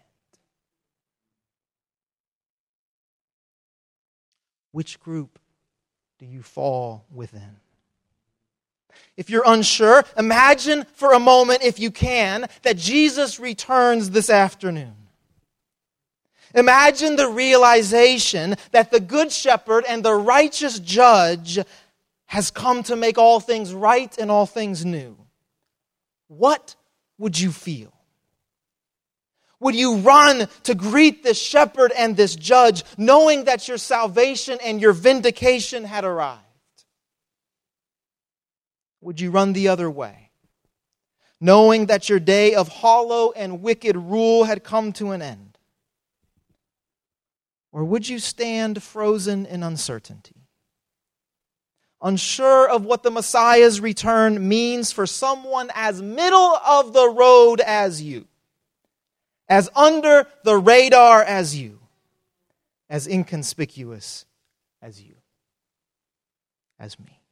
Which 4.71 4.99
group 4.99 5.37
do 6.17 6.25
you 6.25 6.41
fall 6.41 7.05
within? 7.13 7.57
If 9.15 9.29
you're 9.29 9.43
unsure, 9.45 10.03
imagine 10.17 10.85
for 10.95 11.13
a 11.13 11.19
moment, 11.19 11.63
if 11.63 11.79
you 11.79 11.91
can, 11.91 12.47
that 12.63 12.77
Jesus 12.77 13.39
returns 13.39 14.09
this 14.09 14.29
afternoon. 14.29 14.95
Imagine 16.55 17.15
the 17.15 17.27
realization 17.27 18.55
that 18.71 18.91
the 18.91 18.99
Good 18.99 19.31
Shepherd 19.31 19.85
and 19.87 20.03
the 20.03 20.13
righteous 20.13 20.79
judge 20.79 21.59
has 22.25 22.51
come 22.51 22.83
to 22.83 22.95
make 22.95 23.17
all 23.17 23.39
things 23.39 23.73
right 23.73 24.15
and 24.17 24.31
all 24.31 24.45
things 24.45 24.85
new. 24.85 25.17
What 26.27 26.75
would 27.17 27.39
you 27.39 27.51
feel? 27.51 27.93
Would 29.59 29.75
you 29.75 29.97
run 29.97 30.47
to 30.63 30.75
greet 30.75 31.23
this 31.23 31.39
shepherd 31.39 31.91
and 31.95 32.17
this 32.17 32.35
judge, 32.35 32.83
knowing 32.97 33.45
that 33.45 33.67
your 33.67 33.77
salvation 33.77 34.59
and 34.63 34.81
your 34.81 34.93
vindication 34.93 35.85
had 35.85 36.03
arrived? 36.03 36.42
Would 39.03 39.19
you 39.19 39.31
run 39.31 39.53
the 39.53 39.67
other 39.67 39.89
way, 39.89 40.31
knowing 41.39 41.87
that 41.87 42.09
your 42.09 42.19
day 42.19 42.55
of 42.55 42.67
hollow 42.67 43.31
and 43.31 43.61
wicked 43.61 43.95
rule 43.95 44.45
had 44.45 44.63
come 44.63 44.93
to 44.93 45.11
an 45.11 45.21
end? 45.21 45.57
Or 47.71 47.83
would 47.83 48.07
you 48.07 48.19
stand 48.19 48.83
frozen 48.83 49.45
in 49.47 49.63
uncertainty, 49.63 50.47
unsure 52.01 52.69
of 52.69 52.85
what 52.85 53.01
the 53.01 53.09
Messiah's 53.09 53.81
return 53.81 54.47
means 54.47 54.91
for 54.91 55.07
someone 55.07 55.71
as 55.73 56.01
middle 56.01 56.55
of 56.65 56.93
the 56.93 57.09
road 57.09 57.61
as 57.61 58.01
you, 58.01 58.27
as 59.49 59.69
under 59.75 60.27
the 60.43 60.55
radar 60.55 61.23
as 61.23 61.55
you, 61.57 61.79
as 62.89 63.07
inconspicuous 63.07 64.25
as 64.81 65.01
you, 65.01 65.15
as 66.79 66.99
me? 66.99 67.22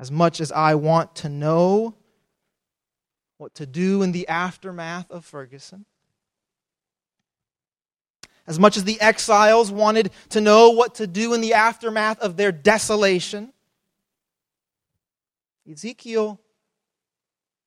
As 0.00 0.10
much 0.10 0.40
as 0.40 0.50
I 0.50 0.76
want 0.76 1.14
to 1.16 1.28
know 1.28 1.94
what 3.36 3.54
to 3.56 3.66
do 3.66 4.02
in 4.02 4.12
the 4.12 4.26
aftermath 4.28 5.10
of 5.10 5.26
Ferguson. 5.26 5.84
As 8.46 8.58
much 8.58 8.78
as 8.78 8.84
the 8.84 8.98
exiles 8.98 9.70
wanted 9.70 10.10
to 10.30 10.40
know 10.40 10.70
what 10.70 10.94
to 10.96 11.06
do 11.06 11.34
in 11.34 11.42
the 11.42 11.52
aftermath 11.52 12.18
of 12.20 12.38
their 12.38 12.50
desolation, 12.50 13.52
Ezekiel 15.70 16.40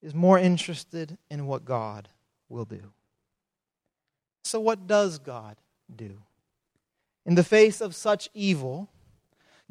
is 0.02 0.16
more 0.16 0.40
interested 0.40 1.20
in 1.30 1.46
what 1.46 1.64
God 1.64 2.10
will 2.50 2.66
do. 2.66 2.82
So, 4.44 4.60
what 4.60 4.88
does 4.88 5.20
God 5.20 5.58
do? 5.96 6.18
In 7.28 7.36
the 7.36 7.44
face 7.44 7.80
of 7.80 7.96
such 7.96 8.28
evil, 8.34 8.90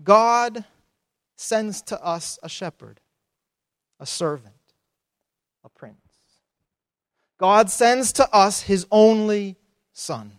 God 0.02 0.64
sends 1.42 1.82
to 1.82 2.02
us 2.02 2.38
a 2.42 2.48
shepherd, 2.48 3.00
a 4.00 4.06
servant, 4.06 4.54
a 5.64 5.68
prince. 5.68 5.96
God 7.38 7.70
sends 7.70 8.12
to 8.14 8.34
us 8.34 8.62
his 8.62 8.86
only 8.90 9.56
son. 9.92 10.32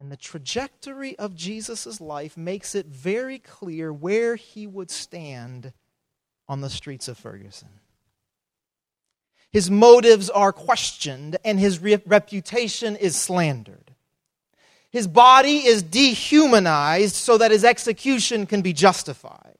And 0.00 0.10
the 0.10 0.16
trajectory 0.16 1.16
of 1.18 1.36
Jesus' 1.36 2.00
life 2.00 2.36
makes 2.36 2.74
it 2.74 2.86
very 2.86 3.38
clear 3.38 3.92
where 3.92 4.36
he 4.36 4.66
would 4.66 4.90
stand 4.90 5.72
on 6.48 6.60
the 6.60 6.70
streets 6.70 7.06
of 7.06 7.18
Ferguson. 7.18 7.68
His 9.52 9.70
motives 9.70 10.30
are 10.30 10.52
questioned, 10.52 11.36
and 11.44 11.60
his 11.60 11.78
re- 11.78 12.02
reputation 12.06 12.96
is 12.96 13.14
slandered. 13.14 13.91
His 14.92 15.08
body 15.08 15.66
is 15.66 15.82
dehumanized 15.82 17.14
so 17.14 17.38
that 17.38 17.50
his 17.50 17.64
execution 17.64 18.44
can 18.44 18.60
be 18.60 18.74
justified. 18.74 19.56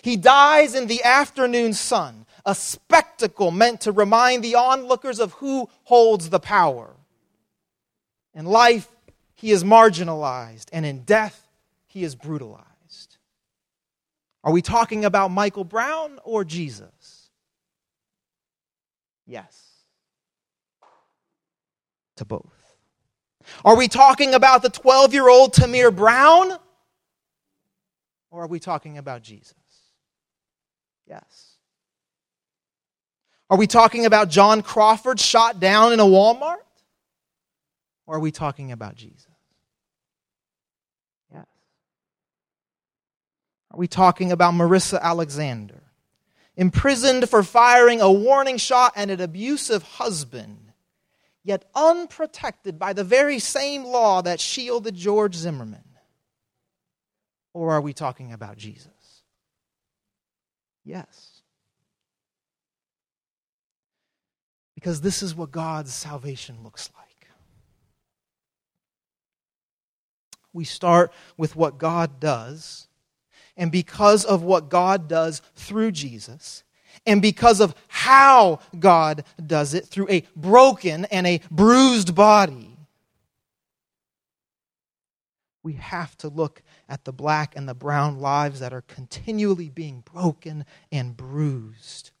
He 0.00 0.16
dies 0.16 0.74
in 0.74 0.86
the 0.86 1.04
afternoon 1.04 1.74
sun, 1.74 2.24
a 2.46 2.54
spectacle 2.54 3.50
meant 3.50 3.82
to 3.82 3.92
remind 3.92 4.42
the 4.42 4.54
onlookers 4.54 5.20
of 5.20 5.32
who 5.34 5.68
holds 5.84 6.30
the 6.30 6.40
power. 6.40 6.96
In 8.34 8.46
life, 8.46 8.88
he 9.34 9.50
is 9.50 9.62
marginalized, 9.62 10.68
and 10.72 10.86
in 10.86 11.02
death, 11.02 11.46
he 11.86 12.02
is 12.02 12.14
brutalized. 12.14 13.18
Are 14.42 14.52
we 14.52 14.62
talking 14.62 15.04
about 15.04 15.30
Michael 15.30 15.64
Brown 15.64 16.18
or 16.24 16.44
Jesus? 16.44 17.30
Yes. 19.26 19.60
To 22.16 22.24
both. 22.24 22.65
Are 23.64 23.76
we 23.76 23.88
talking 23.88 24.34
about 24.34 24.62
the 24.62 24.70
12 24.70 25.14
year 25.14 25.28
old 25.28 25.52
Tamir 25.52 25.94
Brown? 25.94 26.52
Or 28.30 28.42
are 28.42 28.48
we 28.48 28.60
talking 28.60 28.98
about 28.98 29.22
Jesus? 29.22 29.54
Yes. 31.06 31.56
Are 33.48 33.56
we 33.56 33.66
talking 33.66 34.06
about 34.06 34.28
John 34.28 34.62
Crawford 34.62 35.20
shot 35.20 35.60
down 35.60 35.92
in 35.92 36.00
a 36.00 36.04
Walmart? 36.04 36.56
Or 38.06 38.16
are 38.16 38.20
we 38.20 38.30
talking 38.30 38.72
about 38.72 38.96
Jesus? 38.96 39.26
Yes. 41.32 41.46
Are 43.70 43.78
we 43.78 43.88
talking 43.88 44.32
about 44.32 44.54
Marissa 44.54 45.00
Alexander, 45.00 45.82
imprisoned 46.56 47.28
for 47.28 47.42
firing 47.42 48.00
a 48.00 48.10
warning 48.10 48.58
shot 48.58 48.92
at 48.96 49.10
an 49.10 49.20
abusive 49.20 49.82
husband? 49.82 50.65
Yet 51.46 51.64
unprotected 51.76 52.76
by 52.76 52.92
the 52.92 53.04
very 53.04 53.38
same 53.38 53.84
law 53.84 54.20
that 54.20 54.40
shielded 54.40 54.96
George 54.96 55.36
Zimmerman? 55.36 55.84
Or 57.54 57.72
are 57.72 57.80
we 57.80 57.92
talking 57.92 58.32
about 58.32 58.56
Jesus? 58.58 59.22
Yes. 60.84 61.42
Because 64.74 65.00
this 65.00 65.22
is 65.22 65.36
what 65.36 65.52
God's 65.52 65.94
salvation 65.94 66.64
looks 66.64 66.90
like. 66.96 67.28
We 70.52 70.64
start 70.64 71.12
with 71.36 71.54
what 71.54 71.78
God 71.78 72.18
does, 72.18 72.88
and 73.56 73.70
because 73.70 74.24
of 74.24 74.42
what 74.42 74.68
God 74.68 75.06
does 75.06 75.42
through 75.54 75.92
Jesus, 75.92 76.64
and 77.06 77.22
because 77.22 77.60
of 77.60 77.74
how 77.88 78.60
God 78.78 79.24
does 79.44 79.74
it 79.74 79.86
through 79.86 80.10
a 80.10 80.24
broken 80.34 81.04
and 81.06 81.26
a 81.26 81.40
bruised 81.50 82.14
body. 82.14 82.76
We 85.62 85.74
have 85.74 86.16
to 86.18 86.28
look 86.28 86.62
at 86.88 87.04
the 87.04 87.12
black 87.12 87.56
and 87.56 87.68
the 87.68 87.74
brown 87.74 88.20
lives 88.20 88.60
that 88.60 88.72
are 88.72 88.82
continually 88.82 89.68
being 89.68 90.04
broken 90.12 90.64
and 90.92 91.16
bruised. 91.16 92.12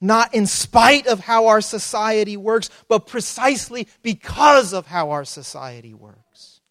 Not 0.00 0.34
in 0.34 0.46
spite 0.46 1.06
of 1.06 1.20
how 1.20 1.48
our 1.48 1.60
society 1.60 2.38
works, 2.38 2.70
but 2.88 3.06
precisely 3.06 3.86
because 4.02 4.72
of 4.72 4.86
how 4.86 5.10
our 5.10 5.26
society 5.26 5.92
works. 5.92 6.62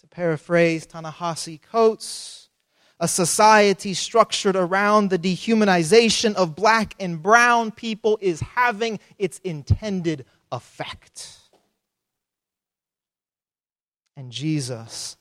To 0.00 0.06
paraphrase 0.06 0.86
Ta-Nehisi 0.86 1.60
Coates, 1.60 2.39
a 3.00 3.08
society 3.08 3.94
structured 3.94 4.54
around 4.54 5.08
the 5.08 5.18
dehumanization 5.18 6.34
of 6.34 6.54
black 6.54 6.94
and 7.00 7.22
brown 7.22 7.70
people 7.70 8.18
is 8.20 8.40
having 8.40 9.00
its 9.18 9.38
intended 9.42 10.26
effect. 10.52 11.38
And 14.16 14.30
Jesus, 14.30 15.16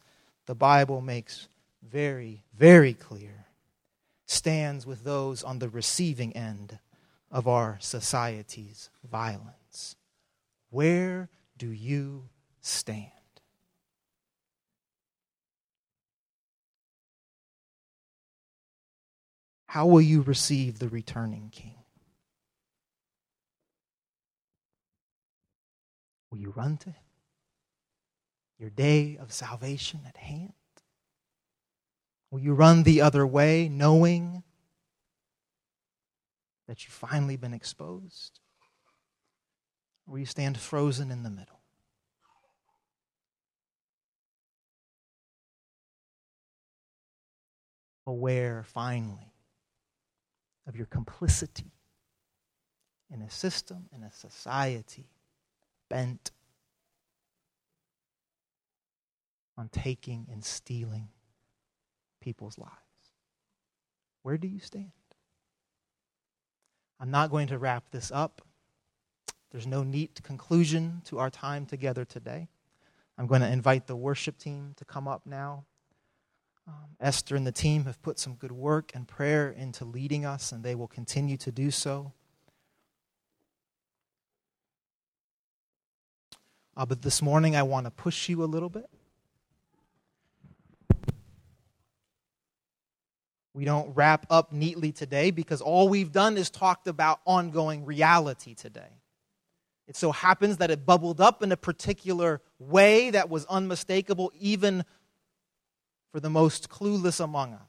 the 0.46 0.56
Bible 0.56 1.00
makes 1.00 1.48
very, 1.82 2.44
very 2.58 2.94
clear, 2.94 3.46
stands 4.26 4.86
with 4.86 5.06
those 5.06 5.42
on 5.42 5.60
the 5.60 5.70
receiving 5.70 6.36
end 6.36 6.80
of 7.32 7.48
our 7.48 7.78
society's 7.80 8.90
violence. 9.10 9.96
Where 10.70 11.30
do 11.58 11.72
you 11.72 12.28
stand? 12.60 13.19
How 19.70 19.86
will 19.86 20.02
you 20.02 20.24
receive 20.24 20.80
the 20.80 20.90
returning 20.90 21.52
king? 21.52 21.76
Will 26.32 26.40
you 26.40 26.50
run 26.50 26.78
to 26.78 26.90
him? 26.90 27.04
Your 28.58 28.72
day 28.72 29.16
of 29.22 29.32
salvation 29.32 30.00
at 30.08 30.18
hand? 30.18 30.54
Will 32.32 32.40
you 32.40 32.56
run 32.56 32.82
the 32.82 33.02
other 33.02 33.28
way 33.28 33.70
knowing 33.70 34.42
that 36.68 36.84
you've 36.84 36.92
finally 36.92 37.38
been 37.38 37.54
exposed? 37.54 38.40
Or 40.08 40.14
will 40.14 40.20
you 40.20 40.26
stand 40.26 40.58
frozen 40.58 41.12
in 41.12 41.22
the 41.22 41.30
middle? 41.30 41.60
Aware 48.08 48.64
finally 48.64 49.29
of 50.70 50.78
your 50.78 50.86
complicity 50.86 51.74
in 53.12 53.22
a 53.24 53.30
system, 53.30 53.88
in 53.94 54.04
a 54.04 54.12
society 54.12 55.10
bent 55.90 56.32
on 59.58 59.68
taking 59.70 60.28
and 60.32 60.46
stealing 60.46 61.10
people's 62.22 62.58
lives. 62.60 62.74
Where 64.22 64.38
do 64.38 64.48
you 64.48 64.60
stand? 64.60 64.92
I'm 67.00 67.10
not 67.10 67.32
going 67.32 67.48
to 67.48 67.58
wrap 67.58 67.90
this 67.90 68.12
up. 68.12 68.44
There's 69.52 69.66
no 69.66 69.84
neat 69.84 70.22
conclusion 70.22 71.02
to 71.06 71.18
our 71.18 71.32
time 71.32 71.66
together 71.66 72.06
today. 72.06 72.48
I'm 73.18 73.26
going 73.26 73.42
to 73.42 73.52
invite 73.52 73.88
the 73.88 73.96
worship 73.96 74.38
team 74.38 74.74
to 74.78 74.86
come 74.86 75.08
up 75.08 75.26
now. 75.26 75.66
Um, 76.70 76.76
Esther 77.00 77.36
and 77.36 77.48
the 77.48 77.52
team 77.52 77.86
have 77.86 78.00
put 78.04 78.20
some 78.20 78.36
good 78.36 78.52
work 78.52 78.92
and 78.94 79.08
prayer 79.08 79.50
into 79.50 79.86
leading 79.86 80.24
us, 80.24 80.52
and 80.52 80.64
they 80.64 80.76
will 80.76 80.88
continue 80.88 81.36
to 81.38 81.52
do 81.52 81.72
so. 81.72 82.14
Uh, 86.78 86.86
but 86.86 87.02
this 87.02 87.24
morning, 87.24 87.56
I 87.56 87.64
want 87.64 87.88
to 87.88 87.92
push 87.92 88.30
you 88.30 88.44
a 88.44 88.46
little 88.46 88.70
bit. 88.70 88.88
We 93.56 93.66
don't 93.66 93.96
wrap 93.96 94.28
up 94.30 94.54
neatly 94.54 94.92
today 94.92 95.32
because 95.32 95.62
all 95.62 95.90
we've 95.90 96.12
done 96.12 96.38
is 96.38 96.52
talked 96.52 96.88
about 96.88 97.20
ongoing 97.26 97.84
reality 97.84 98.54
today. 98.54 99.02
It 99.88 99.96
so 99.96 100.12
happens 100.12 100.58
that 100.58 100.70
it 100.70 100.86
bubbled 100.86 101.20
up 101.20 101.42
in 101.42 101.52
a 101.52 101.58
particular 101.58 102.42
way 102.60 103.10
that 103.10 103.28
was 103.28 103.46
unmistakable, 103.48 104.32
even 104.40 104.86
for 106.12 106.20
the 106.20 106.30
most 106.30 106.70
clueless 106.70 107.24
among 107.24 107.54
us. 107.54 107.62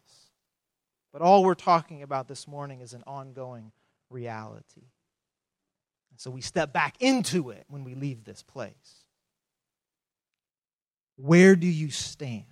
But 1.12 1.22
all 1.22 1.44
we're 1.44 1.54
talking 1.54 2.02
about 2.02 2.28
this 2.28 2.46
morning 2.46 2.80
is 2.80 2.94
an 2.94 3.02
ongoing 3.06 3.72
reality. 4.10 4.86
And 6.10 6.20
so 6.20 6.30
we 6.30 6.40
step 6.40 6.72
back 6.72 6.96
into 7.00 7.50
it 7.50 7.64
when 7.68 7.84
we 7.84 7.94
leave 7.94 8.24
this 8.24 8.42
place. 8.42 9.04
Where 11.16 11.56
do 11.56 11.66
you 11.66 11.90
stand? 11.90 12.44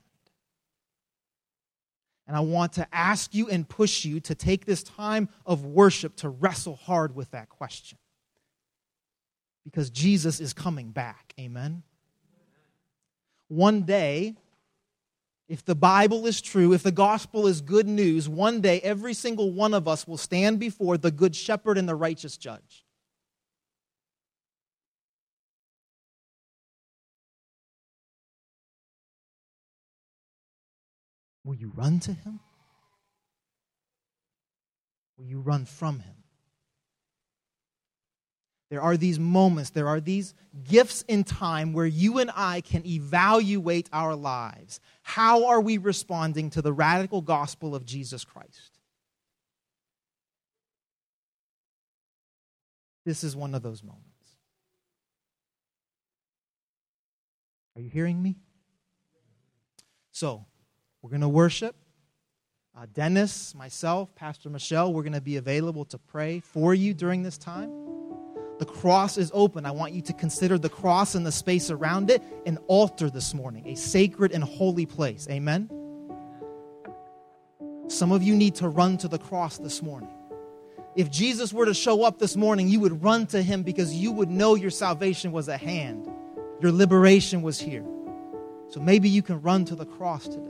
And 2.27 2.37
I 2.37 2.41
want 2.41 2.75
to 2.75 2.87
ask 2.93 3.35
you 3.35 3.49
and 3.49 3.67
push 3.67 4.05
you 4.05 4.21
to 4.21 4.35
take 4.35 4.67
this 4.67 4.83
time 4.83 5.31
of 5.47 5.65
worship 5.65 6.15
to 6.17 6.29
wrestle 6.29 6.77
hard 6.77 7.17
with 7.17 7.31
that 7.31 7.49
question. 7.49 7.97
Because 9.65 9.89
Jesus 9.89 10.39
is 10.39 10.53
coming 10.53 10.91
back. 10.91 11.33
Amen. 11.41 11.83
One 13.49 13.83
day, 13.83 14.37
if 15.49 15.65
the 15.65 15.75
Bible 15.75 16.27
is 16.27 16.43
true, 16.43 16.75
if 16.75 16.83
the 16.83 16.93
gospel 16.93 17.47
is 17.47 17.63
good 17.63 17.87
news, 17.87 18.29
one 18.29 18.61
day 18.61 18.81
every 18.81 19.15
single 19.15 19.51
one 19.51 19.73
of 19.73 19.89
us 19.89 20.07
will 20.07 20.19
stand 20.19 20.59
before 20.59 20.99
the 20.99 21.11
good 21.11 21.35
shepherd 21.35 21.79
and 21.79 21.89
the 21.89 21.95
righteous 21.95 22.37
judge. 22.37 22.85
Will 31.45 31.55
you 31.55 31.73
run 31.75 31.99
to 32.01 32.13
him? 32.13 32.41
Will 35.17 35.25
you 35.25 35.41
run 35.41 35.65
from 35.65 36.01
him? 36.01 36.18
There 38.71 38.83
are 38.83 38.97
these 38.99 39.19
moments, 39.19 39.71
there 39.71 39.89
are 39.89 40.01
these 40.01 40.35
gifts 40.69 41.03
in 41.09 41.25
time 41.25 41.73
where 41.73 41.87
you 41.87 42.19
and 42.19 42.31
I 42.35 42.61
can 42.61 42.85
evaluate 42.87 43.89
our 43.93 44.15
lives. 44.15 44.81
How 45.03 45.47
are 45.47 45.61
we 45.61 45.79
responding 45.79 46.51
to 46.51 46.61
the 46.61 46.73
radical 46.73 47.23
gospel 47.23 47.75
of 47.75 47.87
Jesus 47.87 48.25
Christ? 48.25 48.79
This 53.07 53.25
is 53.25 53.35
one 53.35 53.55
of 53.55 53.63
those 53.63 53.83
moments. 53.83 54.05
Are 57.75 57.81
you 57.81 57.89
hearing 57.89 58.23
me? 58.23 58.37
So, 60.13 60.45
we're 61.01 61.11
going 61.11 61.23
to 61.23 61.29
worship. 61.29 61.75
Uh, 62.77 62.87
Dennis, 62.93 63.55
myself, 63.55 64.15
Pastor 64.15 64.51
Michelle, 64.51 64.93
we're 64.93 65.05
going 65.05 65.13
to 65.15 65.23
be 65.23 65.37
available 65.37 65.87
to 65.87 65.97
pray 65.97 66.41
for 66.41 66.75
you 66.75 66.93
during 66.93 67.23
this 67.23 67.39
time. 67.39 67.88
The 68.59 68.67
cross 68.67 69.17
is 69.17 69.31
open. 69.35 69.67
I 69.67 69.71
want 69.71 69.93
you 69.93 70.03
to 70.03 70.13
consider 70.13 70.59
the 70.59 70.69
cross 70.69 71.15
and 71.15 71.25
the 71.25 71.33
space 71.33 71.71
around 71.71 72.11
it 72.11 72.23
an 72.45 72.59
altar 72.67 73.09
this 73.09 73.33
morning, 73.33 73.69
a 73.69 73.77
sacred 73.77 74.33
and 74.33 74.43
holy 74.43 74.85
place. 74.85 75.29
Amen? 75.31 75.71
Some 77.87 78.13
of 78.13 78.23
you 78.23 78.35
need 78.35 78.57
to 78.57 78.69
run 78.69 78.99
to 78.99 79.09
the 79.09 79.19
cross 79.19 79.59
this 79.59 79.81
morning. 79.81 80.11
If 80.97 81.11
Jesus 81.11 81.53
were 81.53 81.67
to 81.67 81.75
show 81.75 82.03
up 82.03 82.19
this 82.19 82.37
morning, 82.37 82.69
you 82.69 82.81
would 82.81 83.03
run 83.03 83.27
to 83.29 83.41
him 83.41 83.63
because 83.63 83.95
you 83.95 84.11
would 84.11 84.29
know 84.29 84.57
your 84.57 84.71
salvation 84.71 85.31
was 85.31 85.49
at 85.49 85.61
hand, 85.61 86.09
your 86.61 86.73
liberation 86.73 87.43
was 87.43 87.61
here. 87.61 87.85
So 88.69 88.81
maybe 88.81 89.09
you 89.09 89.23
can 89.23 89.41
run 89.41 89.65
to 89.67 89.77
the 89.77 89.87
cross 89.87 90.25
today. 90.27 90.45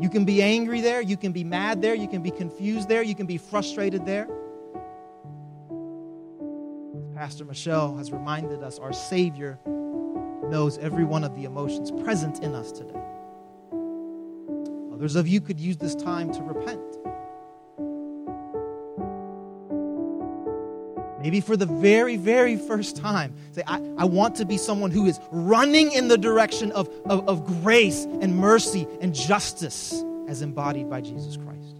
You 0.00 0.10
can 0.10 0.24
be 0.24 0.42
angry 0.42 0.80
there, 0.80 1.00
you 1.00 1.16
can 1.16 1.32
be 1.32 1.44
mad 1.44 1.80
there, 1.80 1.94
you 1.94 2.08
can 2.08 2.22
be 2.22 2.30
confused 2.30 2.88
there, 2.88 3.02
you 3.02 3.14
can 3.14 3.26
be 3.26 3.38
frustrated 3.38 4.04
there. 4.04 4.28
Pastor 7.16 7.46
Michelle 7.46 7.96
has 7.96 8.12
reminded 8.12 8.62
us, 8.62 8.78
our 8.78 8.92
Savior 8.92 9.58
knows 9.64 10.76
every 10.76 11.02
one 11.02 11.24
of 11.24 11.34
the 11.34 11.44
emotions 11.44 11.90
present 12.02 12.40
in 12.40 12.54
us 12.54 12.70
today. 12.70 13.00
Others 14.92 15.16
of 15.16 15.26
you 15.26 15.40
could 15.40 15.58
use 15.58 15.78
this 15.78 15.94
time 15.94 16.30
to 16.30 16.42
repent. 16.42 16.82
Maybe 21.22 21.40
for 21.40 21.56
the 21.56 21.64
very, 21.64 22.18
very 22.18 22.56
first 22.58 22.96
time, 22.98 23.34
say, 23.52 23.62
I, 23.66 23.76
I 23.96 24.04
want 24.04 24.34
to 24.36 24.44
be 24.44 24.58
someone 24.58 24.90
who 24.90 25.06
is 25.06 25.18
running 25.30 25.92
in 25.92 26.08
the 26.08 26.18
direction 26.18 26.70
of, 26.72 26.90
of, 27.06 27.26
of 27.26 27.46
grace 27.62 28.04
and 28.04 28.36
mercy 28.36 28.86
and 29.00 29.14
justice 29.14 30.04
as 30.28 30.42
embodied 30.42 30.90
by 30.90 31.00
Jesus 31.00 31.38
Christ. 31.38 31.75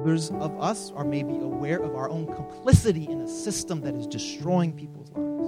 Others 0.00 0.30
of 0.30 0.58
us 0.58 0.92
are 0.92 1.04
maybe 1.04 1.34
aware 1.34 1.78
of 1.78 1.94
our 1.94 2.08
own 2.08 2.24
complicity 2.34 3.06
in 3.06 3.20
a 3.20 3.28
system 3.28 3.82
that 3.82 3.94
is 3.94 4.06
destroying 4.06 4.72
people's 4.72 5.10
lives. 5.10 5.46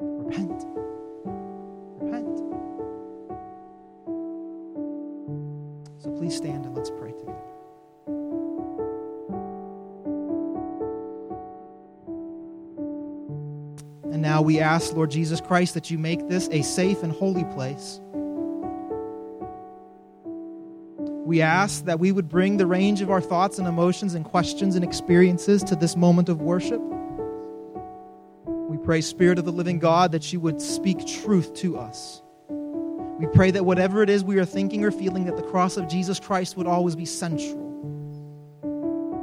Repent. 0.00 0.66
Repent. 1.98 2.38
So 5.98 6.10
please 6.10 6.36
stand 6.36 6.66
and 6.66 6.74
let's 6.74 6.90
pray 6.90 7.12
together. 7.12 7.32
And 14.12 14.20
now 14.20 14.42
we 14.42 14.60
ask, 14.60 14.92
Lord 14.92 15.10
Jesus 15.10 15.40
Christ, 15.40 15.72
that 15.72 15.90
you 15.90 15.96
make 15.96 16.28
this 16.28 16.50
a 16.52 16.60
safe 16.60 17.02
and 17.02 17.12
holy 17.12 17.44
place 17.44 18.02
We 21.34 21.42
ask 21.42 21.86
that 21.86 21.98
we 21.98 22.12
would 22.12 22.28
bring 22.28 22.58
the 22.58 22.66
range 22.66 23.00
of 23.00 23.10
our 23.10 23.20
thoughts 23.20 23.58
and 23.58 23.66
emotions 23.66 24.14
and 24.14 24.24
questions 24.24 24.76
and 24.76 24.84
experiences 24.84 25.64
to 25.64 25.74
this 25.74 25.96
moment 25.96 26.28
of 26.28 26.40
worship. 26.40 26.80
We 28.46 28.76
pray, 28.76 29.00
Spirit 29.00 29.40
of 29.40 29.44
the 29.44 29.50
living 29.50 29.80
God, 29.80 30.12
that 30.12 30.32
you 30.32 30.38
would 30.38 30.60
speak 30.60 31.04
truth 31.04 31.52
to 31.54 31.76
us. 31.76 32.22
We 33.18 33.26
pray 33.34 33.50
that 33.50 33.64
whatever 33.64 34.00
it 34.04 34.10
is 34.10 34.22
we 34.22 34.38
are 34.38 34.44
thinking 34.44 34.84
or 34.84 34.92
feeling, 34.92 35.24
that 35.24 35.36
the 35.36 35.42
cross 35.42 35.76
of 35.76 35.88
Jesus 35.88 36.20
Christ 36.20 36.56
would 36.56 36.68
always 36.68 36.94
be 36.94 37.04
central. 37.04 37.58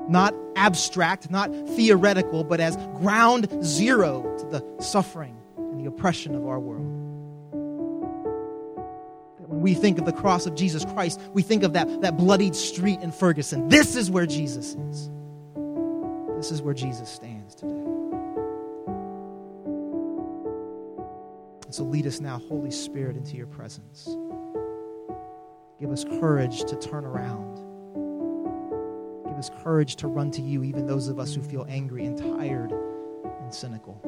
Not 0.09 0.35
abstract, 0.57 1.31
not 1.31 1.49
theoretical, 1.69 2.43
but 2.43 2.59
as 2.59 2.75
ground 2.97 3.47
zero 3.63 4.23
to 4.39 4.45
the 4.47 4.83
suffering 4.83 5.37
and 5.55 5.79
the 5.79 5.87
oppression 5.87 6.35
of 6.35 6.45
our 6.45 6.59
world. 6.59 7.00
We 9.61 9.75
think 9.75 9.99
of 9.99 10.05
the 10.05 10.11
cross 10.11 10.47
of 10.47 10.55
Jesus 10.55 10.83
Christ, 10.85 11.21
we 11.33 11.43
think 11.43 11.61
of 11.63 11.73
that, 11.73 12.01
that 12.01 12.17
bloodied 12.17 12.55
street 12.55 12.99
in 13.01 13.11
Ferguson. 13.11 13.69
This 13.69 13.95
is 13.95 14.09
where 14.09 14.25
Jesus 14.25 14.75
is. 14.75 15.09
This 16.35 16.51
is 16.51 16.61
where 16.63 16.73
Jesus 16.73 17.09
stands 17.09 17.53
today. 17.53 17.71
And 21.71 21.75
so 21.75 21.83
lead 21.83 22.07
us 22.07 22.19
now, 22.19 22.41
Holy 22.49 22.71
Spirit, 22.71 23.15
into 23.15 23.37
your 23.37 23.45
presence. 23.45 24.09
Give 25.79 25.91
us 25.91 26.03
courage 26.19 26.63
to 26.65 26.75
turn 26.75 27.05
around. 27.05 27.57
Give 29.25 29.37
us 29.37 29.51
courage 29.63 29.95
to 29.97 30.07
run 30.07 30.31
to 30.31 30.41
you, 30.41 30.63
even 30.63 30.87
those 30.87 31.07
of 31.07 31.19
us 31.19 31.35
who 31.35 31.41
feel 31.41 31.65
angry 31.69 32.05
and 32.05 32.17
tired 32.17 32.71
and 32.71 33.53
cynical. 33.53 34.01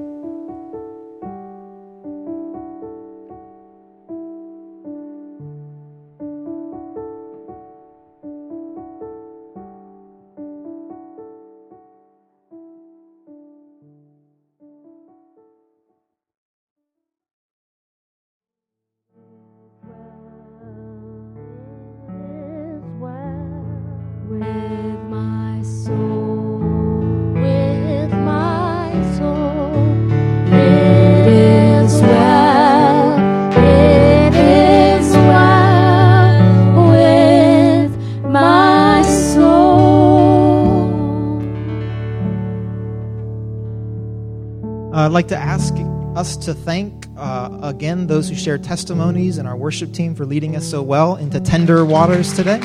I'd 45.04 45.12
like 45.12 45.28
to 45.28 45.38
ask 45.38 45.76
us 46.16 46.38
to 46.38 46.54
thank 46.54 47.08
uh, 47.18 47.60
again 47.62 48.08
those 48.08 48.30
who 48.30 48.36
shared 48.36 48.64
testimonies 48.64 49.38
and 49.38 49.48
our 49.48 49.56
worship 49.56 49.92
team 49.92 50.16
for 50.16 50.26
leading 50.26 50.56
us 50.56 50.66
so 50.66 50.82
well 50.82 51.18
into 51.18 51.40
tender 51.40 51.84
waters 51.84 52.34
today. 52.34 52.60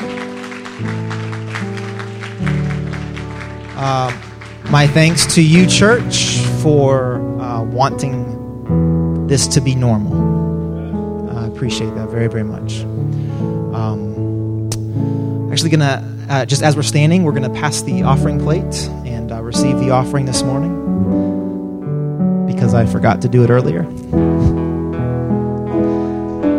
Uh, 3.79 4.11
my 4.65 4.85
thanks 4.85 5.25
to 5.35 5.41
you, 5.41 5.65
church, 5.65 6.39
for 6.61 7.15
uh, 7.39 7.63
wanting 7.63 9.25
this 9.27 9.47
to 9.47 9.61
be 9.61 9.73
normal. 9.73 11.29
I 11.37 11.47
appreciate 11.47 11.95
that 11.95 12.09
very, 12.09 12.27
very 12.27 12.43
much. 12.43 12.81
Um, 13.73 14.69
actually, 15.49 15.69
gonna 15.69 16.25
uh, 16.29 16.45
just 16.45 16.61
as 16.61 16.75
we're 16.75 16.83
standing, 16.83 17.23
we're 17.23 17.31
gonna 17.31 17.49
pass 17.49 17.81
the 17.81 18.03
offering 18.03 18.37
plate 18.37 18.89
and 19.05 19.31
uh, 19.31 19.41
receive 19.41 19.79
the 19.79 19.91
offering 19.91 20.25
this 20.25 20.43
morning 20.43 20.75
because 22.47 22.73
I 22.73 22.85
forgot 22.85 23.21
to 23.21 23.29
do 23.29 23.45
it 23.45 23.49
earlier. 23.49 23.83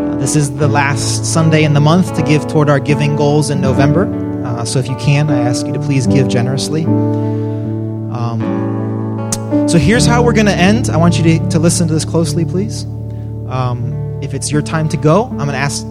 Uh, 0.07 0.17
this 0.17 0.37
is 0.37 0.57
the 0.57 0.69
last 0.69 1.27
Sunday 1.27 1.65
in 1.65 1.75
the 1.75 1.81
month 1.81 2.15
to 2.15 2.23
give 2.23 2.49
toward 2.49 2.71
our 2.71 2.81
giving 2.81 3.15
goals 3.15 3.51
in 3.51 3.61
November. 3.61 4.31
Uh, 4.45 4.65
so 4.65 4.79
if 4.79 4.89
you 4.89 4.97
can, 4.97 5.31
I 5.31 5.41
ask 5.41 5.67
you 5.67 5.73
to 5.75 5.81
please 5.81 6.07
give 6.07 6.27
generously. 6.29 6.87
Um, 8.21 9.67
so 9.67 9.79
here's 9.79 10.05
how 10.05 10.23
we're 10.23 10.35
going 10.35 10.47
to 10.47 10.55
end. 10.55 10.91
I 10.91 10.99
want 10.99 11.17
you 11.17 11.25
to, 11.25 11.49
to 11.51 11.59
listen 11.59 11.89
to 11.89 11.95
this 11.95 12.05
closely, 12.05 12.45
please. 12.45 12.85
Um, 13.49 14.21
if 14.23 14.35
it's 14.35 14.53
your 14.53 14.61
time 14.61 14.91
to 14.91 14.99
go, 14.99 15.25
I'm 15.25 15.39
going 15.39 15.49
to 15.49 15.57
ask 15.57 15.85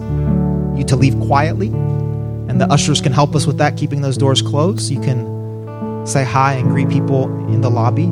you 0.78 0.84
to 0.86 0.96
leave 0.96 1.18
quietly, 1.18 1.66
and 1.66 2.60
the 2.60 2.66
ushers 2.70 3.00
can 3.00 3.12
help 3.12 3.34
us 3.34 3.46
with 3.46 3.58
that, 3.58 3.76
keeping 3.76 4.00
those 4.00 4.16
doors 4.16 4.42
closed. 4.42 4.92
You 4.92 5.00
can 5.00 6.06
say 6.06 6.24
hi 6.24 6.54
and 6.54 6.68
greet 6.68 6.88
people 6.88 7.24
in 7.52 7.62
the 7.62 7.70
lobby. 7.70 8.06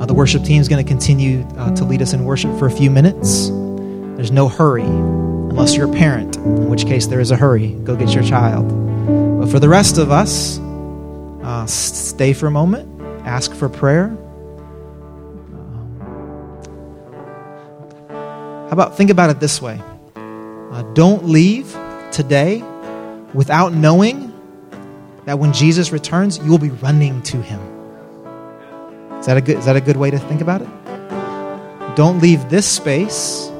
Uh, 0.00 0.06
the 0.06 0.14
worship 0.14 0.42
team 0.42 0.60
is 0.60 0.68
going 0.68 0.82
to 0.82 0.88
continue 0.88 1.46
uh, 1.58 1.74
to 1.76 1.84
lead 1.84 2.00
us 2.00 2.14
in 2.14 2.24
worship 2.24 2.58
for 2.58 2.66
a 2.66 2.70
few 2.70 2.90
minutes. 2.90 3.48
There's 4.16 4.32
no 4.32 4.48
hurry, 4.48 4.84
unless 4.84 5.76
you're 5.76 5.90
a 5.90 5.92
parent, 5.92 6.36
in 6.36 6.70
which 6.70 6.86
case 6.86 7.06
there 7.08 7.20
is 7.20 7.30
a 7.30 7.36
hurry. 7.36 7.72
Go 7.84 7.94
get 7.94 8.14
your 8.14 8.24
child. 8.24 8.68
But 9.38 9.50
for 9.50 9.58
the 9.58 9.68
rest 9.68 9.98
of 9.98 10.10
us, 10.10 10.58
uh, 11.44 11.66
stay 11.66 12.32
for 12.32 12.46
a 12.46 12.50
moment, 12.50 12.88
ask 13.26 13.52
for 13.52 13.68
prayer. 13.68 14.08
How 18.08 18.70
about 18.70 18.96
think 18.96 19.10
about 19.10 19.28
it 19.28 19.40
this 19.40 19.60
way? 19.60 19.78
Uh, 20.16 20.82
don't 20.94 21.26
leave 21.26 21.76
today 22.10 22.64
without 23.34 23.74
knowing 23.74 24.32
that 25.26 25.38
when 25.38 25.52
Jesus 25.52 25.92
returns, 25.92 26.38
you 26.38 26.50
will 26.50 26.58
be 26.58 26.70
running 26.70 27.20
to 27.22 27.42
him. 27.42 27.60
Is 29.20 29.26
that 29.26 29.36
a 29.36 29.42
good, 29.42 29.58
is 29.58 29.66
that 29.66 29.76
a 29.76 29.82
good 29.82 29.98
way 29.98 30.10
to 30.10 30.18
think 30.18 30.40
about 30.40 30.62
it? 30.62 30.68
Don't 31.94 32.20
leave 32.20 32.48
this 32.48 32.66
space. 32.66 33.50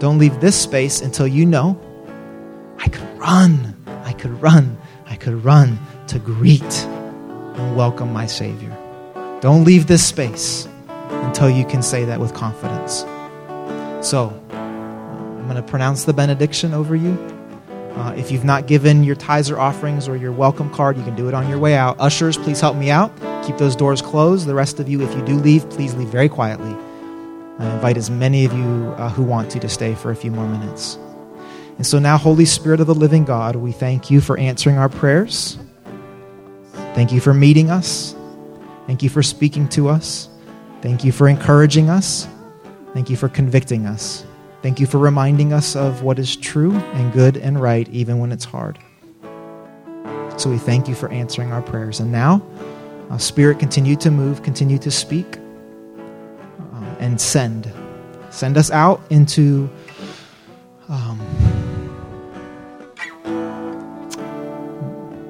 Don't 0.00 0.18
leave 0.18 0.40
this 0.40 0.60
space 0.60 1.02
until 1.02 1.26
you 1.26 1.46
know 1.46 1.80
I 2.78 2.88
could 2.88 3.18
run. 3.18 3.76
I 3.86 4.12
could 4.12 4.42
run. 4.42 4.76
I 5.06 5.14
could 5.14 5.44
run 5.44 5.78
to 6.14 6.20
greet 6.20 6.62
and 6.62 7.74
welcome 7.74 8.12
my 8.12 8.24
Savior. 8.24 8.70
Don't 9.40 9.64
leave 9.64 9.88
this 9.88 10.06
space 10.06 10.68
until 11.10 11.50
you 11.50 11.64
can 11.64 11.82
say 11.82 12.04
that 12.04 12.20
with 12.20 12.32
confidence. 12.32 13.00
So, 14.06 14.28
uh, 14.50 14.54
I'm 14.54 15.42
going 15.48 15.56
to 15.56 15.62
pronounce 15.62 16.04
the 16.04 16.12
benediction 16.12 16.72
over 16.72 16.94
you. 16.94 17.18
Uh, 17.96 18.14
if 18.16 18.30
you've 18.30 18.44
not 18.44 18.68
given 18.68 19.02
your 19.02 19.16
tithes 19.16 19.50
or 19.50 19.58
offerings 19.58 20.06
or 20.06 20.14
your 20.14 20.30
welcome 20.30 20.70
card, 20.70 20.96
you 20.96 21.02
can 21.02 21.16
do 21.16 21.26
it 21.26 21.34
on 21.34 21.48
your 21.48 21.58
way 21.58 21.74
out. 21.74 21.96
Ushers, 21.98 22.36
please 22.36 22.60
help 22.60 22.76
me 22.76 22.92
out. 22.92 23.10
Keep 23.44 23.58
those 23.58 23.74
doors 23.74 24.00
closed. 24.00 24.46
The 24.46 24.54
rest 24.54 24.78
of 24.78 24.88
you, 24.88 25.02
if 25.02 25.12
you 25.16 25.24
do 25.24 25.34
leave, 25.34 25.68
please 25.68 25.96
leave 25.96 26.10
very 26.10 26.28
quietly. 26.28 26.76
I 27.58 27.74
invite 27.74 27.96
as 27.96 28.08
many 28.08 28.44
of 28.44 28.52
you 28.52 28.94
uh, 28.98 29.10
who 29.10 29.24
want 29.24 29.50
to 29.50 29.58
to 29.58 29.68
stay 29.68 29.96
for 29.96 30.12
a 30.12 30.16
few 30.16 30.30
more 30.30 30.46
minutes. 30.46 30.96
And 31.76 31.84
so 31.84 31.98
now, 31.98 32.18
Holy 32.18 32.44
Spirit 32.44 32.78
of 32.78 32.86
the 32.86 32.94
living 32.94 33.24
God, 33.24 33.56
we 33.56 33.72
thank 33.72 34.12
you 34.12 34.20
for 34.20 34.38
answering 34.38 34.78
our 34.78 34.88
prayers. 34.88 35.58
Thank 36.94 37.10
you 37.10 37.20
for 37.20 37.34
meeting 37.34 37.70
us. 37.70 38.14
Thank 38.86 39.02
you 39.02 39.08
for 39.08 39.22
speaking 39.22 39.68
to 39.70 39.88
us. 39.88 40.28
Thank 40.80 41.02
you 41.02 41.10
for 41.10 41.26
encouraging 41.28 41.90
us. 41.90 42.28
Thank 42.92 43.10
you 43.10 43.16
for 43.16 43.28
convicting 43.28 43.86
us. 43.86 44.24
Thank 44.62 44.78
you 44.78 44.86
for 44.86 44.98
reminding 44.98 45.52
us 45.52 45.74
of 45.74 46.02
what 46.02 46.20
is 46.20 46.36
true 46.36 46.72
and 46.72 47.12
good 47.12 47.36
and 47.36 47.60
right, 47.60 47.88
even 47.88 48.20
when 48.20 48.30
it's 48.30 48.44
hard. 48.44 48.78
So 50.36 50.50
we 50.50 50.58
thank 50.58 50.86
you 50.86 50.94
for 50.94 51.08
answering 51.08 51.52
our 51.52 51.62
prayers. 51.62 51.98
And 51.98 52.12
now, 52.12 52.46
uh, 53.10 53.18
Spirit, 53.18 53.58
continue 53.58 53.96
to 53.96 54.10
move, 54.12 54.44
continue 54.44 54.78
to 54.78 54.90
speak, 54.90 55.38
uh, 55.96 56.96
and 57.00 57.20
send. 57.20 57.72
Send 58.30 58.56
us 58.56 58.70
out 58.70 59.00
into 59.10 59.68
um, 60.88 61.18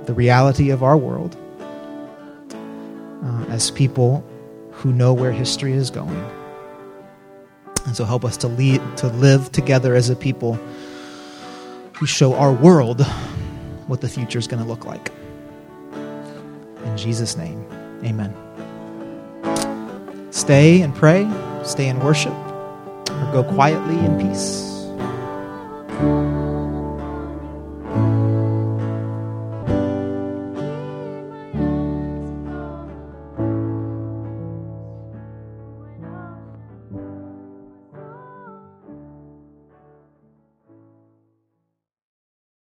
the 0.05 0.13
reality 0.15 0.69
of 0.71 0.83
our 0.83 0.99
world 0.99 1.37
as 3.55 3.71
people 3.71 4.25
who 4.73 4.93
know 4.93 5.13
where 5.13 5.31
history 5.31 5.73
is 5.73 5.89
going. 5.89 6.29
And 7.87 7.97
so 7.97 8.05
help 8.05 8.25
us 8.25 8.37
to 8.39 8.49
lead 8.49 8.83
to 8.97 9.07
live 9.07 9.53
together 9.53 9.95
as 9.95 10.11
a 10.11 10.17
people 10.17 10.59
who 11.97 12.05
show 12.05 12.35
our 12.35 12.53
world 12.53 13.03
what 13.87 14.01
the 14.01 14.09
future 14.09 14.41
is 14.41 14.49
going 14.49 14.61
to 14.61 14.69
look 14.69 14.85
like. 14.85 15.13
In 16.85 16.97
Jesus' 16.97 17.37
name, 17.37 17.65
amen. 18.03 18.35
Stay 20.33 20.83
and 20.83 20.93
pray, 20.93 21.31
stay 21.63 21.87
in 21.89 22.01
worship, 22.01 22.35
or 22.35 23.31
go 23.33 23.45
quietly 23.45 23.99
in 24.05 24.19
peace. 24.19 24.75